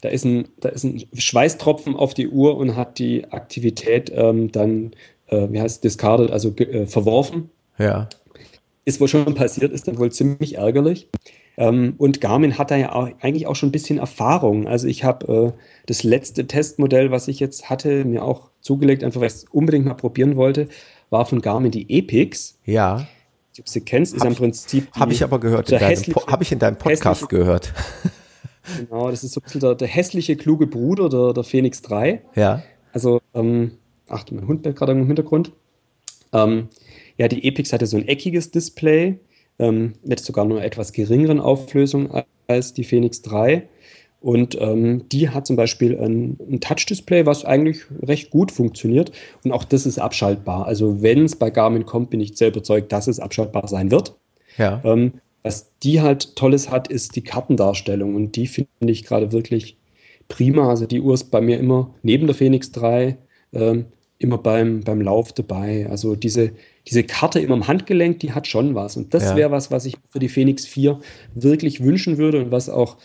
[0.01, 4.51] da ist, ein, da ist ein Schweißtropfen auf die Uhr und hat die Aktivität ähm,
[4.51, 4.91] dann,
[5.27, 7.49] äh, wie heißt es, discarded, also äh, verworfen.
[7.77, 8.09] Ja.
[8.85, 11.09] ist wohl schon passiert, ist dann wohl ziemlich ärgerlich.
[11.57, 14.67] Ähm, und Garmin hat da ja auch, eigentlich auch schon ein bisschen Erfahrung.
[14.67, 19.21] Also ich habe äh, das letzte Testmodell, was ich jetzt hatte, mir auch zugelegt, einfach
[19.21, 20.67] weil ich es unbedingt mal probieren wollte,
[21.09, 22.57] war von Garmin die Epix.
[22.65, 23.07] Ja.
[23.55, 24.91] Ich sie kennst, ist hab im Prinzip.
[24.93, 27.73] Habe ich aber gehört, habe ich in deinem Podcast gehört.
[28.77, 32.21] Genau, das ist so ein bisschen der, der hässliche, kluge Bruder der, der Phoenix 3.
[32.35, 32.63] Ja.
[32.93, 33.73] Also, ähm,
[34.07, 35.51] ach, mein Hund bellt gerade im Hintergrund.
[36.31, 36.69] Ähm,
[37.17, 39.19] ja, die Epix hatte so ein eckiges Display
[39.59, 42.09] ähm, mit sogar nur etwas geringeren Auflösung
[42.47, 43.67] als die Phoenix 3.
[44.23, 49.11] Und ähm, die hat zum Beispiel ein, ein Touch-Display, was eigentlich recht gut funktioniert.
[49.43, 50.65] Und auch das ist abschaltbar.
[50.65, 54.15] Also wenn es bei Garmin kommt, bin ich sehr überzeugt, dass es abschaltbar sein wird.
[54.57, 54.79] Ja.
[54.85, 58.15] Ähm, was die halt Tolles hat, ist die Kartendarstellung.
[58.15, 59.75] Und die finde ich gerade wirklich
[60.29, 60.69] prima.
[60.69, 63.17] Also die Uhr ist bei mir immer neben der Phoenix 3
[63.51, 63.87] ähm,
[64.19, 65.85] immer beim, beim Lauf dabei.
[65.89, 66.51] Also diese,
[66.87, 68.95] diese Karte immer im Handgelenk, die hat schon was.
[68.95, 69.35] Und das ja.
[69.35, 70.97] wäre was, was ich für die Phoenix 4
[71.35, 72.95] wirklich wünschen würde und was auch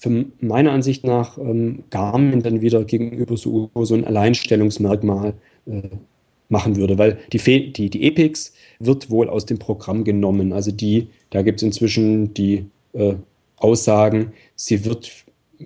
[0.00, 5.34] für meiner Ansicht nach ähm, Garmin dann wieder gegenüber so, so ein Alleinstellungsmerkmal
[5.66, 5.82] äh,
[6.48, 10.54] machen würde, weil die, die, die Epix wird wohl aus dem Programm genommen.
[10.54, 13.14] Also die, da gibt es inzwischen die äh,
[13.56, 15.12] Aussagen, sie wird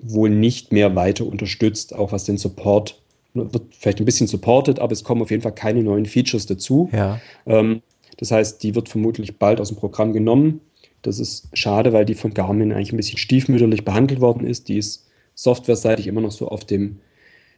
[0.02, 3.00] wohl nicht mehr weiter unterstützt, auch was den Support
[3.34, 6.88] wird vielleicht ein bisschen supported, aber es kommen auf jeden Fall keine neuen Features dazu.
[6.92, 7.20] Ja.
[7.46, 7.82] Ähm,
[8.16, 10.60] das heißt, die wird vermutlich bald aus dem Programm genommen.
[11.04, 14.68] Das ist schade, weil die von Garmin eigentlich ein bisschen stiefmütterlich behandelt worden ist.
[14.68, 17.00] Die ist softwareseitig immer noch so auf dem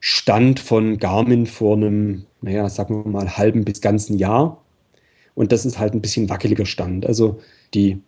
[0.01, 4.63] Stand von Garmin vor einem, naja, sagen wir mal, halben bis ganzen Jahr.
[5.35, 7.07] Und das ist halt ein bisschen wackeliger Stand.
[7.07, 7.41] Also
[7.73, 8.01] die,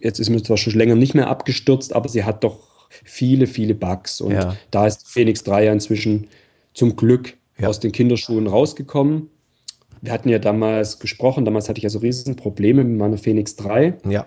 [0.00, 3.74] jetzt ist mir zwar schon länger nicht mehr abgestürzt, aber sie hat doch viele, viele
[3.74, 4.20] Bugs.
[4.20, 4.54] Und ja.
[4.70, 6.28] da ist Phoenix 3 ja inzwischen
[6.74, 7.68] zum Glück ja.
[7.68, 9.30] aus den Kinderschuhen rausgekommen.
[10.02, 13.56] Wir hatten ja damals gesprochen, damals hatte ich ja so riesen Probleme mit meiner Phoenix
[13.56, 13.94] 3.
[14.08, 14.26] Ja.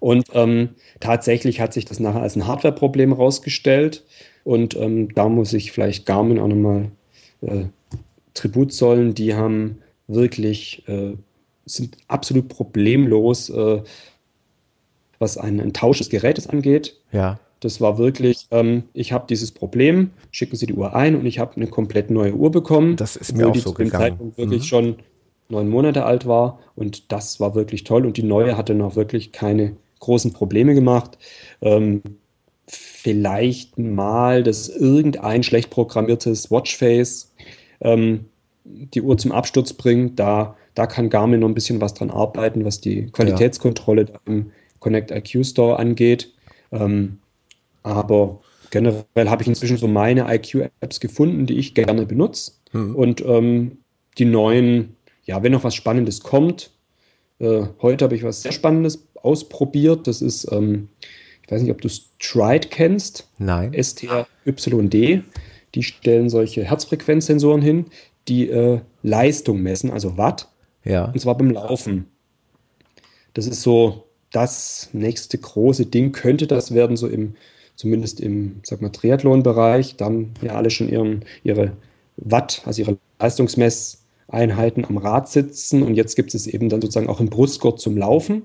[0.00, 4.04] Und ähm, tatsächlich hat sich das nachher als ein Hardware-Problem rausgestellt.
[4.44, 6.90] Und ähm, da muss ich vielleicht Garmin auch nochmal
[7.42, 7.64] äh,
[8.34, 9.14] Tribut zollen.
[9.14, 9.78] Die haben
[10.08, 11.12] wirklich, äh,
[11.66, 13.82] sind absolut problemlos, äh,
[15.18, 16.96] was ein, ein Tausch des Gerätes angeht.
[17.12, 17.38] Ja.
[17.60, 21.38] Das war wirklich, ähm, ich habe dieses Problem, schicken Sie die Uhr ein und ich
[21.38, 22.96] habe eine komplett neue Uhr bekommen.
[22.96, 24.04] Das ist mir auch die so zu dem gegangen.
[24.04, 24.66] Zeitpunkt wirklich mhm.
[24.66, 24.96] schon
[25.50, 29.32] neun Monate alt war und das war wirklich toll und die neue hatte noch wirklich
[29.32, 31.18] keine großen Probleme gemacht.
[31.62, 32.02] Ähm,
[32.66, 37.32] vielleicht mal, dass irgendein schlecht programmiertes Watchface
[37.80, 38.26] ähm,
[38.64, 40.18] die Uhr zum Absturz bringt.
[40.18, 44.20] Da, da kann Garmin noch ein bisschen was dran arbeiten, was die Qualitätskontrolle ja.
[44.26, 46.32] im Connect IQ Store angeht.
[46.72, 47.18] Ähm,
[47.82, 48.40] aber
[48.70, 52.52] generell habe ich inzwischen so meine IQ-Apps gefunden, die ich gerne benutze.
[52.72, 52.94] Hm.
[52.94, 53.78] Und ähm,
[54.18, 56.70] die neuen, ja, wenn noch was Spannendes kommt,
[57.40, 60.06] äh, heute habe ich was sehr Spannendes ausprobiert.
[60.06, 60.88] Das ist, ähm,
[61.44, 63.28] ich weiß nicht, ob du Stride kennst.
[63.38, 63.72] Nein.
[63.74, 65.22] STRYD.
[65.74, 67.86] Die stellen solche Herzfrequenzsensoren hin,
[68.28, 70.48] die äh, Leistung messen, also Watt.
[70.84, 71.06] Ja.
[71.06, 72.06] Und zwar beim Laufen.
[73.34, 77.34] Das ist so das nächste große Ding, könnte das werden, so im
[77.80, 81.72] zumindest im sag mal, Triathlon-Bereich, da haben ja alle schon ihren, ihre
[82.18, 87.20] Watt, also ihre Leistungsmesseinheiten am Rad sitzen und jetzt gibt es eben dann sozusagen auch
[87.20, 88.44] einen Brustgurt zum Laufen.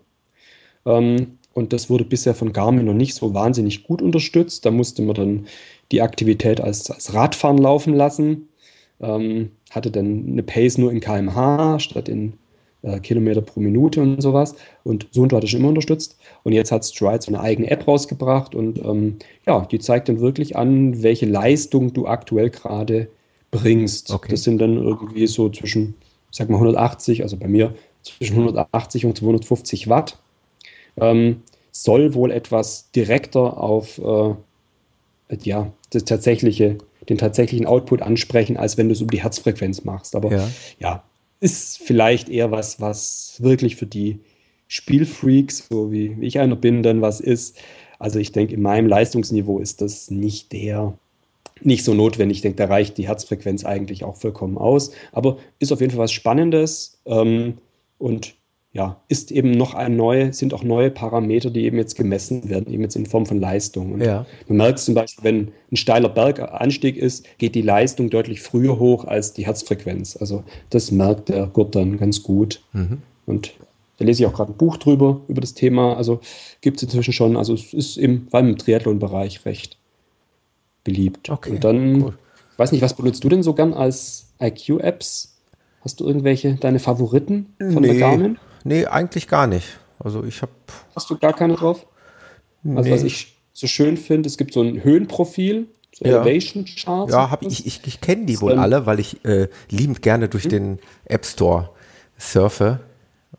[0.86, 4.65] Ähm, und das wurde bisher von Garmin noch nicht so wahnsinnig gut unterstützt.
[4.65, 5.47] Da musste man dann
[5.91, 8.49] die Aktivität als, als Radfahren laufen lassen.
[8.99, 12.33] Ähm, hatte dann eine Pace nur in kmh statt in
[12.81, 14.55] äh, Kilometer pro Minute und sowas.
[14.83, 16.17] Und Suunto hat das schon immer unterstützt.
[16.43, 19.17] Und jetzt hat Stride so eine eigene App rausgebracht und ähm,
[19.47, 23.07] ja, die zeigt dann wirklich an, welche Leistung du aktuell gerade
[23.51, 24.11] bringst.
[24.11, 24.31] Okay.
[24.31, 25.95] Das sind dann irgendwie so zwischen,
[26.31, 27.73] sag mal 180, also bei mir
[28.03, 30.19] zwischen 180 und 250 Watt.
[30.99, 31.41] Ähm,
[31.71, 34.35] soll wohl etwas direkter auf äh,
[35.41, 36.77] ja, das tatsächliche,
[37.09, 40.15] den tatsächlichen Output ansprechen, als wenn du es über die Herzfrequenz machst.
[40.15, 41.03] Aber ja, ja
[41.39, 44.19] ist vielleicht eher was, was wirklich für die
[44.67, 47.57] Spielfreaks, so wie ich einer bin, dann was ist.
[47.99, 50.97] Also ich denke, in meinem Leistungsniveau ist das nicht der,
[51.61, 52.39] nicht so notwendig.
[52.39, 54.91] Ich denke, da reicht die Herzfrequenz eigentlich auch vollkommen aus.
[55.11, 56.99] Aber ist auf jeden Fall was Spannendes.
[57.05, 57.59] Ähm,
[57.97, 58.35] und
[58.76, 62.73] ja, ist eben noch ein neue, sind auch neue Parameter, die eben jetzt gemessen werden,
[62.73, 63.93] eben jetzt in Form von Leistung.
[63.93, 64.26] Und ja.
[64.49, 69.05] Man merkt zum Beispiel, wenn ein steiler Berganstieg ist, geht die Leistung deutlich früher hoch
[69.05, 70.17] als die Herzfrequenz.
[70.17, 72.63] Also das merkt der Gurt dann ganz gut.
[72.73, 72.97] Mhm.
[73.26, 73.53] Und
[73.97, 75.95] da lese ich auch gerade ein Buch drüber, über das Thema.
[75.95, 76.19] Also
[76.59, 79.78] gibt es inzwischen schon, also es ist im, vor allem im Triathlon-Bereich recht
[80.84, 81.30] beliebt.
[81.30, 82.13] Okay, Und dann, gut.
[82.51, 85.38] ich weiß nicht, was benutzt du denn so gern als IQ-Apps?
[85.80, 87.91] Hast du irgendwelche, deine Favoriten von nee.
[87.91, 88.38] der Garmin?
[88.66, 89.80] Nee, eigentlich gar nicht.
[89.99, 90.51] Also ich habe.
[90.95, 91.86] Hast du gar keine drauf?
[92.63, 92.78] Nee.
[92.78, 96.22] Also was ich so schön finde, es gibt so ein Höhenprofil, so ja.
[96.22, 97.13] Elevation Charts.
[97.13, 100.45] Ja, hab ich, ich, ich kenne die wohl alle, weil ich äh, liebend gerne durch
[100.45, 100.49] mhm.
[100.49, 101.70] den App Store
[102.18, 102.82] surfe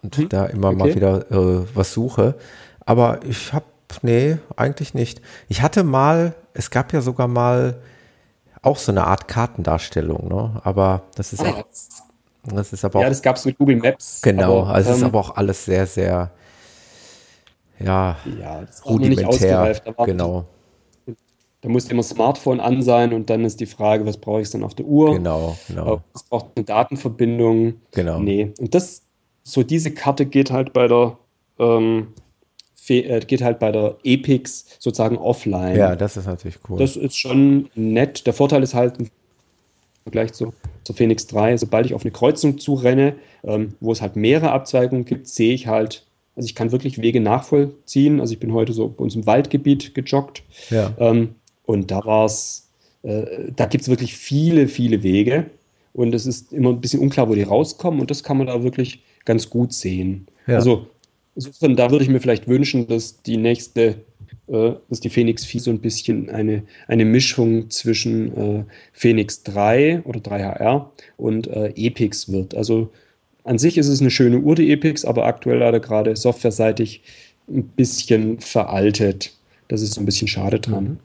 [0.03, 0.29] und mhm.
[0.31, 0.77] da immer okay.
[0.77, 2.37] mal wieder äh, was suche.
[2.87, 3.66] Aber ich habe,
[4.03, 5.20] nee, eigentlich nicht.
[5.49, 7.79] Ich hatte mal, es gab ja sogar mal
[8.62, 10.61] auch so eine Art Kartendarstellung, ne?
[10.64, 12.03] Aber das ist, ah, auch, das
[12.55, 13.03] ist aber auch.
[13.03, 14.22] Ja, das gab es mit Google Maps.
[14.22, 16.30] Genau, aber, also es ähm, ist aber auch alles sehr, sehr,
[17.78, 19.80] ja, ja rudimentär.
[20.05, 20.47] Genau.
[21.62, 24.62] Da muss immer Smartphone an sein und dann ist die Frage, was brauche ich dann
[24.62, 25.14] auf der Uhr?
[25.14, 26.03] Genau, genau.
[26.14, 27.80] Es braucht eine Datenverbindung.
[27.92, 28.20] Genau.
[28.20, 28.53] Nee.
[28.61, 29.03] Und das,
[29.42, 31.18] so diese Karte geht halt bei der,
[31.59, 32.09] ähm,
[32.88, 35.76] äh, geht halt bei der Epix sozusagen offline.
[35.76, 36.78] Ja, das ist natürlich cool.
[36.78, 38.26] Das ist schon nett.
[38.26, 39.09] Der Vorteil ist halt im
[40.05, 40.53] Vergleich zu,
[40.87, 45.05] zur Phoenix 3, sobald ich auf eine Kreuzung zurenne, ähm, wo es halt mehrere Abzweigungen
[45.05, 46.07] gibt, sehe ich halt,
[46.37, 48.20] also ich kann wirklich Wege nachvollziehen.
[48.20, 50.45] Also ich bin heute so bei uns im Waldgebiet gejoggt.
[50.70, 50.95] Ja.
[50.99, 51.34] Ähm,
[51.64, 52.68] und da war es,
[53.03, 55.47] äh, da gibt es wirklich viele, viele Wege.
[55.93, 58.01] Und es ist immer ein bisschen unklar, wo die rauskommen.
[58.01, 60.28] Und das kann man da wirklich ganz gut sehen.
[60.47, 60.57] Ja.
[60.57, 60.87] Also
[61.34, 63.97] da würde ich mir vielleicht wünschen, dass die nächste,
[64.49, 70.03] äh, dass die Phoenix 4 so ein bisschen eine, eine Mischung zwischen äh, Phoenix 3
[70.05, 70.86] oder 3HR
[71.16, 72.55] und äh, Epix wird.
[72.55, 72.90] Also
[73.44, 77.03] an sich ist es eine schöne Uhr, die Epix, aber aktuell leider gerade softwareseitig
[77.49, 79.32] ein bisschen veraltet.
[79.68, 80.84] Das ist so ein bisschen schade dran.
[80.84, 80.99] Mhm.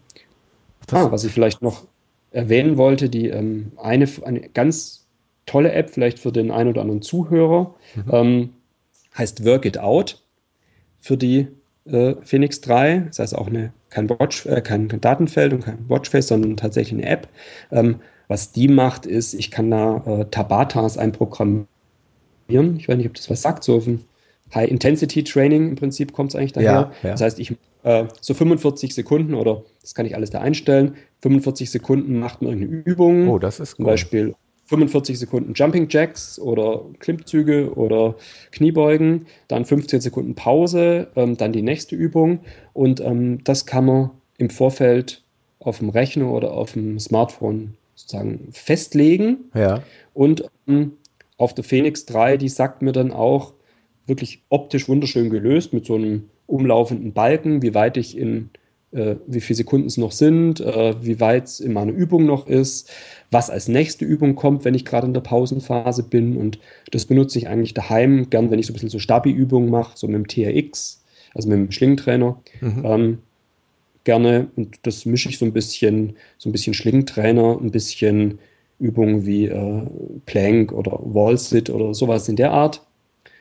[0.91, 1.85] Ah, was ich vielleicht noch
[2.31, 5.07] erwähnen wollte, die ähm, eine, eine ganz
[5.45, 8.03] tolle App, vielleicht für den einen oder anderen Zuhörer, mhm.
[8.11, 8.49] ähm,
[9.17, 10.21] heißt Work It Out
[10.99, 11.47] für die
[11.85, 13.05] äh, Phoenix 3.
[13.07, 17.09] Das heißt auch eine, kein, Watch, äh, kein, Datenfeld und kein Watchface, sondern tatsächlich eine
[17.09, 17.27] App.
[17.71, 21.67] Ähm, was die macht, ist, ich kann da äh, Tabatas einprogrammieren.
[22.77, 24.05] Ich weiß nicht, ob das was sagt, so auf ein
[24.53, 26.71] High-Intensity-Training im Prinzip kommt es eigentlich daher.
[26.71, 27.11] Ja, ja.
[27.11, 30.95] Das heißt, ich äh, so 45 Sekunden oder das kann ich alles da einstellen.
[31.21, 33.27] 45 Sekunden macht man irgendeine Übung.
[33.27, 33.77] Oh, das ist cool.
[33.77, 34.35] Zum Beispiel
[34.71, 38.15] 45 Sekunden Jumping Jacks oder Klimmzüge oder
[38.51, 42.39] Kniebeugen, dann 15 Sekunden Pause, ähm, dann die nächste Übung
[42.71, 45.23] und ähm, das kann man im Vorfeld
[45.59, 49.51] auf dem Rechner oder auf dem Smartphone sozusagen festlegen.
[49.53, 49.83] Ja.
[50.13, 50.93] Und ähm,
[51.35, 53.53] auf der Phoenix 3, die sagt mir dann auch
[54.07, 58.51] wirklich optisch wunderschön gelöst mit so einem umlaufenden Balken, wie weit ich in,
[58.91, 62.47] äh, wie viele Sekunden es noch sind, äh, wie weit es in meiner Übung noch
[62.47, 62.91] ist,
[63.29, 66.37] was als nächste Übung kommt, wenn ich gerade in der Pausenphase bin.
[66.37, 66.59] Und
[66.91, 70.07] das benutze ich eigentlich daheim, gern, wenn ich so ein bisschen so Stabi-Übungen mache, so
[70.07, 72.41] mit dem TRX, also mit dem Schlingentrainer.
[72.59, 72.85] Mhm.
[72.85, 73.17] Ähm,
[74.03, 78.39] gerne und das mische ich so ein bisschen, so ein bisschen Schlingentrainer, ein bisschen
[78.79, 79.83] Übungen wie äh,
[80.25, 82.85] Plank oder Wall-Sit oder sowas in der Art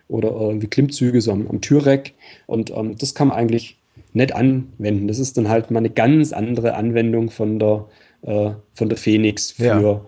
[0.06, 2.14] oder irgendwie Klimmzüge so am, am Türreck.
[2.46, 3.79] Und ähm, das kann man eigentlich
[4.12, 5.08] nett anwenden.
[5.08, 7.86] Das ist dann halt mal eine ganz andere Anwendung von der,
[8.22, 10.00] äh, von der Phoenix für, ja.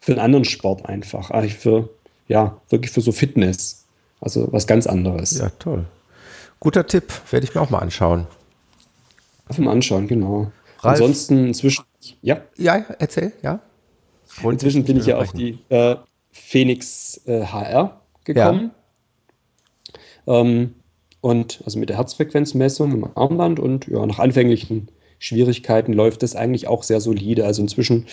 [0.00, 1.30] für einen anderen Sport einfach.
[1.30, 1.90] Eigentlich für,
[2.28, 3.86] ja, wirklich für so Fitness.
[4.20, 5.38] Also was ganz anderes.
[5.38, 5.84] Ja, toll.
[6.60, 8.26] Guter Tipp, werde ich mir auch mal anschauen.
[9.48, 10.50] Einfach mal anschauen, genau.
[10.80, 11.84] Ralf, Ansonsten inzwischen,
[12.20, 12.42] ja.
[12.56, 13.60] Ja, erzähl, ja.
[14.42, 15.96] Wollte inzwischen bin ich ja auf die äh,
[16.32, 18.70] Phoenix äh, HR gekommen.
[20.26, 20.40] Ja.
[20.40, 20.74] Ähm,
[21.20, 24.88] und also mit der Herzfrequenzmessung im Armband und ja, nach anfänglichen
[25.18, 27.44] Schwierigkeiten läuft das eigentlich auch sehr solide.
[27.44, 28.06] Also inzwischen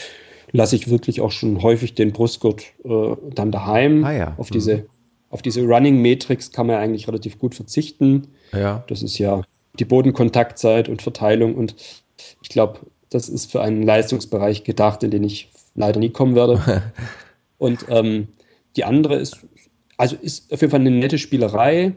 [0.51, 4.03] lasse ich wirklich auch schon häufig den Brustgurt äh, dann daheim.
[4.03, 4.33] Ah, ja.
[4.37, 4.83] Auf diese, mhm.
[5.29, 8.27] auf diese Running-Matrix kann man eigentlich relativ gut verzichten.
[8.51, 8.83] Ja.
[8.87, 9.43] Das ist ja
[9.77, 11.75] die Bodenkontaktzeit und Verteilung und
[12.41, 12.79] ich glaube,
[13.09, 16.81] das ist für einen Leistungsbereich gedacht, in den ich leider nie kommen werde.
[17.57, 18.29] und ähm,
[18.75, 19.37] die andere ist
[19.97, 21.93] also ist auf jeden Fall eine nette Spielerei.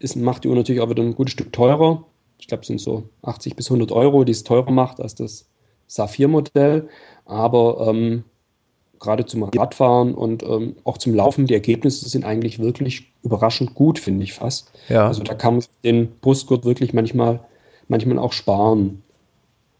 [0.00, 2.04] Es macht die Uhr natürlich auch wieder ein gutes Stück teurer.
[2.38, 5.48] Ich glaube, es sind so 80 bis 100 Euro, die es teurer macht als das
[5.88, 6.88] Saphir-Modell.
[7.24, 8.24] Aber ähm,
[8.98, 13.98] gerade zum Radfahren und ähm, auch zum Laufen, die Ergebnisse sind eigentlich wirklich überraschend gut,
[13.98, 14.70] finde ich fast.
[14.88, 15.06] Ja.
[15.06, 17.40] Also da kann man den Brustgurt wirklich manchmal,
[17.88, 19.02] manchmal auch sparen.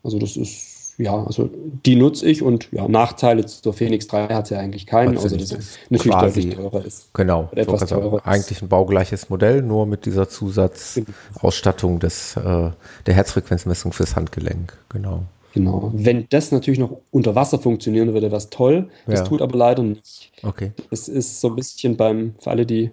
[0.02, 1.48] Also das ist ja, also
[1.86, 5.36] die nutze ich und ja, Nachteile zur Phoenix 3 hat sie ja eigentlich keinen, außer
[5.36, 7.14] dass es natürlich quasi, deutlich teurer ist.
[7.14, 12.70] Genau, etwas so teurer eigentlich ein baugleiches Modell, nur mit dieser Zusatzausstattung des, äh,
[13.06, 14.76] der Herzfrequenzmessung fürs Handgelenk.
[14.88, 15.22] Genau.
[15.54, 15.90] Genau.
[15.94, 18.90] Wenn das natürlich noch unter Wasser funktionieren würde, wäre das toll.
[19.06, 19.24] Das ja.
[19.24, 20.30] tut aber leider nicht.
[20.42, 20.72] Okay.
[20.90, 22.90] Das ist so ein bisschen beim, für alle, die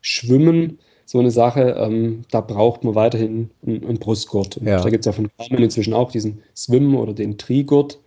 [0.00, 0.78] schwimmen,
[1.10, 4.60] so eine Sache, ähm, da braucht man weiterhin einen, einen Brustgurt.
[4.64, 4.80] Ja.
[4.80, 7.98] Da gibt es ja von Garmin inzwischen auch diesen Swim oder den Trigurt,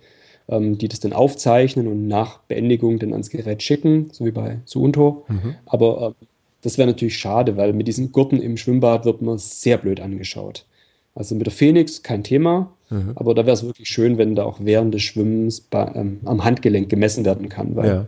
[0.48, 4.60] ähm, die das dann aufzeichnen und nach Beendigung dann ans Gerät schicken, so wie bei
[4.66, 5.26] Suunto.
[5.28, 5.56] Mhm.
[5.66, 6.28] Aber ähm,
[6.62, 10.66] das wäre natürlich schade, weil mit diesen Gurten im Schwimmbad wird man sehr blöd angeschaut.
[11.14, 13.12] Also mit der Phoenix kein Thema, mhm.
[13.16, 16.46] aber da wäre es wirklich schön, wenn da auch während des Schwimmens bei, ähm, am
[16.46, 18.08] Handgelenk gemessen werden kann, weil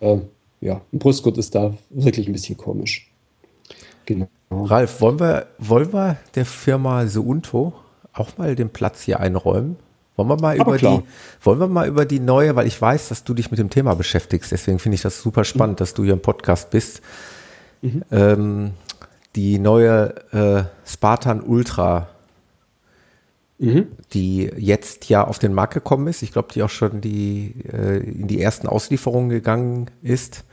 [0.00, 0.14] ja.
[0.14, 0.18] Äh,
[0.60, 3.08] ja, ein Brustgurt ist da wirklich ein bisschen komisch.
[4.08, 4.28] Genau.
[4.50, 7.74] Ralf, wollen wir, wollen wir der Firma Suunto
[8.14, 9.76] auch mal den Platz hier einräumen?
[10.16, 11.02] Wollen wir mal über die,
[11.42, 13.94] wollen wir mal über die neue, weil ich weiß, dass du dich mit dem Thema
[13.94, 15.80] beschäftigst, deswegen finde ich das super spannend, mhm.
[15.80, 17.02] dass du hier im Podcast bist.
[17.82, 18.02] Mhm.
[18.10, 18.70] Ähm,
[19.36, 22.08] die neue äh, Spartan Ultra,
[23.58, 23.88] mhm.
[24.14, 26.22] die jetzt ja auf den Markt gekommen ist.
[26.22, 30.44] Ich glaube, die auch schon die, äh, in die ersten Auslieferungen gegangen ist.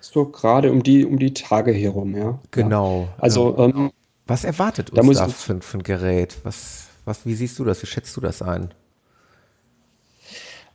[0.00, 2.38] So gerade um die, um die Tage herum, ja.
[2.50, 3.02] Genau.
[3.02, 3.14] Ja.
[3.18, 3.90] Also, ähm,
[4.26, 6.36] was erwartet uns da, da für, für, ein Gerät?
[6.42, 7.82] Was, was, wie siehst du das?
[7.82, 8.72] Wie schätzt du das ein?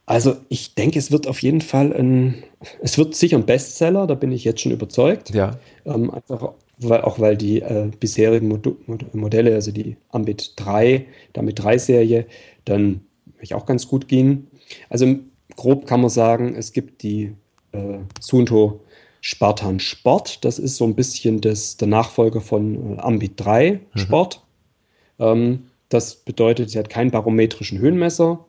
[0.06, 2.44] Also ich denke, es wird auf jeden Fall ein,
[2.82, 5.30] es wird sicher ein Bestseller, da bin ich jetzt schon überzeugt.
[5.30, 5.58] Ja.
[5.86, 8.68] Ähm, einfach weil, auch weil die äh, bisherigen Mod
[9.14, 11.06] Modelle, also die Ambit 3,
[11.36, 12.26] die Ambit 3 Serie,
[12.66, 13.02] dann
[13.54, 14.48] auch ganz gut ging.
[14.90, 15.16] Also
[15.56, 17.36] grob kann man sagen, es gibt die
[17.74, 18.82] äh, Sunto
[19.26, 23.98] Spartan Sport, das ist so ein bisschen das, der Nachfolger von äh, Ambit 3 mhm.
[23.98, 24.44] Sport.
[25.18, 28.46] Ähm, das bedeutet, sie hat keinen barometrischen Höhenmesser,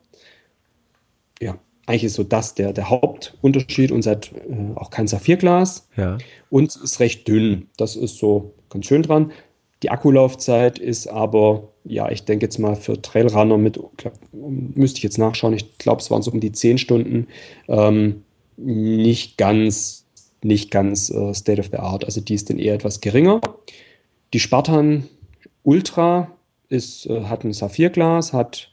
[1.41, 1.57] ja,
[1.87, 6.19] eigentlich ist so das der, der Hauptunterschied und es hat äh, auch kein Saphirglas ja.
[6.51, 7.69] und ist recht dünn.
[7.77, 9.31] Das ist so ganz schön dran.
[9.85, 15.05] Die Akkulaufzeit ist aber, ja, ich denke jetzt mal für Trailrunner mit, glaub, müsste ich
[15.05, 17.29] jetzt nachschauen, ich glaube, es waren so um die 10 Stunden,
[17.69, 18.25] ähm,
[18.57, 20.04] nicht ganz,
[20.45, 22.05] nicht ganz äh, State of the Art.
[22.05, 23.41] Also die ist dann eher etwas geringer.
[24.33, 25.05] Die Spartan
[25.63, 26.31] Ultra
[26.69, 28.71] ist, äh, hat ein Saphirglas, hat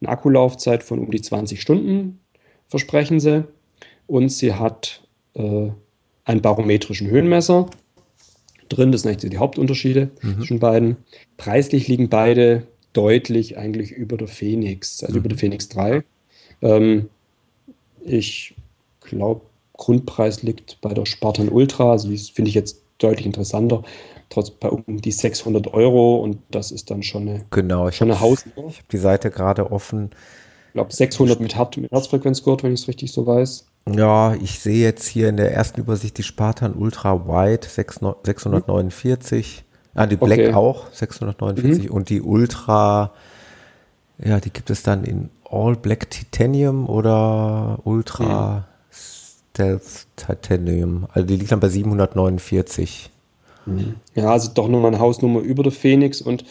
[0.00, 2.20] eine Akkulaufzeit von um die 20 Stunden,
[2.68, 3.44] versprechen sie.
[4.06, 5.02] Und sie hat
[5.34, 5.70] äh,
[6.24, 7.70] einen barometrischen Höhenmesser
[8.68, 8.92] drin.
[8.92, 10.36] Das sind eigentlich die Hauptunterschiede mhm.
[10.36, 10.96] zwischen beiden.
[11.38, 15.20] Preislich liegen beide deutlich eigentlich über der Phoenix, also mhm.
[15.20, 16.04] über der Phoenix 3.
[16.60, 17.08] Ähm,
[18.04, 18.54] ich
[19.00, 19.42] glaube,
[19.76, 23.82] Grundpreis liegt bei der Spartan Ultra, also die finde ich jetzt deutlich interessanter
[24.34, 28.10] trotz bei um die 600 Euro und das ist dann schon eine, genau, ich schon
[28.10, 28.68] eine Hausnummer.
[28.68, 30.10] Ich habe die Seite gerade offen.
[30.68, 33.66] Ich glaube 600 mit, Hart, mit Herzfrequenzgurt, wenn ich es richtig so weiß.
[33.94, 39.64] Ja, ich sehe jetzt hier in der ersten Übersicht die Spartan Ultra White 649.
[39.64, 40.00] Mhm.
[40.00, 40.54] Ah, die Black okay.
[40.54, 41.94] auch 649 mhm.
[41.94, 43.12] und die Ultra,
[44.18, 48.73] ja, die gibt es dann in All Black Titanium oder Ultra mhm.
[49.54, 51.06] Stealth Titanium.
[51.12, 53.10] Also die liegt dann bei 749.
[54.14, 56.44] Ja, also doch nochmal eine Hausnummer über der Phoenix und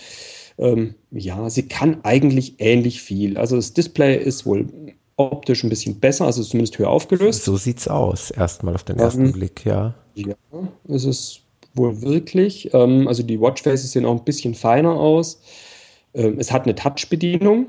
[0.58, 3.38] ähm, ja, sie kann eigentlich ähnlich viel.
[3.38, 4.68] Also das Display ist wohl
[5.16, 7.44] optisch ein bisschen besser, also zumindest höher aufgelöst.
[7.44, 9.94] So sieht's aus, erstmal auf den ersten ähm, Blick, ja.
[10.16, 10.36] Ja,
[10.88, 11.40] ist es
[11.76, 12.74] wohl wirklich.
[12.74, 15.42] Ähm, also die Watchfaces sehen auch ein bisschen feiner aus.
[16.14, 17.68] Ähm, es hat eine Touch-Bedienung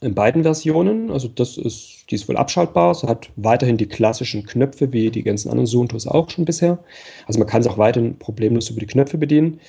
[0.00, 1.10] in beiden Versionen.
[1.10, 2.90] Also das ist, die ist wohl abschaltbar.
[2.90, 6.78] Es hat weiterhin die klassischen Knöpfe, wie die ganzen anderen Suuntos auch schon bisher.
[7.26, 9.60] Also man kann es auch weiterhin problemlos über die Knöpfe bedienen.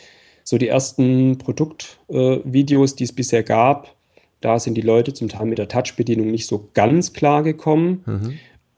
[0.43, 3.95] So die ersten Produktvideos, äh, die es bisher gab,
[4.41, 8.03] da sind die Leute zum Teil mit der Touch-Bedienung nicht so ganz klar gekommen.
[8.06, 8.34] Mhm.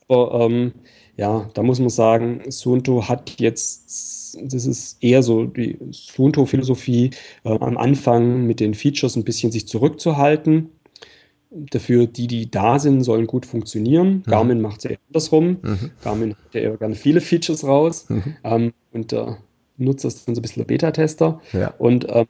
[0.08, 0.72] Aber ähm,
[1.18, 7.10] ja, da muss man sagen, Suunto hat jetzt, das ist eher so die Suunto-Philosophie,
[7.44, 10.70] äh, am Anfang mit den Features ein bisschen sich zurückzuhalten
[11.50, 14.18] Dafür, die, die da sind, sollen gut funktionieren.
[14.18, 14.24] Mhm.
[14.24, 15.58] Garmin macht es ja andersrum.
[15.62, 15.92] Mhm.
[16.04, 18.06] Garmin hat ja gerne viele Features raus.
[18.10, 18.36] Mhm.
[18.44, 19.38] Ähm, und der
[19.78, 21.42] Nutzer ist dann so ein bisschen der Beta-Tester.
[21.54, 21.74] Ja.
[21.78, 22.26] Und ähm,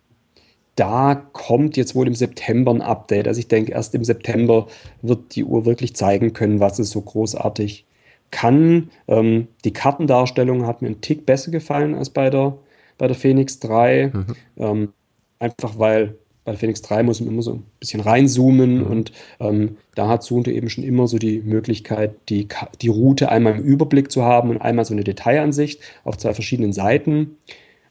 [0.76, 3.27] da kommt jetzt wohl im September ein Update.
[3.27, 4.68] Also ich denke, erst im September
[5.02, 7.85] wird die Uhr wirklich zeigen können, was es so großartig
[8.30, 8.91] kann.
[9.07, 12.57] Ähm, die Kartendarstellung hat mir einen Tick besser gefallen als bei der,
[12.98, 14.11] bei der Phoenix 3.
[14.14, 14.26] Mhm.
[14.57, 14.94] Ähm,
[15.39, 16.15] einfach weil
[16.48, 18.88] bei Phoenix 3 muss man immer so ein bisschen reinzoomen mhm.
[18.88, 19.11] und
[19.41, 22.48] ähm, da hat Sunto eben schon immer so die Möglichkeit, die,
[22.82, 26.72] die Route einmal im Überblick zu haben und einmal so eine Detailansicht auf zwei verschiedenen
[26.72, 27.36] Seiten.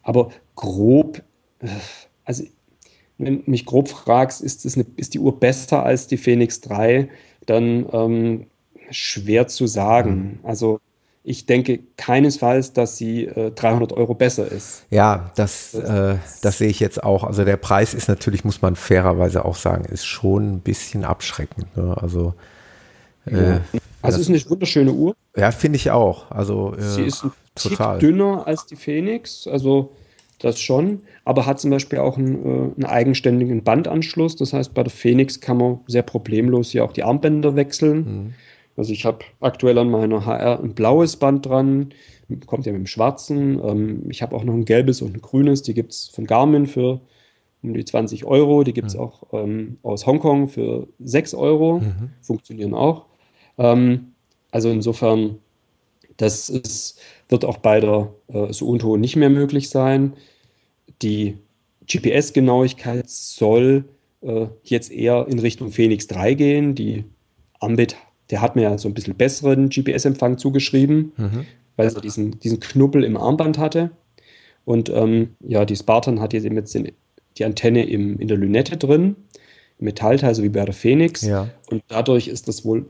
[0.03, 1.23] Aber grob,
[1.61, 1.67] äh,
[2.25, 2.45] also
[3.19, 7.11] wenn du mich grob fragst, ist, eine, ist die Uhr besser als die Phoenix 3,
[7.45, 8.47] dann ähm,
[8.91, 10.39] schwer zu sagen.
[10.43, 10.49] Mhm.
[10.49, 10.81] Also
[11.29, 14.85] ich denke keinesfalls, dass sie äh, 300 Euro besser ist.
[14.91, 17.25] Ja, das, äh, das sehe ich jetzt auch.
[17.25, 21.77] Also der Preis ist natürlich, muss man fairerweise auch sagen, ist schon ein bisschen abschreckend.
[21.77, 21.97] Ne?
[22.01, 22.35] Also,
[23.27, 23.61] äh, ja.
[24.03, 25.17] also ist eine wunderschöne Uhr.
[25.37, 26.31] Ja, finde ich auch.
[26.31, 29.91] Also äh, sie ist ein total dünner als die Phoenix, also
[30.39, 34.37] das schon, aber hat zum Beispiel auch einen, äh, einen eigenständigen Bandanschluss.
[34.37, 37.99] Das heißt, bei der Phoenix kann man sehr problemlos hier auch die Armbänder wechseln.
[37.99, 38.35] Mhm.
[38.77, 41.95] Also ich habe aktuell an meiner HR ein blaues Band dran.
[42.47, 43.61] kommt ja mit dem schwarzen.
[43.65, 46.67] Ähm, ich habe auch noch ein gelbes und ein grünes, die gibt es von Garmin
[46.67, 47.01] für
[47.63, 48.65] um die 20 Euro.
[48.65, 49.01] Die gibt es mhm.
[49.01, 51.81] auch ähm, aus Hongkong für 6 Euro.
[51.81, 52.11] Mhm.
[52.21, 53.07] Funktionieren auch.
[53.59, 54.13] Ähm,
[54.51, 55.39] also insofern,
[56.17, 60.15] das ist, wird auch bei der äh, Suunto nicht mehr möglich sein.
[61.03, 61.39] Die
[61.87, 63.85] GPS-Genauigkeit soll
[64.23, 66.75] äh, jetzt eher in Richtung Phoenix 3 gehen.
[66.75, 67.05] Die
[67.61, 67.97] Ambit,
[68.31, 71.47] der hat mir ja so ein bisschen besseren GPS-Empfang zugeschrieben, mhm.
[71.77, 73.91] weil er diesen, diesen Knubbel im Armband hatte.
[74.65, 76.93] Und ähm, ja, die Spartan hat jetzt eben jetzt den,
[77.39, 79.17] die Antenne im, in der Lünette drin,
[79.79, 81.23] Metallteil, so wie bei der Phoenix.
[81.23, 81.49] Ja.
[81.71, 82.87] Und dadurch ist das wohl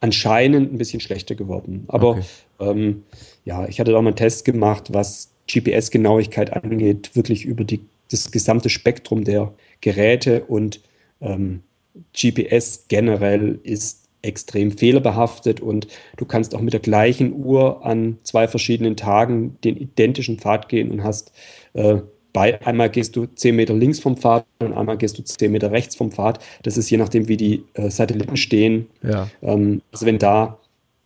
[0.00, 1.84] anscheinend ein bisschen schlechter geworden.
[1.88, 2.24] Aber okay.
[2.60, 3.04] ähm,
[3.44, 7.80] ja, ich hatte da mal einen Test gemacht, was GPS-Genauigkeit angeht, wirklich über die,
[8.10, 10.80] das gesamte Spektrum der Geräte und
[11.20, 11.62] ähm,
[12.12, 18.48] GPS generell ist extrem fehlerbehaftet und du kannst auch mit der gleichen Uhr an zwei
[18.48, 21.32] verschiedenen Tagen den identischen Pfad gehen und hast
[21.74, 21.98] äh,
[22.34, 25.70] bei, einmal gehst du 10 Meter links vom Pfad und einmal gehst du 10 Meter
[25.70, 26.40] rechts vom Pfad.
[26.64, 28.86] Das ist je nachdem, wie die äh, Satelliten stehen.
[29.02, 29.28] Ja.
[29.40, 30.58] Ähm, also wenn da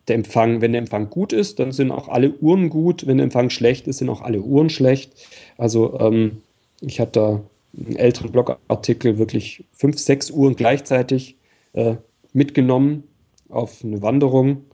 [0.09, 3.07] der Empfang, wenn der Empfang gut ist, dann sind auch alle Uhren gut.
[3.07, 5.12] Wenn der Empfang schlecht ist, sind auch alle Uhren schlecht.
[5.59, 6.39] Also ähm,
[6.81, 7.40] ich hatte da
[7.77, 11.36] einen älteren Blogartikel wirklich fünf, sechs Uhren gleichzeitig
[11.74, 11.97] äh,
[12.32, 13.05] mitgenommen
[13.49, 14.65] auf eine Wanderung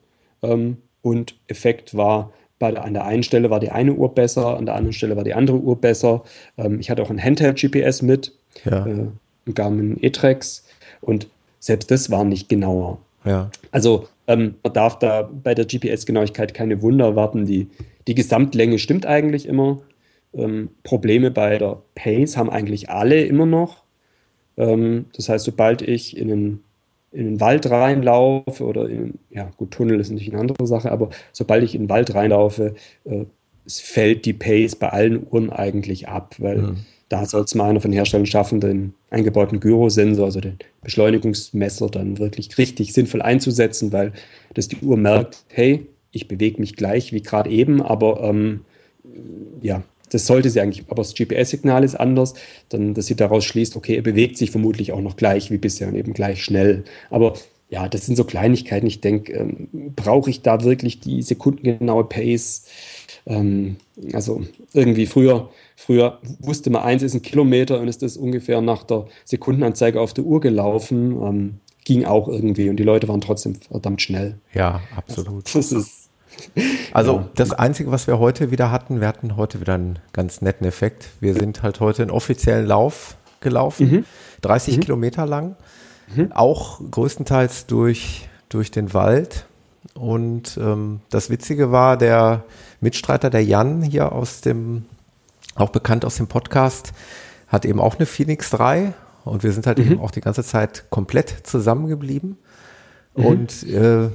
[0.42, 4.56] ähm, und Effekt war, bei der, an der einen Stelle war die eine Uhr besser,
[4.56, 6.22] an der anderen Stelle war die andere Uhr besser.
[6.56, 8.32] Ähm, ich hatte auch ein Handheld-GPS mit,
[8.64, 8.86] ja.
[8.86, 9.06] äh,
[9.46, 10.64] ein Garmin E-Trex
[11.00, 11.28] und
[11.58, 12.98] selbst das war nicht genauer.
[13.24, 13.50] Ja.
[13.70, 17.46] Also ähm, man darf da bei der GPS-Genauigkeit keine Wunder erwarten.
[17.46, 17.68] Die,
[18.06, 19.80] die Gesamtlänge stimmt eigentlich immer.
[20.34, 23.82] Ähm, Probleme bei der Pace haben eigentlich alle immer noch.
[24.56, 26.64] Ähm, das heißt, sobald ich in einen
[27.14, 31.10] in den Wald reinlaufe oder in, ja gut, Tunnel ist natürlich eine andere Sache, aber
[31.32, 32.74] sobald ich in den Wald reinlaufe,
[33.04, 33.24] äh,
[33.64, 36.76] es fällt die Pace bei allen Uhren eigentlich ab, weil mhm.
[37.08, 42.18] da soll es mal einer von Herstellern schaffen, den eingebauten Gyrosensor, also den Beschleunigungsmesser, dann
[42.18, 44.12] wirklich richtig sinnvoll einzusetzen, weil
[44.52, 48.62] dass die Uhr merkt, hey, ich bewege mich gleich wie gerade eben, aber ähm,
[49.62, 52.34] ja, das sollte sie eigentlich, aber das GPS-Signal ist anders,
[52.68, 55.88] dann, dass sie daraus schließt, okay, er bewegt sich vermutlich auch noch gleich wie bisher
[55.88, 56.84] und eben gleich schnell.
[57.10, 57.34] Aber
[57.70, 58.86] ja, das sind so Kleinigkeiten.
[58.86, 62.66] Ich denke, ähm, brauche ich da wirklich die sekundengenaue Pace?
[63.26, 63.76] Ähm,
[64.12, 68.84] also irgendwie früher, früher wusste man, eins ist ein Kilometer und ist das ungefähr nach
[68.84, 71.20] der Sekundenanzeige auf der Uhr gelaufen.
[71.22, 71.54] Ähm,
[71.84, 74.38] ging auch irgendwie und die Leute waren trotzdem verdammt schnell.
[74.54, 75.54] Ja, absolut.
[75.54, 76.03] Das ist
[76.92, 77.28] also ja.
[77.34, 81.08] das Einzige, was wir heute wieder hatten, wir hatten heute wieder einen ganz netten Effekt.
[81.20, 84.04] Wir sind halt heute einen offiziellen Lauf gelaufen, mhm.
[84.42, 84.80] 30 mhm.
[84.80, 85.56] Kilometer lang,
[86.14, 86.32] mhm.
[86.32, 89.46] auch größtenteils durch, durch den Wald.
[89.94, 92.44] Und ähm, das Witzige war, der
[92.80, 94.86] Mitstreiter, der Jan hier aus dem,
[95.54, 96.92] auch bekannt aus dem Podcast,
[97.48, 98.92] hat eben auch eine Phoenix 3
[99.24, 99.92] und wir sind halt mhm.
[99.92, 102.38] eben auch die ganze Zeit komplett zusammengeblieben.
[103.16, 103.24] Mhm.
[103.24, 104.08] Und äh,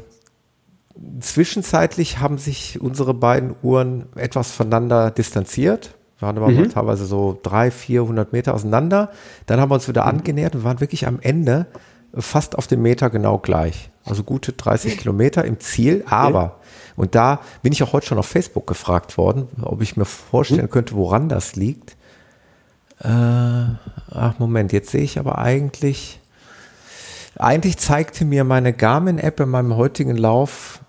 [1.19, 5.95] Zwischenzeitlich haben sich unsere beiden Uhren etwas voneinander distanziert.
[6.17, 6.69] Wir waren aber mhm.
[6.69, 9.11] teilweise so drei, 400 Meter auseinander.
[9.45, 10.09] Dann haben wir uns wieder mhm.
[10.09, 11.67] angenähert und waren wirklich am Ende
[12.13, 13.91] fast auf dem Meter genau gleich.
[14.03, 16.59] Also gute 30 Kilometer im Ziel, aber,
[16.95, 20.63] und da bin ich auch heute schon auf Facebook gefragt worden, ob ich mir vorstellen
[20.63, 20.71] mhm.
[20.71, 21.95] könnte, woran das liegt.
[23.01, 26.19] Äh, ach, Moment, jetzt sehe ich aber eigentlich,
[27.37, 30.81] eigentlich zeigte mir meine Garmin-App in meinem heutigen Lauf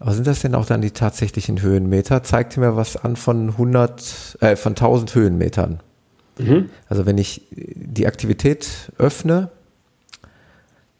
[0.00, 2.22] aber sind das denn auch dann die tatsächlichen Höhenmeter?
[2.22, 5.80] Zeigt mir was an von 100, äh, von 1000 Höhenmetern.
[6.38, 6.70] Mhm.
[6.88, 9.50] Also wenn ich die Aktivität öffne,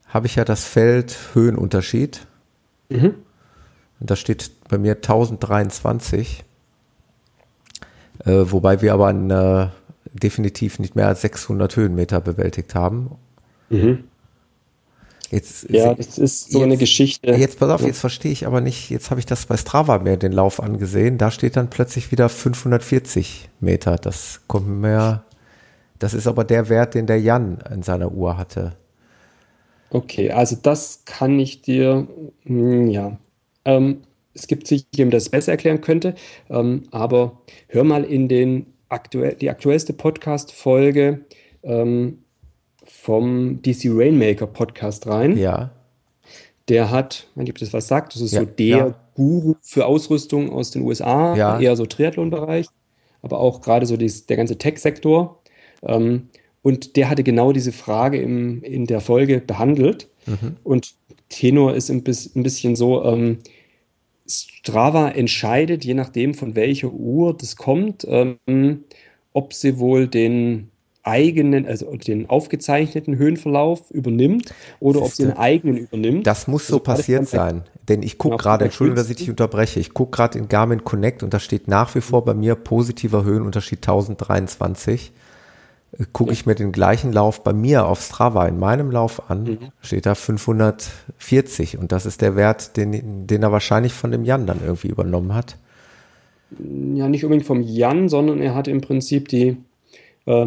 [0.09, 2.27] habe ich ja das Feld Höhenunterschied.
[2.89, 3.15] Mhm.
[4.01, 6.45] Und da steht bei mir 1023.
[8.25, 9.69] Äh, wobei wir aber an, äh,
[10.13, 13.13] definitiv nicht mehr als 600 Höhenmeter bewältigt haben.
[13.71, 14.05] Mhm.
[15.31, 17.33] Jetzt, ja, das ist so jetzt, eine Geschichte.
[17.33, 20.17] Jetzt pass auf, jetzt verstehe ich aber nicht, jetzt habe ich das bei Strava mehr
[20.17, 23.97] den Lauf angesehen, da steht dann plötzlich wieder 540 Meter.
[23.97, 25.25] Das kommt mir,
[25.99, 28.77] das ist aber der Wert, den der Jan in seiner Uhr hatte.
[29.91, 32.09] Okay, also das kann ich dir,
[32.45, 33.19] hm, ja,
[33.65, 34.03] ähm,
[34.33, 36.15] es gibt sich jemand, das besser erklären könnte,
[36.49, 41.25] ähm, aber hör mal in den aktuell, die aktuellste Podcast-Folge
[41.63, 42.19] ähm,
[42.91, 45.37] vom DC Rainmaker Podcast rein.
[45.37, 45.71] Ja.
[46.69, 48.95] Der hat, wenn ich das was sagt, das ist ja, so der ja.
[49.15, 51.59] Guru für Ausrüstung aus den USA, ja.
[51.59, 52.67] eher so Triathlon-Bereich,
[53.23, 55.41] aber auch gerade so dies, der ganze Tech-Sektor.
[55.83, 56.29] Ähm,
[56.63, 60.09] und der hatte genau diese Frage im, in der Folge behandelt.
[60.27, 60.57] Mhm.
[60.65, 60.95] Und
[61.29, 63.39] Tenor ist ein, ein bisschen so, ähm,
[64.29, 68.85] Strava entscheidet, je nachdem von welcher Uhr das kommt, ähm,
[69.33, 70.71] ob sie wohl den
[71.09, 76.27] eigenen, also den aufgezeichneten Höhenverlauf übernimmt oder ob sie den eigenen übernimmt.
[76.27, 77.63] Das muss so also passiert sein.
[77.89, 81.23] Denn ich gucke gerade, Entschuldigung, dass ich dich unterbreche, ich gucke gerade in Garmin Connect
[81.23, 85.13] und da steht nach wie vor bei mir positiver Höhenunterschied 1023.
[85.93, 86.33] Äh, gucke ja.
[86.35, 89.59] ich mir den gleichen Lauf bei mir auf Strava in meinem Lauf an, mhm.
[89.81, 94.47] steht da 540 und das ist der Wert, den, den er wahrscheinlich von dem Jan
[94.47, 95.57] dann irgendwie übernommen hat.
[96.95, 99.59] Ja, nicht unbedingt vom Jan, sondern er hat im Prinzip die
[100.27, 100.47] äh,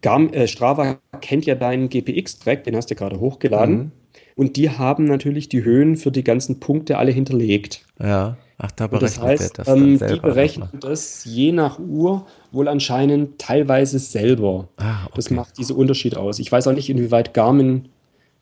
[0.00, 3.76] Garm, äh, Strava kennt ja deinen GPX-Track, den hast du gerade hochgeladen.
[3.76, 3.92] Mhm.
[4.34, 7.84] Und die haben natürlich die Höhen für die ganzen Punkte alle hinterlegt.
[8.00, 12.68] Ja, ach, da berechnet das heißt, das ähm, Die berechnen das je nach Uhr wohl
[12.68, 14.68] anscheinend teilweise selber.
[14.78, 15.12] Ah, okay.
[15.16, 16.38] Das macht diese Unterschied aus.
[16.38, 17.88] Ich weiß auch nicht, inwieweit Garmin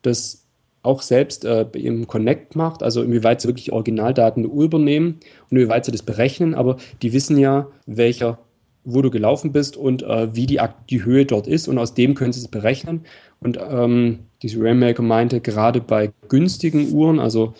[0.03, 0.47] das
[0.83, 5.21] auch selbst äh, im Connect macht, also inwieweit sie wirklich Originaldaten übernehmen
[5.51, 8.39] und inwieweit sie das berechnen, aber die wissen ja, welcher
[8.85, 11.69] wo du gelaufen bist und äh, wie die, die Höhe dort ist.
[11.69, 13.03] Und aus dem können sie es berechnen.
[13.41, 17.55] Und ähm, diese Rainmaker meinte, gerade bei günstigen Uhren, also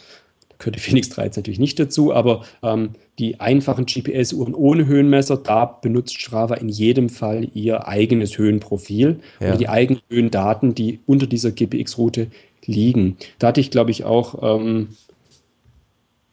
[0.59, 5.37] gehört die Phoenix 3 jetzt natürlich nicht dazu, aber ähm, die einfachen GPS-Uhren ohne Höhenmesser,
[5.37, 9.53] da benutzt Strava in jedem Fall ihr eigenes Höhenprofil ja.
[9.53, 12.29] und die eigenen Höhendaten, die unter dieser GPX-Route
[12.65, 13.17] liegen.
[13.39, 14.89] Da hatte ich, glaube ich, auch, ähm,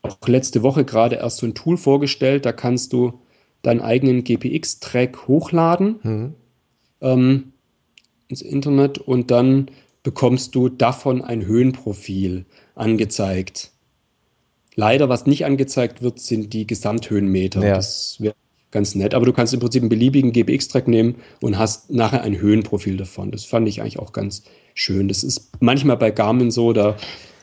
[0.01, 3.19] auch letzte Woche gerade erst so ein Tool vorgestellt, da kannst du
[3.61, 6.33] deinen eigenen GPX-Track hochladen mhm.
[7.01, 7.53] ähm,
[8.27, 9.69] ins Internet und dann
[10.03, 13.71] bekommst du davon ein Höhenprofil angezeigt.
[14.75, 17.65] Leider, was nicht angezeigt wird, sind die Gesamthöhenmeter.
[17.65, 17.75] Ja.
[17.75, 18.35] Das wäre
[18.71, 19.13] ganz nett.
[19.13, 23.31] Aber du kannst im Prinzip einen beliebigen GPX-Track nehmen und hast nachher ein Höhenprofil davon.
[23.31, 24.43] Das fand ich eigentlich auch ganz
[24.73, 25.07] schön.
[25.07, 26.95] Das ist manchmal bei Garmin so, da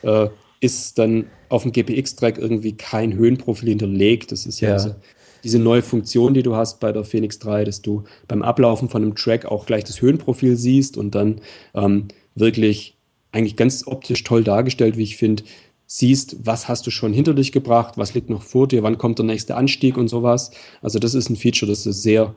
[0.03, 0.29] äh,
[0.61, 4.31] ist dann auf dem GPX-Track irgendwie kein Höhenprofil hinterlegt.
[4.31, 4.75] Das ist ja, ja.
[4.75, 4.95] diese
[5.45, 9.03] diese neue Funktion, die du hast bei der Phoenix 3, dass du beim Ablaufen von
[9.03, 11.39] einem Track auch gleich das Höhenprofil siehst und dann
[11.75, 12.97] ähm, wirklich
[13.31, 15.43] eigentlich ganz optisch toll dargestellt, wie ich finde,
[15.85, 19.19] siehst, was hast du schon hinter dich gebracht, was liegt noch vor dir, wann kommt
[19.19, 20.49] der nächste Anstieg und sowas.
[20.81, 22.33] Also das ist ein Feature, das ist sehr,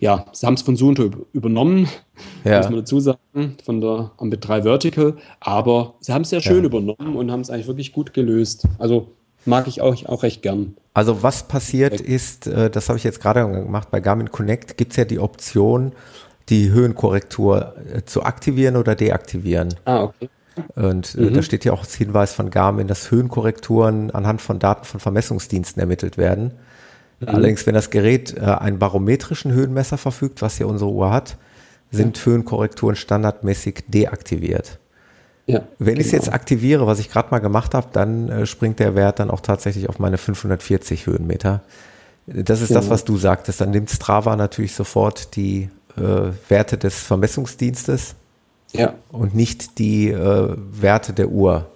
[0.00, 1.88] ja, sie haben es von Suunto übernommen,
[2.44, 2.56] ja.
[2.56, 6.64] muss man dazu sagen, von der Ambit 3 Vertical, aber sie haben es sehr schön
[6.64, 6.64] ja.
[6.64, 8.66] übernommen und haben es eigentlich wirklich gut gelöst.
[8.80, 9.12] Also
[9.44, 10.76] mag ich auch, auch recht gern.
[10.94, 14.92] Also was passiert ist, äh, das habe ich jetzt gerade gemacht, bei Garmin Connect gibt
[14.92, 15.92] es ja die Option,
[16.48, 19.74] die Höhenkorrektur äh, zu aktivieren oder deaktivieren.
[19.84, 20.28] Ah, okay.
[20.74, 21.34] Und äh, mhm.
[21.34, 25.80] da steht ja auch als Hinweis von Garmin, dass Höhenkorrekturen anhand von Daten von Vermessungsdiensten
[25.80, 26.52] ermittelt werden.
[27.20, 27.28] Mhm.
[27.28, 31.36] Allerdings, wenn das Gerät einen barometrischen Höhenmesser verfügt, was ja unsere Uhr hat,
[31.92, 32.26] sind ja.
[32.26, 34.79] Höhenkorrekturen standardmäßig deaktiviert.
[35.46, 36.36] Ja, Wenn ich es jetzt genau.
[36.36, 39.88] aktiviere, was ich gerade mal gemacht habe, dann äh, springt der Wert dann auch tatsächlich
[39.88, 41.62] auf meine 540 Höhenmeter.
[42.26, 42.80] Das ist genau.
[42.80, 43.60] das, was du sagtest.
[43.60, 48.14] Dann nimmt Strava natürlich sofort die äh, Werte des Vermessungsdienstes
[48.72, 48.94] ja.
[49.10, 51.70] und nicht die äh, Werte der Uhr.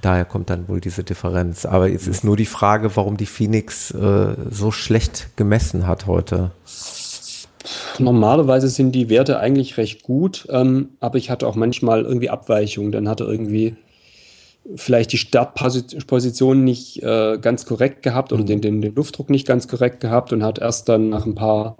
[0.00, 1.66] Daher kommt dann wohl diese Differenz.
[1.66, 6.52] Aber jetzt ist nur die Frage, warum die Phoenix äh, so schlecht gemessen hat heute.
[8.00, 12.92] Normalerweise sind die Werte eigentlich recht gut, ähm, aber ich hatte auch manchmal irgendwie Abweichungen.
[12.92, 13.76] Dann hatte irgendwie
[14.76, 18.46] vielleicht die Startposition nicht äh, ganz korrekt gehabt oder mhm.
[18.46, 21.76] den, den, den, Luftdruck nicht ganz korrekt gehabt und hat erst dann nach ein paar,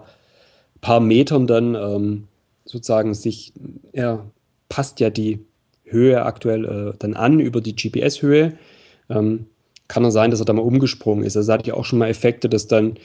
[0.81, 2.27] paar Metern dann ähm,
[2.65, 3.53] sozusagen sich,
[3.91, 4.25] er
[4.69, 5.45] passt ja die
[5.83, 8.53] Höhe aktuell äh, dann an über die GPS-Höhe.
[9.09, 9.47] Ähm,
[9.87, 11.35] kann er sein, dass er da mal umgesprungen ist.
[11.35, 12.95] Also hatte ich auch schon mal Effekte, dass dann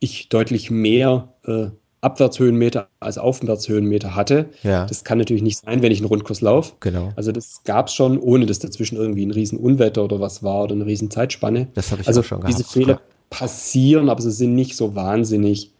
[0.00, 1.68] ich deutlich mehr äh,
[2.04, 4.46] Abwärtshöhenmeter als Aufwärtshöhenmeter hatte.
[4.62, 4.86] Ja.
[4.86, 6.74] Das kann natürlich nicht sein, wenn ich einen Rundkurs laufe.
[6.80, 7.12] Genau.
[7.16, 10.74] Also das gab es schon, ohne dass dazwischen irgendwie ein Riesenunwetter oder was war oder
[10.74, 11.68] eine Riesenzeitspanne.
[11.74, 12.58] Das habe ich also auch schon gehabt.
[12.58, 13.00] Diese Fehler
[13.30, 15.73] passieren, aber sie sind nicht so wahnsinnig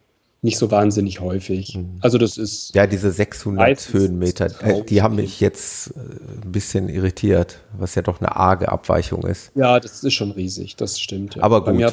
[0.45, 1.75] nicht so wahnsinnig häufig.
[1.75, 1.97] Mhm.
[1.99, 2.73] Also das ist.
[2.75, 5.99] Ja, diese 600 Höhenmeter, äh, die haben mich jetzt äh,
[6.45, 9.51] ein bisschen irritiert, was ja doch eine arge Abweichung ist.
[9.55, 11.35] Ja, das ist schon riesig, das stimmt.
[11.35, 11.43] Ja.
[11.43, 11.65] Aber gut.
[11.65, 11.91] Bei mir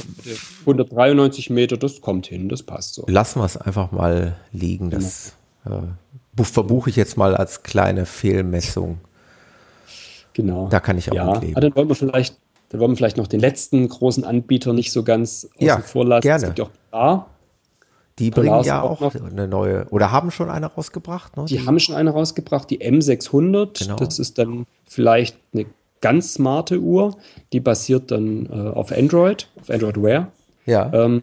[0.61, 3.05] 193 Meter, das kommt hin, das passt so.
[3.09, 4.91] Lassen wir es einfach mal liegen.
[4.91, 5.33] Das
[5.65, 5.85] genau.
[6.39, 9.01] äh, verbuche ich jetzt mal als kleine Fehlmessung.
[10.35, 10.69] Genau.
[10.69, 11.39] Da kann ich auch ja.
[11.39, 11.57] leben.
[11.57, 12.37] Aber dann wollen wir vielleicht,
[12.69, 16.05] dann wollen wir vielleicht noch den letzten großen Anbieter nicht so ganz außen ja, vor
[16.05, 16.23] lassen.
[16.23, 16.43] Gerne.
[16.43, 16.71] Es gibt auch
[18.19, 21.37] die bringen ja auch, auch eine neue, oder haben schon eine rausgebracht?
[21.37, 21.47] Ne?
[21.47, 23.79] Die, die, haben schon eine rausgebracht, die M600.
[23.79, 23.97] Genau.
[23.97, 25.67] Das ist dann vielleicht eine
[26.01, 27.17] ganz smarte Uhr.
[27.53, 30.33] Die basiert dann äh, auf Android, auf Android Wear.
[30.67, 30.91] Ja.
[30.93, 31.23] Ähm,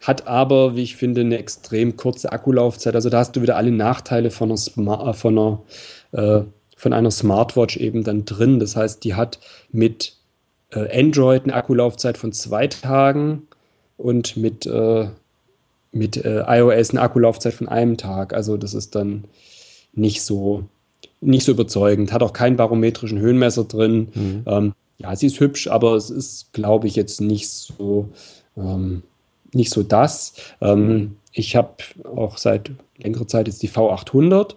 [0.00, 2.94] hat aber, wie ich finde, eine extrem kurze Akkulaufzeit.
[2.94, 5.62] Also da hast du wieder alle Nachteile von einer, Smart, äh, von einer,
[6.12, 6.42] äh,
[6.76, 8.60] von einer Smartwatch eben dann drin.
[8.60, 9.38] Das heißt, die hat
[9.70, 10.16] mit
[10.70, 13.48] äh, Android eine Akkulaufzeit von zwei Tagen
[13.96, 15.08] und mit, äh,
[15.98, 18.32] mit äh, iOS eine Akkulaufzeit von einem Tag.
[18.32, 19.24] Also das ist dann
[19.92, 20.64] nicht so,
[21.20, 22.12] nicht so überzeugend.
[22.12, 24.08] Hat auch keinen barometrischen Höhenmesser drin.
[24.14, 24.42] Mhm.
[24.46, 28.08] Ähm, ja, sie ist hübsch, aber es ist, glaube ich, jetzt nicht so,
[28.56, 29.02] ähm,
[29.52, 30.34] nicht so das.
[30.60, 34.54] Ähm, ich habe auch seit längerer Zeit jetzt die V800.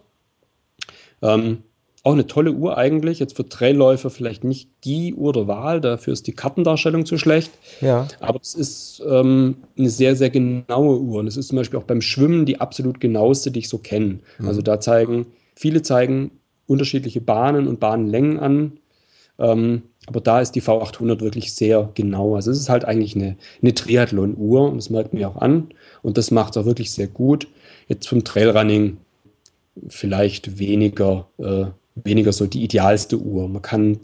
[1.22, 1.64] Ähm,
[2.04, 3.20] auch eine tolle Uhr eigentlich.
[3.20, 7.52] Jetzt für Trailläufer vielleicht nicht die Uhr der Wahl, dafür ist die Kartendarstellung zu schlecht.
[7.80, 8.08] Ja.
[8.20, 11.20] Aber es ist ähm, eine sehr, sehr genaue Uhr.
[11.20, 14.20] Und es ist zum Beispiel auch beim Schwimmen die absolut genaueste, die ich so kenne.
[14.40, 14.48] Mhm.
[14.48, 16.32] Also da zeigen, viele zeigen
[16.66, 18.80] unterschiedliche Bahnen und Bahnlängen an.
[19.38, 22.36] Ähm, aber da ist die V800 wirklich sehr genau.
[22.36, 25.70] Also es ist halt eigentlich eine, eine Triathlon-Uhr und das merkt man ja auch an.
[26.02, 27.48] Und das macht es auch wirklich sehr gut.
[27.88, 28.98] Jetzt vom Trailrunning
[29.88, 31.66] vielleicht weniger äh,
[31.96, 33.48] weniger so die idealste Uhr.
[33.48, 34.00] Man kann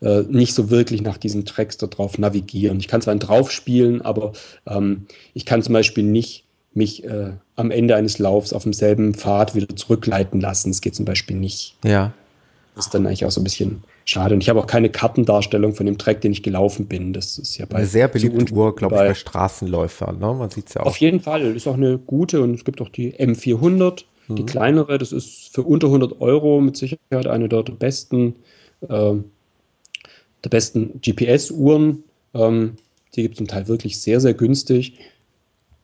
[0.00, 2.78] äh, nicht so wirklich nach diesen Tracks da drauf navigieren.
[2.78, 4.32] Ich kann zwar drauf spielen, aber
[4.66, 6.44] ähm, ich kann zum Beispiel nicht
[6.74, 10.70] mich äh, am Ende eines Laufs auf demselben Pfad wieder zurückleiten lassen.
[10.70, 11.76] Das geht zum Beispiel nicht.
[11.84, 12.12] Ja.
[12.74, 14.34] Das ist dann eigentlich auch so ein bisschen schade.
[14.34, 17.12] Und ich habe auch keine Kartendarstellung von dem Track, den ich gelaufen bin.
[17.12, 20.18] Das ist ja bei eine sehr beliebte Uhr, glaube ich, bei Straßenläufern.
[20.18, 20.34] Ne?
[20.34, 20.86] Man sieht es ja auch.
[20.86, 21.42] Auf jeden Fall.
[21.54, 24.46] Ist auch eine gute und es gibt auch die M400 die mhm.
[24.46, 28.36] kleinere, das ist für unter 100 Euro mit Sicherheit eine der besten,
[28.82, 29.14] äh,
[30.44, 32.04] der besten GPS-Uhren.
[32.32, 32.76] Ähm,
[33.14, 34.98] die gibt es zum Teil wirklich sehr, sehr günstig.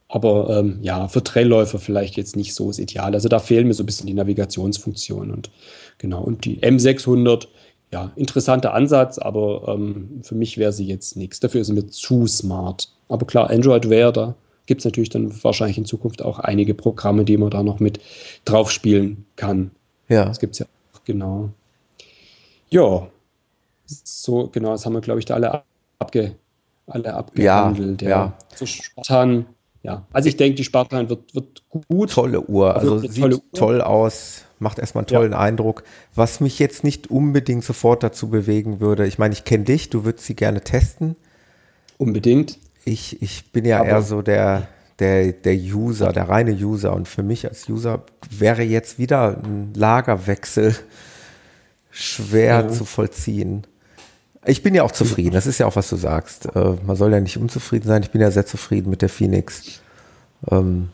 [0.09, 3.15] Aber ähm, ja, für Trailläufer vielleicht jetzt nicht so das Ideal.
[3.15, 5.31] Also da fehlen mir so ein bisschen die Navigationsfunktionen.
[5.31, 5.51] Und
[5.99, 7.47] genau, und die M600,
[7.93, 11.39] ja, interessanter Ansatz, aber ähm, für mich wäre sie jetzt nichts.
[11.39, 12.93] Dafür ist sie mir zu smart.
[13.09, 14.35] Aber klar, Android wäre da
[14.71, 17.99] gibt es natürlich dann wahrscheinlich in Zukunft auch einige Programme, die man da noch mit
[18.45, 19.73] drauf spielen kann.
[20.09, 20.27] Ja.
[20.27, 21.49] Das gibt es ja auch, genau.
[22.69, 23.09] Ja,
[24.05, 25.65] so, genau, das haben wir, glaube ich, da alle,
[25.99, 26.37] abge,
[26.87, 28.01] alle abgehandelt.
[28.03, 28.39] Ja, ja.
[28.55, 29.47] So Spartan,
[29.83, 30.07] ja.
[30.13, 32.13] Also ich denke, die Spartan wird, wird gut.
[32.13, 33.43] Tolle Uhr, also sieht Uhr.
[33.53, 35.39] toll aus, macht erstmal einen tollen ja.
[35.39, 35.83] Eindruck.
[36.15, 40.05] Was mich jetzt nicht unbedingt sofort dazu bewegen würde, ich meine, ich kenne dich, du
[40.05, 41.17] würdest sie gerne testen.
[41.99, 42.59] Unbedingt.
[42.85, 46.95] Ich, ich bin ja Aber eher so der, der, der User, der reine User.
[46.95, 50.75] Und für mich als User wäre jetzt wieder ein Lagerwechsel
[51.91, 52.69] schwer ja.
[52.69, 53.67] zu vollziehen.
[54.47, 56.47] Ich bin ja auch zufrieden, das ist ja auch, was du sagst.
[56.55, 58.03] Äh, man soll ja nicht unzufrieden sein.
[58.03, 59.83] Ich bin ja sehr zufrieden mit der Phoenix.
[60.51, 60.89] Ähm,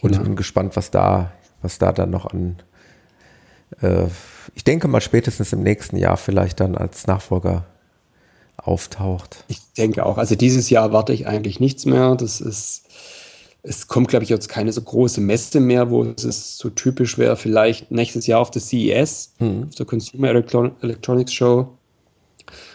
[0.00, 0.18] und ja.
[0.18, 2.56] ich bin gespannt, was da, was da dann noch an.
[3.80, 4.06] Äh,
[4.54, 7.64] ich denke mal spätestens im nächsten Jahr vielleicht dann als Nachfolger
[8.58, 9.44] auftaucht.
[9.48, 10.18] Ich denke auch.
[10.18, 12.16] Also dieses Jahr warte ich eigentlich nichts mehr.
[12.16, 12.84] Das ist,
[13.62, 17.36] es kommt, glaube ich, jetzt keine so große Messe mehr, wo es so typisch wäre.
[17.36, 19.64] Vielleicht nächstes Jahr auf der CES, hm.
[19.68, 21.68] auf der Consumer Electron Electronics Show.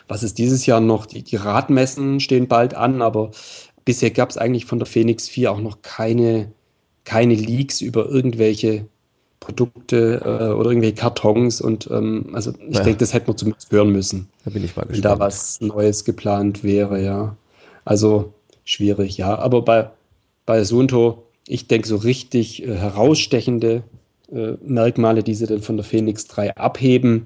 [0.08, 1.06] Was ist dieses Jahr noch?
[1.06, 3.32] Die, die Radmessen stehen bald an, aber
[3.86, 6.52] bisher gab es eigentlich von der Phoenix 4 auch noch keine,
[7.06, 8.88] keine Leaks über irgendwelche
[9.44, 12.84] Produkte äh, oder irgendwelche Kartons und ähm, also ich ja.
[12.84, 14.30] denke, das hätten wir zumindest hören müssen.
[14.46, 15.04] Da bin ich mal gespannt.
[15.04, 17.36] Wenn da was Neues geplant wäre, ja.
[17.84, 18.34] Also
[18.64, 19.38] schwierig, ja.
[19.38, 19.90] Aber bei,
[20.46, 23.84] bei Sunto, ich denke, so richtig äh, herausstechende
[24.32, 27.26] äh, Merkmale, die sie dann von der Phoenix 3 abheben,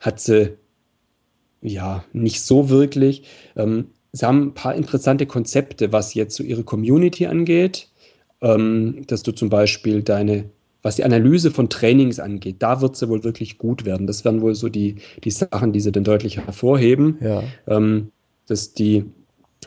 [0.00, 0.58] hat sie
[1.62, 3.22] ja nicht so wirklich.
[3.56, 7.88] Ähm, sie haben ein paar interessante Konzepte, was jetzt so ihre Community angeht.
[8.40, 10.44] Ähm, dass du zum Beispiel deine
[10.82, 14.06] was die Analyse von Trainings angeht, da wird sie wohl wirklich gut werden.
[14.06, 17.18] Das werden wohl so die, die Sachen, die sie dann deutlich hervorheben.
[17.20, 17.42] Ja.
[17.66, 18.12] Ähm,
[18.46, 19.04] dass, die,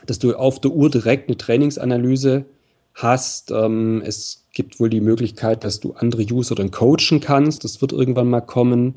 [0.06, 2.46] dass du auf der Uhr direkt eine Trainingsanalyse
[2.94, 3.52] hast.
[3.52, 7.64] Ähm, es gibt wohl die Möglichkeit, dass du andere User dann coachen kannst.
[7.64, 8.96] Das wird irgendwann mal kommen.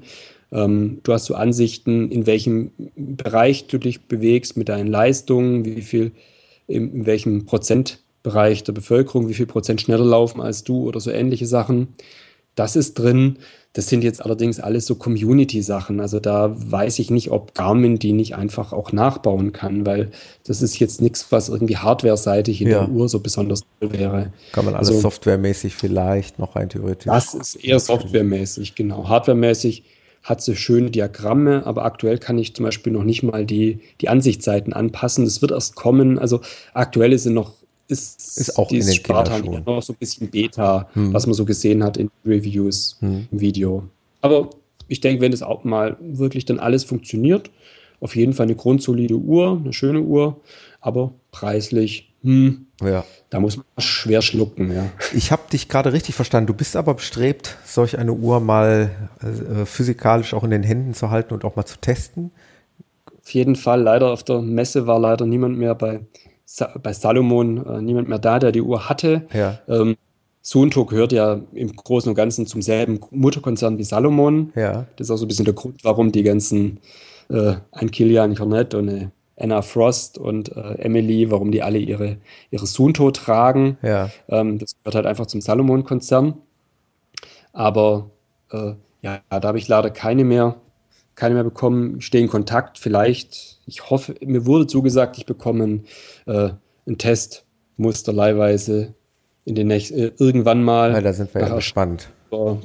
[0.53, 5.83] Ähm, du hast so Ansichten, in welchem Bereich du dich bewegst mit deinen Leistungen, wie
[5.83, 6.13] viel,
[6.67, 10.99] in, in welchem Prozent Bereich der Bevölkerung, wie viel Prozent schneller laufen als du oder
[10.99, 11.89] so ähnliche Sachen.
[12.55, 13.37] Das ist drin.
[13.75, 16.01] Das sind jetzt allerdings alles so Community-Sachen.
[16.01, 20.11] Also da weiß ich nicht, ob Garmin die nicht einfach auch nachbauen kann, weil
[20.47, 22.87] das ist jetzt nichts, was irgendwie hardware-seitig in ja.
[22.87, 24.33] der Uhr so besonders toll wäre.
[24.53, 27.07] Kann man alles also, softwaremäßig vielleicht noch rein theoretisch.
[27.07, 29.09] Das ist eher softwaremäßig, genau.
[29.09, 29.85] Hardwaremäßig
[30.23, 34.09] hat sie schöne Diagramme, aber aktuell kann ich zum Beispiel noch nicht mal die, die
[34.09, 35.27] Ansichtsseiten anpassen.
[35.27, 36.19] Das wird erst kommen.
[36.19, 36.41] Also
[36.73, 37.53] aktuell ist sie noch
[37.89, 41.13] ist, ist auch dieses Spartan noch so ein bisschen Beta, hm.
[41.13, 43.29] was man so gesehen hat in Reviews hm.
[43.31, 43.85] im Video.
[44.21, 44.51] Aber
[44.89, 47.51] ich denke, wenn das auch mal wirklich dann alles funktioniert,
[48.01, 50.41] auf jeden Fall eine grundsolide Uhr, eine schöne Uhr,
[50.81, 53.05] aber preislich, hm, ja.
[53.31, 54.73] da muss man schwer schlucken.
[54.73, 54.91] Ja.
[55.15, 56.47] Ich habe dich gerade richtig verstanden.
[56.47, 58.91] Du bist aber bestrebt, solch eine Uhr mal
[59.23, 62.31] äh, physikalisch auch in den Händen zu halten und auch mal zu testen.
[63.23, 63.83] auf jeden Fall.
[63.83, 66.01] Leider auf der Messe war leider niemand mehr bei,
[66.83, 69.27] bei Salomon, äh, niemand mehr da, der die Uhr hatte.
[69.33, 69.59] Ja.
[69.69, 69.97] Ähm,
[70.43, 74.53] Suunto gehört ja im Großen und Ganzen zum selben Mutterkonzern wie Salomon.
[74.55, 74.87] Ja.
[74.97, 76.81] Das ist auch so ein bisschen der Grund, warum die ganzen,
[77.31, 82.19] äh, ein Kilian Jornet und eine Anna Frost und äh, Emily, warum die alle ihre,
[82.51, 83.79] ihre Suunto tragen.
[83.83, 84.11] Ja.
[84.29, 86.35] Ähm, das gehört halt einfach zum Salomon-Konzern.
[87.53, 88.11] Aber
[88.53, 90.57] äh, ja, da habe ich leider keine mehr,
[91.15, 91.99] keine mehr bekommen.
[91.99, 93.59] Ich stehe in Kontakt, vielleicht.
[93.67, 95.87] Ich hoffe, mir wurde zugesagt, ich bekomme einen,
[96.27, 96.51] äh,
[96.87, 98.95] einen Testmuster leihweise
[99.45, 100.93] in den nächsten, äh, irgendwann mal.
[100.93, 102.09] Ja, da sind wir ja gespannt.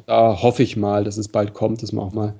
[0.05, 2.33] Da hoffe ich mal, dass es bald kommt, dass man auch mal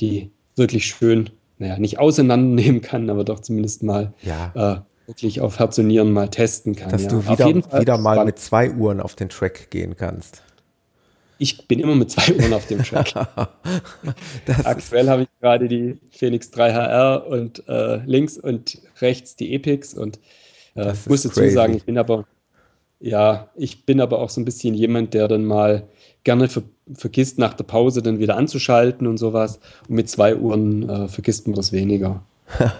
[0.00, 4.52] die wirklich schön, naja, nicht auseinandernehmen kann, aber doch zumindest mal ja.
[4.54, 6.90] äh, wirklich auf Herz und Nieren mal testen kann.
[6.90, 7.08] Dass ja.
[7.08, 10.42] du wieder, wieder mal mit zwei Uhren auf den Track gehen kannst.
[11.44, 13.12] Ich bin immer mit zwei Uhren auf dem Track.
[14.64, 19.92] Aktuell habe ich gerade die Phoenix 3 HR und äh, links und rechts die Epics
[19.92, 20.18] und
[20.74, 21.50] äh, muss dazu crazy.
[21.54, 22.24] sagen, ich bin aber
[22.98, 25.86] ja, ich bin aber auch so ein bisschen jemand, der dann mal
[26.24, 26.62] gerne ver
[26.94, 29.60] vergisst, nach der Pause dann wieder anzuschalten und sowas.
[29.86, 32.22] Und mit zwei Uhren äh, vergisst man das weniger.
[32.58, 32.72] ja,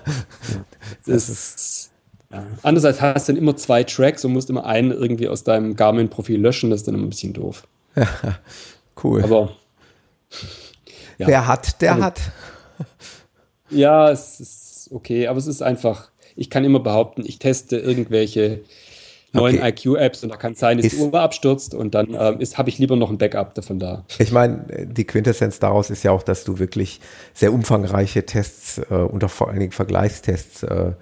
[1.06, 1.90] das ist,
[2.32, 2.46] ja.
[2.62, 6.40] Andererseits hast du dann immer zwei Tracks und musst immer einen irgendwie aus deinem Garmin-Profil
[6.40, 6.70] löschen.
[6.70, 7.66] Das ist dann immer ein bisschen doof.
[9.04, 9.22] cool.
[9.22, 9.50] Aber
[11.18, 11.26] ja.
[11.26, 12.20] wer hat, der also, hat.
[13.70, 18.60] Ja, es ist okay, aber es ist einfach, ich kann immer behaupten, ich teste irgendwelche
[19.32, 19.70] neuen okay.
[19.70, 22.68] IQ-Apps und da kann es sein, dass ist, die Uhr abstürzt und dann ähm, habe
[22.68, 24.04] ich lieber noch ein Backup davon da.
[24.18, 27.00] Ich meine, die Quintessenz daraus ist ja auch, dass du wirklich
[27.32, 30.92] sehr umfangreiche Tests äh, und auch vor allen Dingen Vergleichstests äh,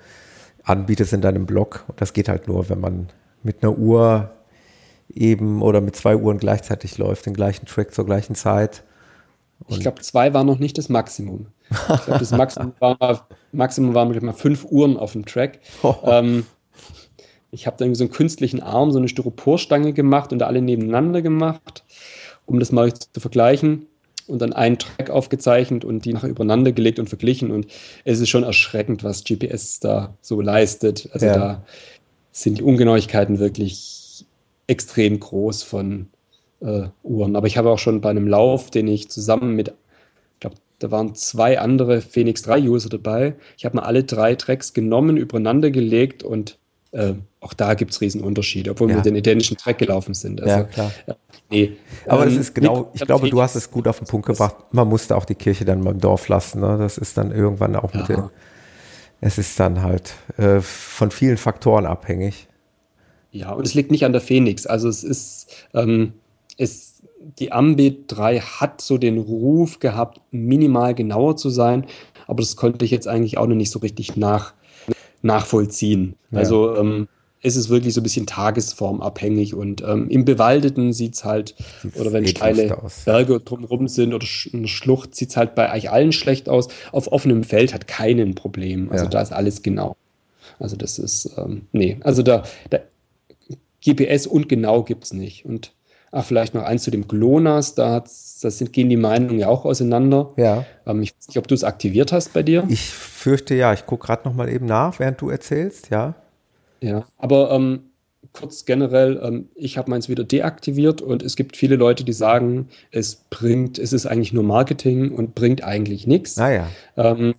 [0.62, 1.84] anbietest in deinem Blog.
[1.88, 3.08] Und das geht halt nur, wenn man
[3.42, 4.30] mit einer Uhr
[5.14, 8.84] eben oder mit zwei Uhren gleichzeitig läuft, den gleichen Track zur gleichen Zeit.
[9.64, 11.46] Und ich glaube, zwei war noch nicht das Maximum.
[11.70, 15.60] Ich glaube, das Maximum war, Maximum war mal fünf Uhren auf dem Track.
[15.82, 15.94] Oh.
[16.04, 16.46] Ähm,
[17.54, 20.62] ich habe da irgendwie so einen künstlichen Arm, so eine Styroporstange gemacht und da alle
[20.62, 21.84] nebeneinander gemacht,
[22.46, 23.86] um das mal zu vergleichen
[24.26, 27.50] und dann einen Track aufgezeichnet und die nachher übereinander gelegt und verglichen.
[27.50, 27.66] Und
[28.04, 31.10] es ist schon erschreckend, was GPS da so leistet.
[31.12, 31.34] Also ja.
[31.34, 31.64] da
[32.30, 34.01] sind die Ungenauigkeiten wirklich
[34.72, 36.08] extrem groß von
[36.60, 37.36] äh, Uhren.
[37.36, 40.90] Aber ich habe auch schon bei einem Lauf, den ich zusammen mit, ich glaube, da
[40.90, 43.34] waren zwei andere Phoenix 3 User dabei.
[43.56, 46.58] Ich habe mir alle drei Tracks genommen, übereinander gelegt und
[46.92, 48.96] äh, auch da gibt es Riesenunterschiede, obwohl ja.
[48.96, 50.40] wir den identischen Track gelaufen sind.
[50.40, 50.92] Also, ja, klar.
[51.06, 51.14] Äh,
[51.50, 51.72] nee.
[52.06, 54.56] Aber ähm, das ist genau, ich glaube, du hast es gut auf den Punkt gebracht.
[54.72, 56.60] Man musste auch die Kirche dann beim Dorf lassen.
[56.60, 56.76] Ne?
[56.78, 58.16] Das ist dann irgendwann auch mit ja.
[58.16, 58.30] den,
[59.20, 62.48] es ist dann halt äh, von vielen Faktoren abhängig.
[63.32, 64.66] Ja, und es liegt nicht an der Phoenix.
[64.66, 66.12] Also es ist, ähm,
[66.58, 67.02] es,
[67.38, 71.86] die Ambit 3 hat so den Ruf gehabt, minimal genauer zu sein,
[72.26, 74.52] aber das konnte ich jetzt eigentlich auch noch nicht so richtig nach,
[75.22, 76.14] nachvollziehen.
[76.30, 76.40] Ja.
[76.40, 77.08] Also ähm,
[77.40, 81.98] ist es wirklich so ein bisschen tagesformabhängig und ähm, im Bewaldeten sieht es halt, sieht's
[81.98, 86.12] oder wenn steile Berge drumherum sind oder eine Schlucht, sieht es halt bei eigentlich allen
[86.12, 86.68] schlecht aus.
[86.92, 88.90] Auf offenem Feld hat keinen Problem.
[88.92, 89.10] Also ja.
[89.10, 89.96] da ist alles genau.
[90.60, 92.78] Also das ist, ähm, nee, also da, da
[93.84, 95.44] GPS und genau gibt es nicht.
[95.44, 95.72] Und
[96.10, 99.64] ach, vielleicht noch eins zu dem GLONASS, da das sind, gehen die Meinungen ja auch
[99.64, 100.32] auseinander.
[100.36, 100.64] Ja.
[100.86, 102.64] Ähm, ich weiß nicht, ob du es aktiviert hast bei dir.
[102.68, 106.14] Ich fürchte ja, ich gucke gerade noch mal eben nach, während du erzählst, ja.
[106.80, 107.92] Ja, aber ähm,
[108.32, 112.68] kurz generell, ähm, ich habe meins wieder deaktiviert und es gibt viele Leute, die sagen,
[112.90, 116.36] es bringt, es ist eigentlich nur Marketing und bringt eigentlich nichts.
[116.36, 116.68] Naja.
[116.96, 117.34] Ah, ähm,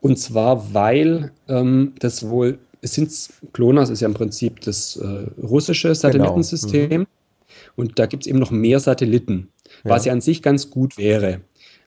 [0.00, 3.10] und zwar, weil ähm, das wohl, sind,
[3.52, 5.94] GLONASS ist ja im Prinzip das äh, russische genau.
[5.94, 6.88] Satellitensystem.
[6.88, 7.02] Genau.
[7.02, 7.06] Mhm.
[7.76, 9.48] Und da gibt es eben noch mehr Satelliten,
[9.84, 9.90] ja.
[9.90, 11.40] was ja an sich ganz gut wäre.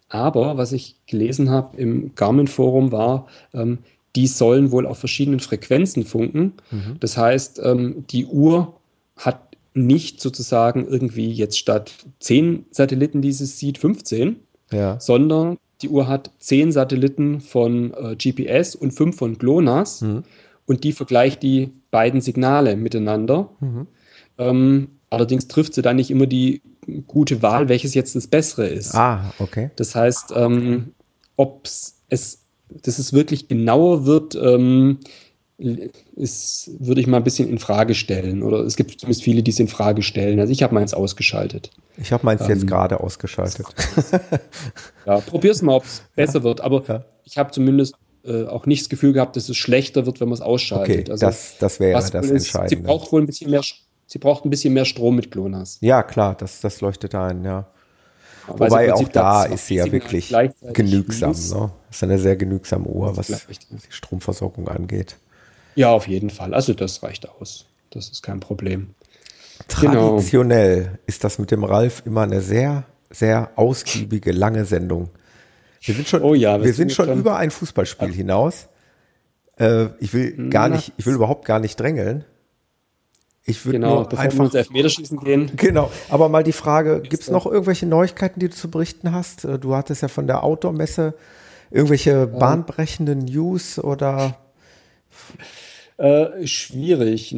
[0.07, 3.79] Aber was ich gelesen habe im Garmin-Forum war, ähm,
[4.15, 6.53] die sollen wohl auf verschiedenen Frequenzen funken.
[6.71, 6.97] Mhm.
[6.99, 8.73] Das heißt, ähm, die Uhr
[9.15, 14.37] hat nicht sozusagen irgendwie jetzt statt 10 Satelliten, die sie sieht, 15,
[14.71, 14.99] ja.
[14.99, 20.23] sondern die Uhr hat 10 Satelliten von äh, GPS und 5 von GLONASS mhm.
[20.69, 23.49] Und die vergleicht die beiden Signale miteinander.
[23.59, 23.87] Mhm.
[24.37, 26.61] Ähm, allerdings trifft sie dann nicht immer die
[27.07, 28.93] gute Wahl, welches jetzt das Bessere ist.
[28.93, 29.71] Ah, okay.
[29.77, 30.93] Das heißt, ähm,
[31.35, 31.95] ob es
[32.69, 34.99] dass es wirklich genauer wird, ähm,
[36.15, 38.43] ist, würde ich mal ein bisschen in Frage stellen.
[38.43, 40.39] Oder es gibt zumindest viele, die es in Frage stellen.
[40.39, 41.71] Also ich habe meins ausgeschaltet.
[41.97, 43.65] Ich habe meins ähm, jetzt gerade ausgeschaltet.
[45.07, 46.61] ja, probier's mal, ob es besser wird.
[46.61, 47.05] Aber ja.
[47.23, 50.35] ich habe zumindest äh, auch nicht das Gefühl gehabt, dass es schlechter wird, wenn man
[50.35, 51.01] es ausschaltet.
[51.01, 52.69] Okay, also, das, das wäre das Entscheidende.
[52.69, 53.61] Sie braucht wohl ein bisschen mehr,
[54.07, 55.79] sie braucht ein bisschen mehr Strom mit GLONASS.
[55.81, 57.67] Ja, klar, das, das leuchtet ein, ja.
[58.47, 60.33] Wobei auch da ist sie ja wirklich
[60.73, 61.31] genügsam.
[61.31, 61.71] Ne?
[61.91, 63.35] Ist eine sehr genügsame Uhr, was die
[63.89, 65.17] Stromversorgung angeht.
[65.75, 66.53] Ja, auf jeden Fall.
[66.53, 67.65] Also das reicht aus.
[67.91, 68.95] Das ist kein Problem.
[69.67, 70.97] Traditionell genau.
[71.05, 75.09] ist das mit dem Ralf immer eine sehr, sehr ausgiebige, lange Sendung.
[75.81, 78.67] Wir sind schon, oh ja, wir sind schon über ein Fußballspiel hinaus.
[79.57, 82.25] Äh, ich will gar nicht, ich will überhaupt gar nicht drängeln.
[83.45, 85.51] Ich würde genau, nur einfach wir ins Elfmeterschießen gehen.
[85.55, 89.45] Genau, aber mal die Frage, gibt es noch irgendwelche Neuigkeiten, die du zu berichten hast?
[89.45, 91.15] Äh, du hattest ja von der Outdoor-Messe
[91.71, 94.37] irgendwelche bahnbrechenden News oder?
[95.99, 97.35] Äh, schwierig.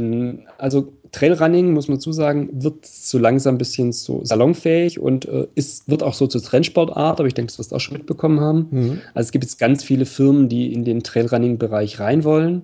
[0.60, 5.90] Also Trailrunning, muss man zusagen, wird so langsam ein bisschen so salonfähig und äh, ist,
[5.90, 8.68] wird auch so zur Trendsportart, aber ich denke, das wirst du auch schon mitbekommen haben.
[8.70, 9.02] Mhm.
[9.16, 12.62] Also es gibt jetzt ganz viele Firmen, die in den Trailrunning-Bereich rein wollen.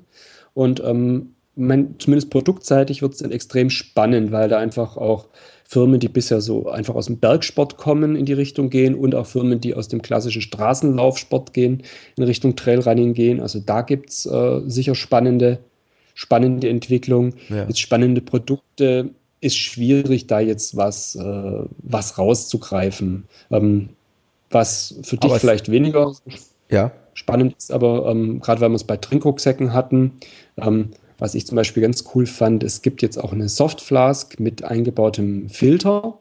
[0.54, 5.30] Und ähm, mein, zumindest produktseitig wird es extrem spannend, weil da einfach auch
[5.64, 9.26] Firmen, die bisher so einfach aus dem Bergsport kommen, in die Richtung gehen und auch
[9.26, 11.82] Firmen, die aus dem klassischen Straßenlaufsport gehen,
[12.16, 13.42] in Richtung Trailrunning gehen.
[13.42, 15.58] Also da gibt es äh, sicher spannende
[16.18, 17.66] spannende Entwicklung, ja.
[17.68, 19.12] jetzt spannende Produkte.
[19.40, 23.26] Ist schwierig, da jetzt was, äh, was rauszugreifen.
[23.52, 23.90] Ähm,
[24.50, 26.12] was für dich aber vielleicht weniger
[26.70, 26.92] ja.
[27.14, 30.14] spannend ist, aber ähm, gerade weil wir es bei Trinkrucksäcken hatten,
[30.58, 30.90] ähm,
[31.20, 35.50] was ich zum Beispiel ganz cool fand, es gibt jetzt auch eine Softflask mit eingebautem
[35.50, 36.18] Filter.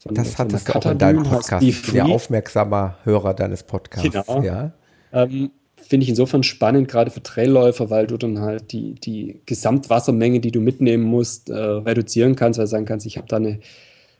[0.00, 1.64] Von, das hattest du auch in deinem Podcast.
[1.64, 4.10] Ich bin ja aufmerksamer Hörer deines Podcasts.
[4.10, 4.42] Genau.
[4.42, 4.72] Ja.
[5.12, 5.50] Ähm,
[5.86, 10.50] finde ich insofern spannend, gerade für Trailläufer, weil du dann halt die, die Gesamtwassermenge, die
[10.50, 13.60] du mitnehmen musst, äh, reduzieren kannst, weil du sagen kannst, ich habe da eine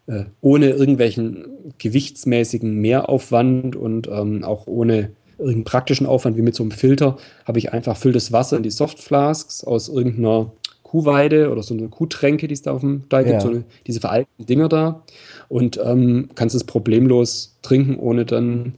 [0.06, 1.46] äh, ohne irgendwelchen
[1.78, 7.58] gewichtsmäßigen Mehraufwand und ähm, auch ohne irgendeinen praktischen Aufwand wie mit so einem Filter, habe
[7.58, 10.52] ich einfach fülltes Wasser in die Softflasks aus irgendeiner
[10.82, 14.00] Kuhweide oder so eine Kuhtränke, die es da auf dem Teil gibt, so eine, diese
[14.00, 15.02] veralteten Dinger da
[15.48, 18.76] und ähm, kannst es problemlos trinken, ohne dann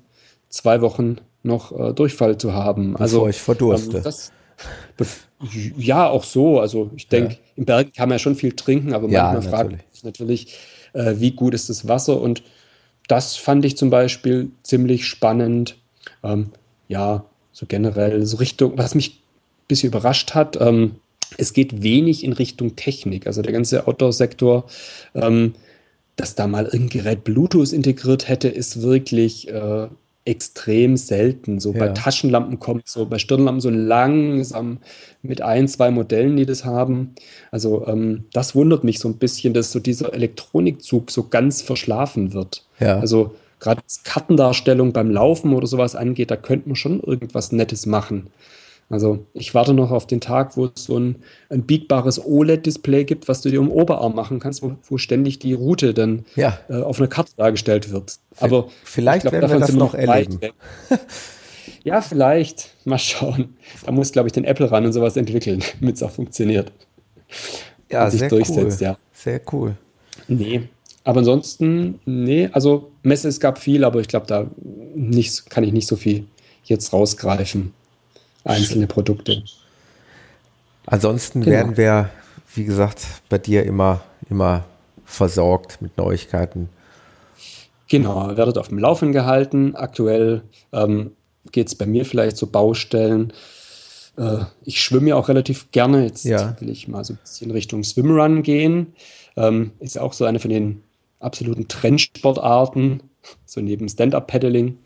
[0.49, 2.93] zwei Wochen noch äh, Durchfall zu haben.
[2.93, 3.99] Bevor also ich verdurste.
[3.99, 4.33] Ähm, das,
[5.77, 6.61] ja, auch so.
[6.61, 7.39] Also ich denke, ja.
[7.57, 10.59] im Berg kann man ja schon viel trinken, aber ja, manchmal fragt man sich natürlich,
[10.93, 12.21] äh, wie gut ist das Wasser?
[12.21, 12.43] Und
[13.07, 15.77] das fand ich zum Beispiel ziemlich spannend.
[16.23, 16.51] Ähm,
[16.89, 20.97] ja, so generell, so Richtung, was mich ein bisschen überrascht hat, ähm,
[21.37, 23.27] es geht wenig in Richtung Technik.
[23.27, 24.65] Also der ganze Outdoor-Sektor,
[25.15, 25.55] ähm,
[26.17, 29.89] dass da mal irgendein Gerät Bluetooth integriert hätte, ist wirklich äh,
[30.29, 31.59] extrem selten.
[31.59, 31.79] So ja.
[31.79, 34.79] bei Taschenlampen kommt so, bei Stirnlampen so langsam
[35.23, 37.15] mit ein, zwei Modellen, die das haben.
[37.51, 42.35] Also ähm, das wundert mich so ein bisschen, dass so dieser Elektronikzug so ganz verschlafen
[42.35, 42.67] wird.
[42.79, 43.01] Ja.
[43.01, 47.87] Also gerade was Kartendarstellung beim Laufen oder sowas angeht, da könnte man schon irgendwas Nettes
[47.87, 48.29] machen.
[48.91, 51.17] Also ich warte noch auf den Tag, wo es so ein,
[51.51, 54.09] ein biegbares OLED-Display gibt, was du dir um Ja.
[54.09, 56.59] machen kannst, wo, wo ständig die Route dann ja.
[56.71, 58.19] äh, auf einer Karte dargestellt wird.
[58.41, 60.41] Aber vielleicht glaub, werden wir das noch erleben.
[61.85, 62.71] ja, vielleicht.
[62.87, 63.57] Mal schauen.
[63.85, 66.73] Da muss, glaube ich, den Apple ran und sowas entwickeln, damit es auch funktioniert.
[67.91, 68.87] Ja, und sich sehr durchsetzt, cool.
[68.87, 68.99] ja.
[69.13, 69.77] Sehr cool.
[70.29, 70.63] Nee.
[71.05, 74.47] Aber ansonsten, nee, also Messe, es gab viel, aber ich glaube, da
[74.95, 76.27] nicht, kann ich nicht so viel
[76.65, 77.73] jetzt rausgreifen
[78.45, 79.43] einzelne Produkte.
[80.87, 81.57] Ansonsten genau.
[81.57, 82.11] werden wir,
[82.55, 84.01] wie gesagt, bei dir immer,
[84.31, 84.65] immer
[85.05, 86.69] versorgt mit Neuigkeiten.
[87.89, 89.75] Genau, werdet auf dem Laufen gehalten.
[89.75, 90.43] Aktuell
[90.73, 91.13] ähm,
[91.53, 93.33] geht es bei mir vielleicht zu Baustellen.
[94.19, 96.05] Äh, ich schwimme ja auch relativ gerne.
[96.05, 96.57] Jetzt ja.
[96.61, 98.95] will ich mal so ein bisschen Richtung Swimrun gehen.
[99.37, 100.83] Ähm, ist auch so eine von den
[101.21, 103.03] absoluten Trendsportarten,
[103.47, 104.79] so neben Stand-Up-Paddling.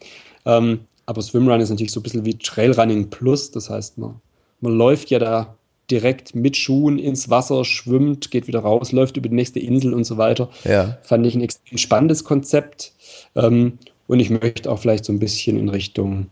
[0.47, 3.51] Ähm, aber Swimrun ist natürlich so ein bisschen wie Trailrunning Plus.
[3.51, 4.21] Das heißt, man,
[4.61, 5.57] man läuft ja da
[5.91, 10.05] direkt mit Schuhen ins Wasser, schwimmt, geht wieder raus, läuft über die nächste Insel und
[10.05, 10.49] so weiter.
[10.65, 10.99] Ja.
[11.03, 12.93] Fand ich ein extrem spannendes Konzept.
[13.35, 16.29] Ähm, und ich möchte auch vielleicht so ein bisschen in Richtung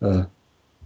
[0.00, 0.24] äh,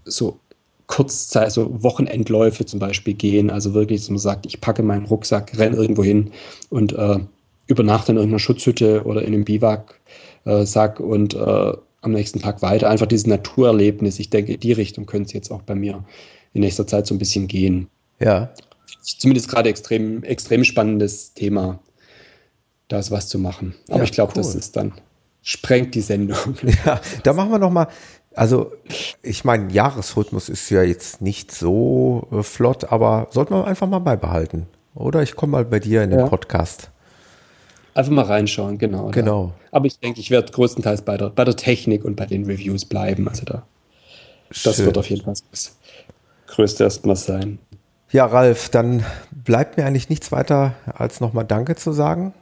[0.04, 0.38] so
[0.86, 3.50] Kurzzeit, so Wochenendläufe zum Beispiel gehen.
[3.50, 6.30] Also wirklich, dass man sagt, ich packe meinen Rucksack, renne irgendwo hin
[6.70, 7.18] und äh,
[7.66, 12.88] übernachte in irgendeiner Schutzhütte oder in einem Biwak-Sack äh, und äh, am nächsten Tag weiter.
[12.90, 14.18] Einfach dieses Naturerlebnis.
[14.18, 16.04] Ich denke, in die Richtung könnte es jetzt auch bei mir
[16.52, 17.88] in nächster Zeit so ein bisschen gehen.
[18.20, 18.52] Ja.
[19.02, 21.80] Zumindest gerade extrem, extrem spannendes Thema,
[22.88, 23.74] da ist was zu machen.
[23.88, 24.42] Aber ja, ich glaube, cool.
[24.42, 24.92] das ist dann,
[25.42, 26.56] sprengt die Sendung.
[26.84, 27.88] Ja, da machen wir nochmal,
[28.34, 28.72] also
[29.22, 33.98] ich meine, Jahresrhythmus ist ja jetzt nicht so äh, flott, aber sollten wir einfach mal
[33.98, 34.66] beibehalten.
[34.94, 36.26] Oder ich komme mal bei dir in den ja.
[36.26, 36.90] Podcast.
[37.94, 39.10] Einfach mal reinschauen, genau.
[39.10, 39.52] Genau.
[39.70, 39.76] Da.
[39.76, 42.84] Aber ich denke, ich werde größtenteils bei der, bei der Technik und bei den Reviews
[42.84, 43.28] bleiben.
[43.28, 43.62] Also da,
[44.64, 45.76] das wird auf jeden Fall das
[46.46, 47.58] Größte erstmal sein.
[48.10, 52.32] Ja, Ralf, dann bleibt mir eigentlich nichts weiter, als nochmal Danke zu sagen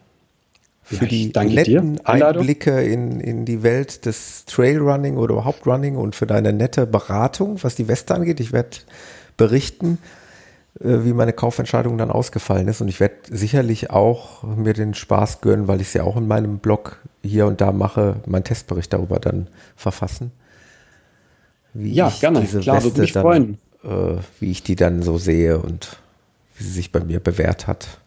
[0.87, 6.15] für ja, die netten Einblicke in, in die Welt des Trailrunning oder überhaupt Running und
[6.15, 8.39] für deine nette Beratung, was die Weste angeht.
[8.39, 8.79] Ich werde
[9.37, 9.99] berichten,
[10.79, 15.69] wie meine Kaufentscheidung dann ausgefallen ist und ich werde sicherlich auch mir den Spaß gönnen,
[15.69, 19.19] weil ich es ja auch in meinem Blog hier und da mache, meinen Testbericht darüber
[19.19, 20.33] dann verfassen.
[21.73, 22.41] Wie ja, ich gerne.
[22.41, 23.59] Diese Klar, Weste dann, freuen.
[23.85, 25.99] Äh, wie ich die dann so sehe und
[26.57, 27.99] wie sie sich bei mir bewährt hat.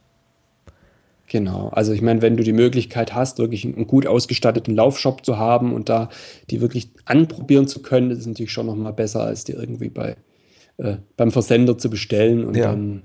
[1.27, 5.37] Genau, also ich meine, wenn du die Möglichkeit hast, wirklich einen gut ausgestatteten Laufshop zu
[5.37, 6.09] haben und da
[6.49, 10.15] die wirklich anprobieren zu können, das ist natürlich schon nochmal besser, als die irgendwie bei,
[10.79, 12.71] äh, beim Versender zu bestellen und ja.
[12.71, 13.03] dann.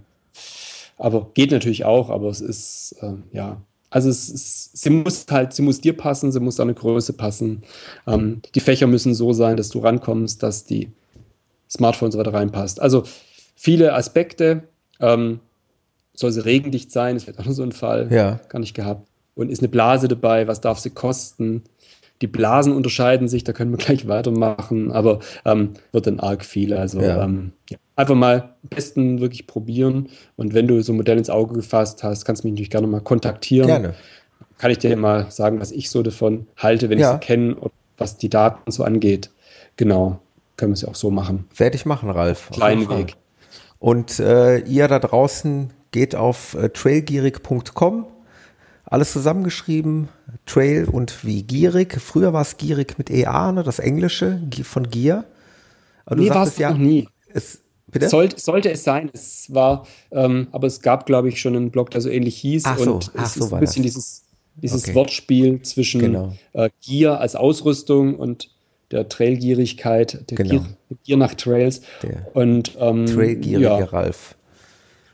[0.97, 3.61] Aber geht natürlich auch, aber es ist, äh, ja,
[3.91, 7.63] also es ist, sie muss halt, sie muss dir passen, sie muss deine Größe passen.
[8.07, 10.91] Ähm, die Fächer müssen so sein, dass du rankommst, dass die
[11.69, 12.81] Smartphones so weiter reinpasst.
[12.81, 13.05] Also
[13.55, 14.65] viele Aspekte.
[15.01, 15.41] Ähm,
[16.15, 18.41] soll sie regendicht sein, das wird auch so ein Fall, ja.
[18.49, 19.09] gar nicht gehabt.
[19.35, 21.65] Und ist eine Blase dabei, was darf sie kosten?
[22.23, 26.75] Die Blasen unterscheiden sich, da können wir gleich weitermachen, aber ähm, wird dann arg viel.
[26.75, 27.23] Also ja.
[27.25, 27.79] Ähm, ja.
[27.97, 30.09] einfach mal am besten wirklich probieren.
[30.37, 32.87] Und wenn du so ein Modell ins Auge gefasst hast, kannst du mich natürlich gerne
[32.87, 33.67] mal kontaktieren.
[33.67, 33.95] Gerne.
[34.59, 37.15] Kann ich dir mal sagen, was ich so davon halte, wenn ja.
[37.15, 39.31] ich sie kenne und was die Daten so angeht.
[39.77, 40.21] Genau,
[40.57, 41.47] können wir es ja auch so machen.
[41.57, 42.51] Werde ich machen, Ralf.
[42.51, 43.17] Kleinen Weg.
[43.79, 48.07] Und äh, ihr da draußen geht auf äh, trailgierig.com.
[48.87, 50.09] Alles zusammengeschrieben,
[50.47, 52.01] Trail und wie gierig.
[52.01, 55.25] Früher war es gierig mit EA, ne, das Englische von Gier.
[56.05, 57.09] Aber nee, war es ja, noch nie.
[57.33, 57.61] Es?
[58.07, 59.11] Sollte, sollte es sein.
[59.13, 62.65] Es war, ähm, aber es gab, glaube ich, schon einen Blog, der so ähnlich hieß.
[62.67, 63.93] Ach so, und ach, es so ist ein bisschen das.
[63.95, 64.25] dieses,
[64.57, 64.95] dieses okay.
[64.95, 66.35] Wortspiel zwischen genau.
[66.53, 68.51] äh, Gier als Ausrüstung und
[68.91, 70.51] der Trailgierigkeit, der genau.
[70.51, 71.83] Gier, Gier, nach Trails.
[72.03, 73.85] Der und ähm, Trailgierige ja.
[73.85, 74.37] Ralf.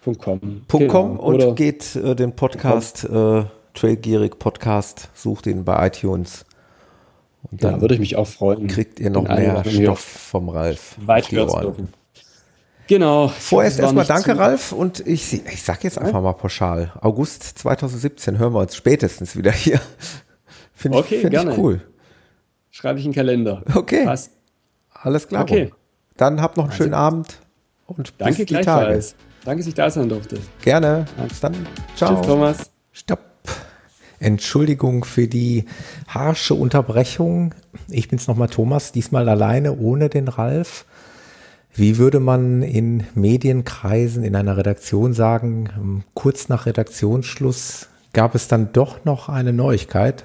[0.02, 0.62] .com.
[0.66, 1.02] .com genau.
[1.16, 3.44] und Oder geht äh, den Podcast äh,
[3.74, 6.44] Trailgierig Podcast, sucht ihn bei iTunes.
[7.42, 8.66] Und dann ja, würde ich mich auch freuen.
[8.66, 10.96] Kriegt ihr noch mehr Stoff vom Ralf.
[11.00, 11.88] Weit dürfen.
[12.86, 13.28] Genau.
[13.28, 14.72] Vorerst erstmal danke, Ralf.
[14.72, 16.92] Und ich, ich sag jetzt einfach mal pauschal.
[17.00, 19.80] August 2017 hören wir uns spätestens wieder hier.
[20.74, 21.82] Finde okay, ich, find ich cool.
[22.70, 23.62] Schreibe ich einen Kalender.
[23.74, 24.04] Okay.
[24.04, 24.32] Passt.
[24.90, 25.42] Alles klar.
[25.42, 25.72] Okay.
[26.16, 27.38] Dann habt noch einen also, schönen Abend
[27.86, 28.54] und danke bis die.
[28.54, 29.04] Tage.
[29.44, 30.38] Danke, dass ich da sein durfte.
[30.62, 31.06] Gerne.
[31.28, 31.54] Bis dann.
[31.96, 32.16] Ciao.
[32.16, 32.70] Tschüss, Thomas.
[32.92, 33.29] Stopp.
[34.20, 35.64] Entschuldigung für die
[36.06, 37.54] harsche Unterbrechung.
[37.88, 40.84] Ich bin's nochmal Thomas, diesmal alleine, ohne den Ralf.
[41.74, 48.48] Wie würde man in Medienkreisen in einer Redaktion sagen, ähm, kurz nach Redaktionsschluss gab es
[48.48, 50.24] dann doch noch eine Neuigkeit,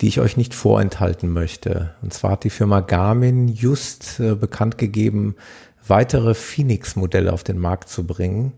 [0.00, 1.94] die ich euch nicht vorenthalten möchte.
[2.02, 5.36] Und zwar hat die Firma Garmin just äh, bekannt gegeben,
[5.86, 8.52] weitere Phoenix-Modelle auf den Markt zu bringen.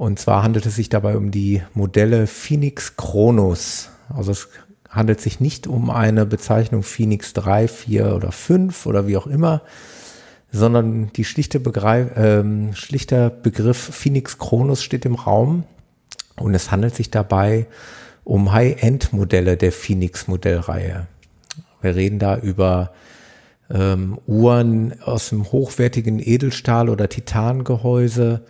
[0.00, 3.90] Und zwar handelt es sich dabei um die Modelle Phoenix Chronos.
[4.08, 4.48] Also es
[4.88, 9.60] handelt sich nicht um eine Bezeichnung Phoenix 3, 4 oder 5 oder wie auch immer,
[10.50, 15.64] sondern die schlichte Begreif, äh, schlichter Begriff Phoenix Chronos steht im Raum.
[16.36, 17.66] Und es handelt sich dabei
[18.24, 21.08] um High-End-Modelle der Phoenix-Modellreihe.
[21.82, 22.92] Wir reden da über
[23.70, 28.40] ähm, Uhren aus dem hochwertigen Edelstahl- oder Titangehäuse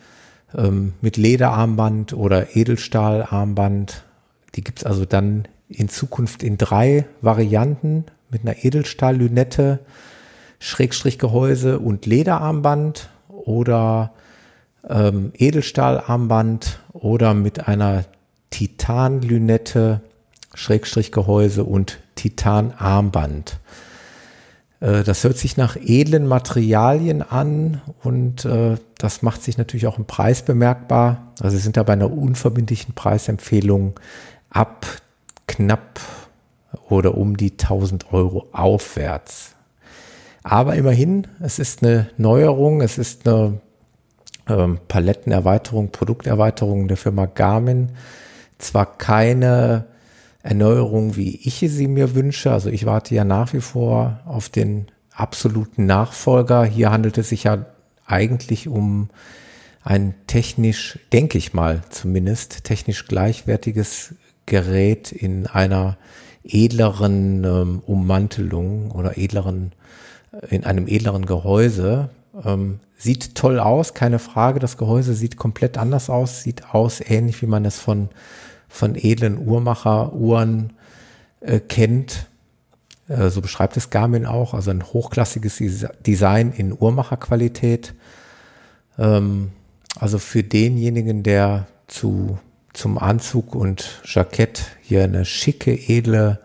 [0.57, 4.05] ähm, mit Lederarmband oder Edelstahlarmband.
[4.55, 9.81] Die gibt's also dann in Zukunft in drei Varianten mit einer Edelstahllünette,
[10.59, 14.13] Schrägstrichgehäuse und Lederarmband oder
[14.89, 18.05] ähm, Edelstahlarmband oder mit einer
[18.51, 20.01] Titanlünette,
[20.55, 23.59] Schrägstrichgehäuse und Titanarmband.
[24.81, 29.99] Äh, das hört sich nach edlen Materialien an und äh, das macht sich natürlich auch
[29.99, 31.33] im Preis bemerkbar.
[31.41, 33.99] Also sind da bei einer unverbindlichen Preisempfehlung
[34.51, 34.87] ab
[35.47, 36.01] knapp
[36.89, 39.55] oder um die 1000 Euro aufwärts.
[40.43, 43.61] Aber immerhin, es ist eine Neuerung, es ist eine
[44.49, 47.91] ähm, Palettenerweiterung, Produkterweiterung der Firma Garmin.
[48.59, 49.85] Zwar keine
[50.43, 52.53] Erneuerung, wie ich sie mir wünsche.
[52.53, 56.65] Also ich warte ja nach wie vor auf den absoluten Nachfolger.
[56.65, 57.67] Hier handelt es sich ja
[58.07, 59.11] eigentlich um
[59.83, 64.15] ein technisch, denke ich mal zumindest, technisch gleichwertiges
[64.47, 65.97] Gerät in einer
[66.45, 69.73] edleren ähm, Ummantelung oder edleren,
[70.33, 72.11] äh, in einem edleren Gehäuse.
[72.45, 74.59] Ähm, sieht toll aus, keine Frage.
[74.59, 78.09] Das Gehäuse sieht komplett anders aus, sieht aus ähnlich wie man es von
[78.71, 80.73] von edlen Uhrmacher-Uhren
[81.41, 82.27] äh, kennt.
[83.09, 85.61] Äh, so beschreibt es Garmin auch, also ein hochklassiges
[86.07, 87.95] Design in Uhrmacherqualität.
[88.99, 89.51] Ähm,
[89.99, 92.39] also für denjenigen, der zu
[92.73, 96.39] zum Anzug und Jackett hier eine schicke, edle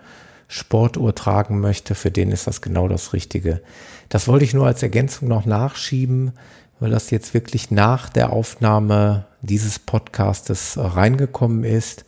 [0.47, 3.61] Sportuhr tragen möchte, für den ist das genau das Richtige.
[4.09, 6.33] Das wollte ich nur als Ergänzung noch nachschieben,
[6.79, 12.05] weil das jetzt wirklich nach der Aufnahme dieses Podcastes reingekommen ist.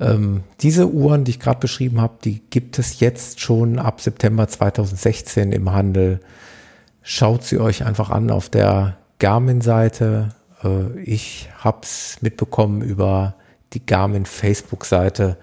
[0.00, 4.46] Ähm, diese Uhren, die ich gerade beschrieben habe, die gibt es jetzt schon ab September
[4.46, 6.20] 2016 im Handel.
[7.02, 10.28] Schaut sie euch einfach an auf der Garmin-Seite.
[10.62, 13.34] Äh, ich habe es mitbekommen über
[13.72, 15.36] die Garmin Facebook-Seite.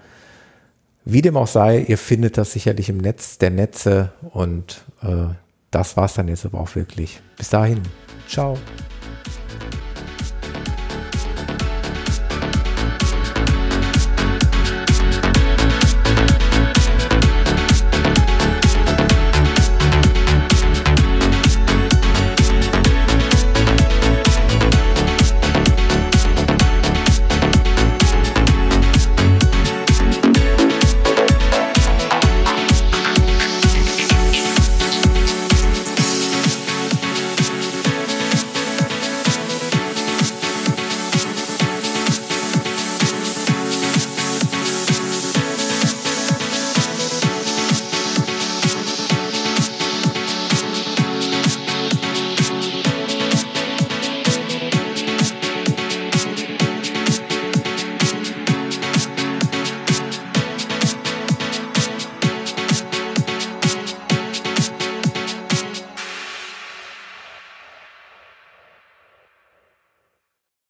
[1.04, 5.28] Wie dem auch sei, ihr findet das sicherlich im Netz der Netze und äh,
[5.70, 7.20] das war's dann jetzt aber auch wirklich.
[7.36, 7.80] Bis dahin.
[8.28, 8.58] Ciao.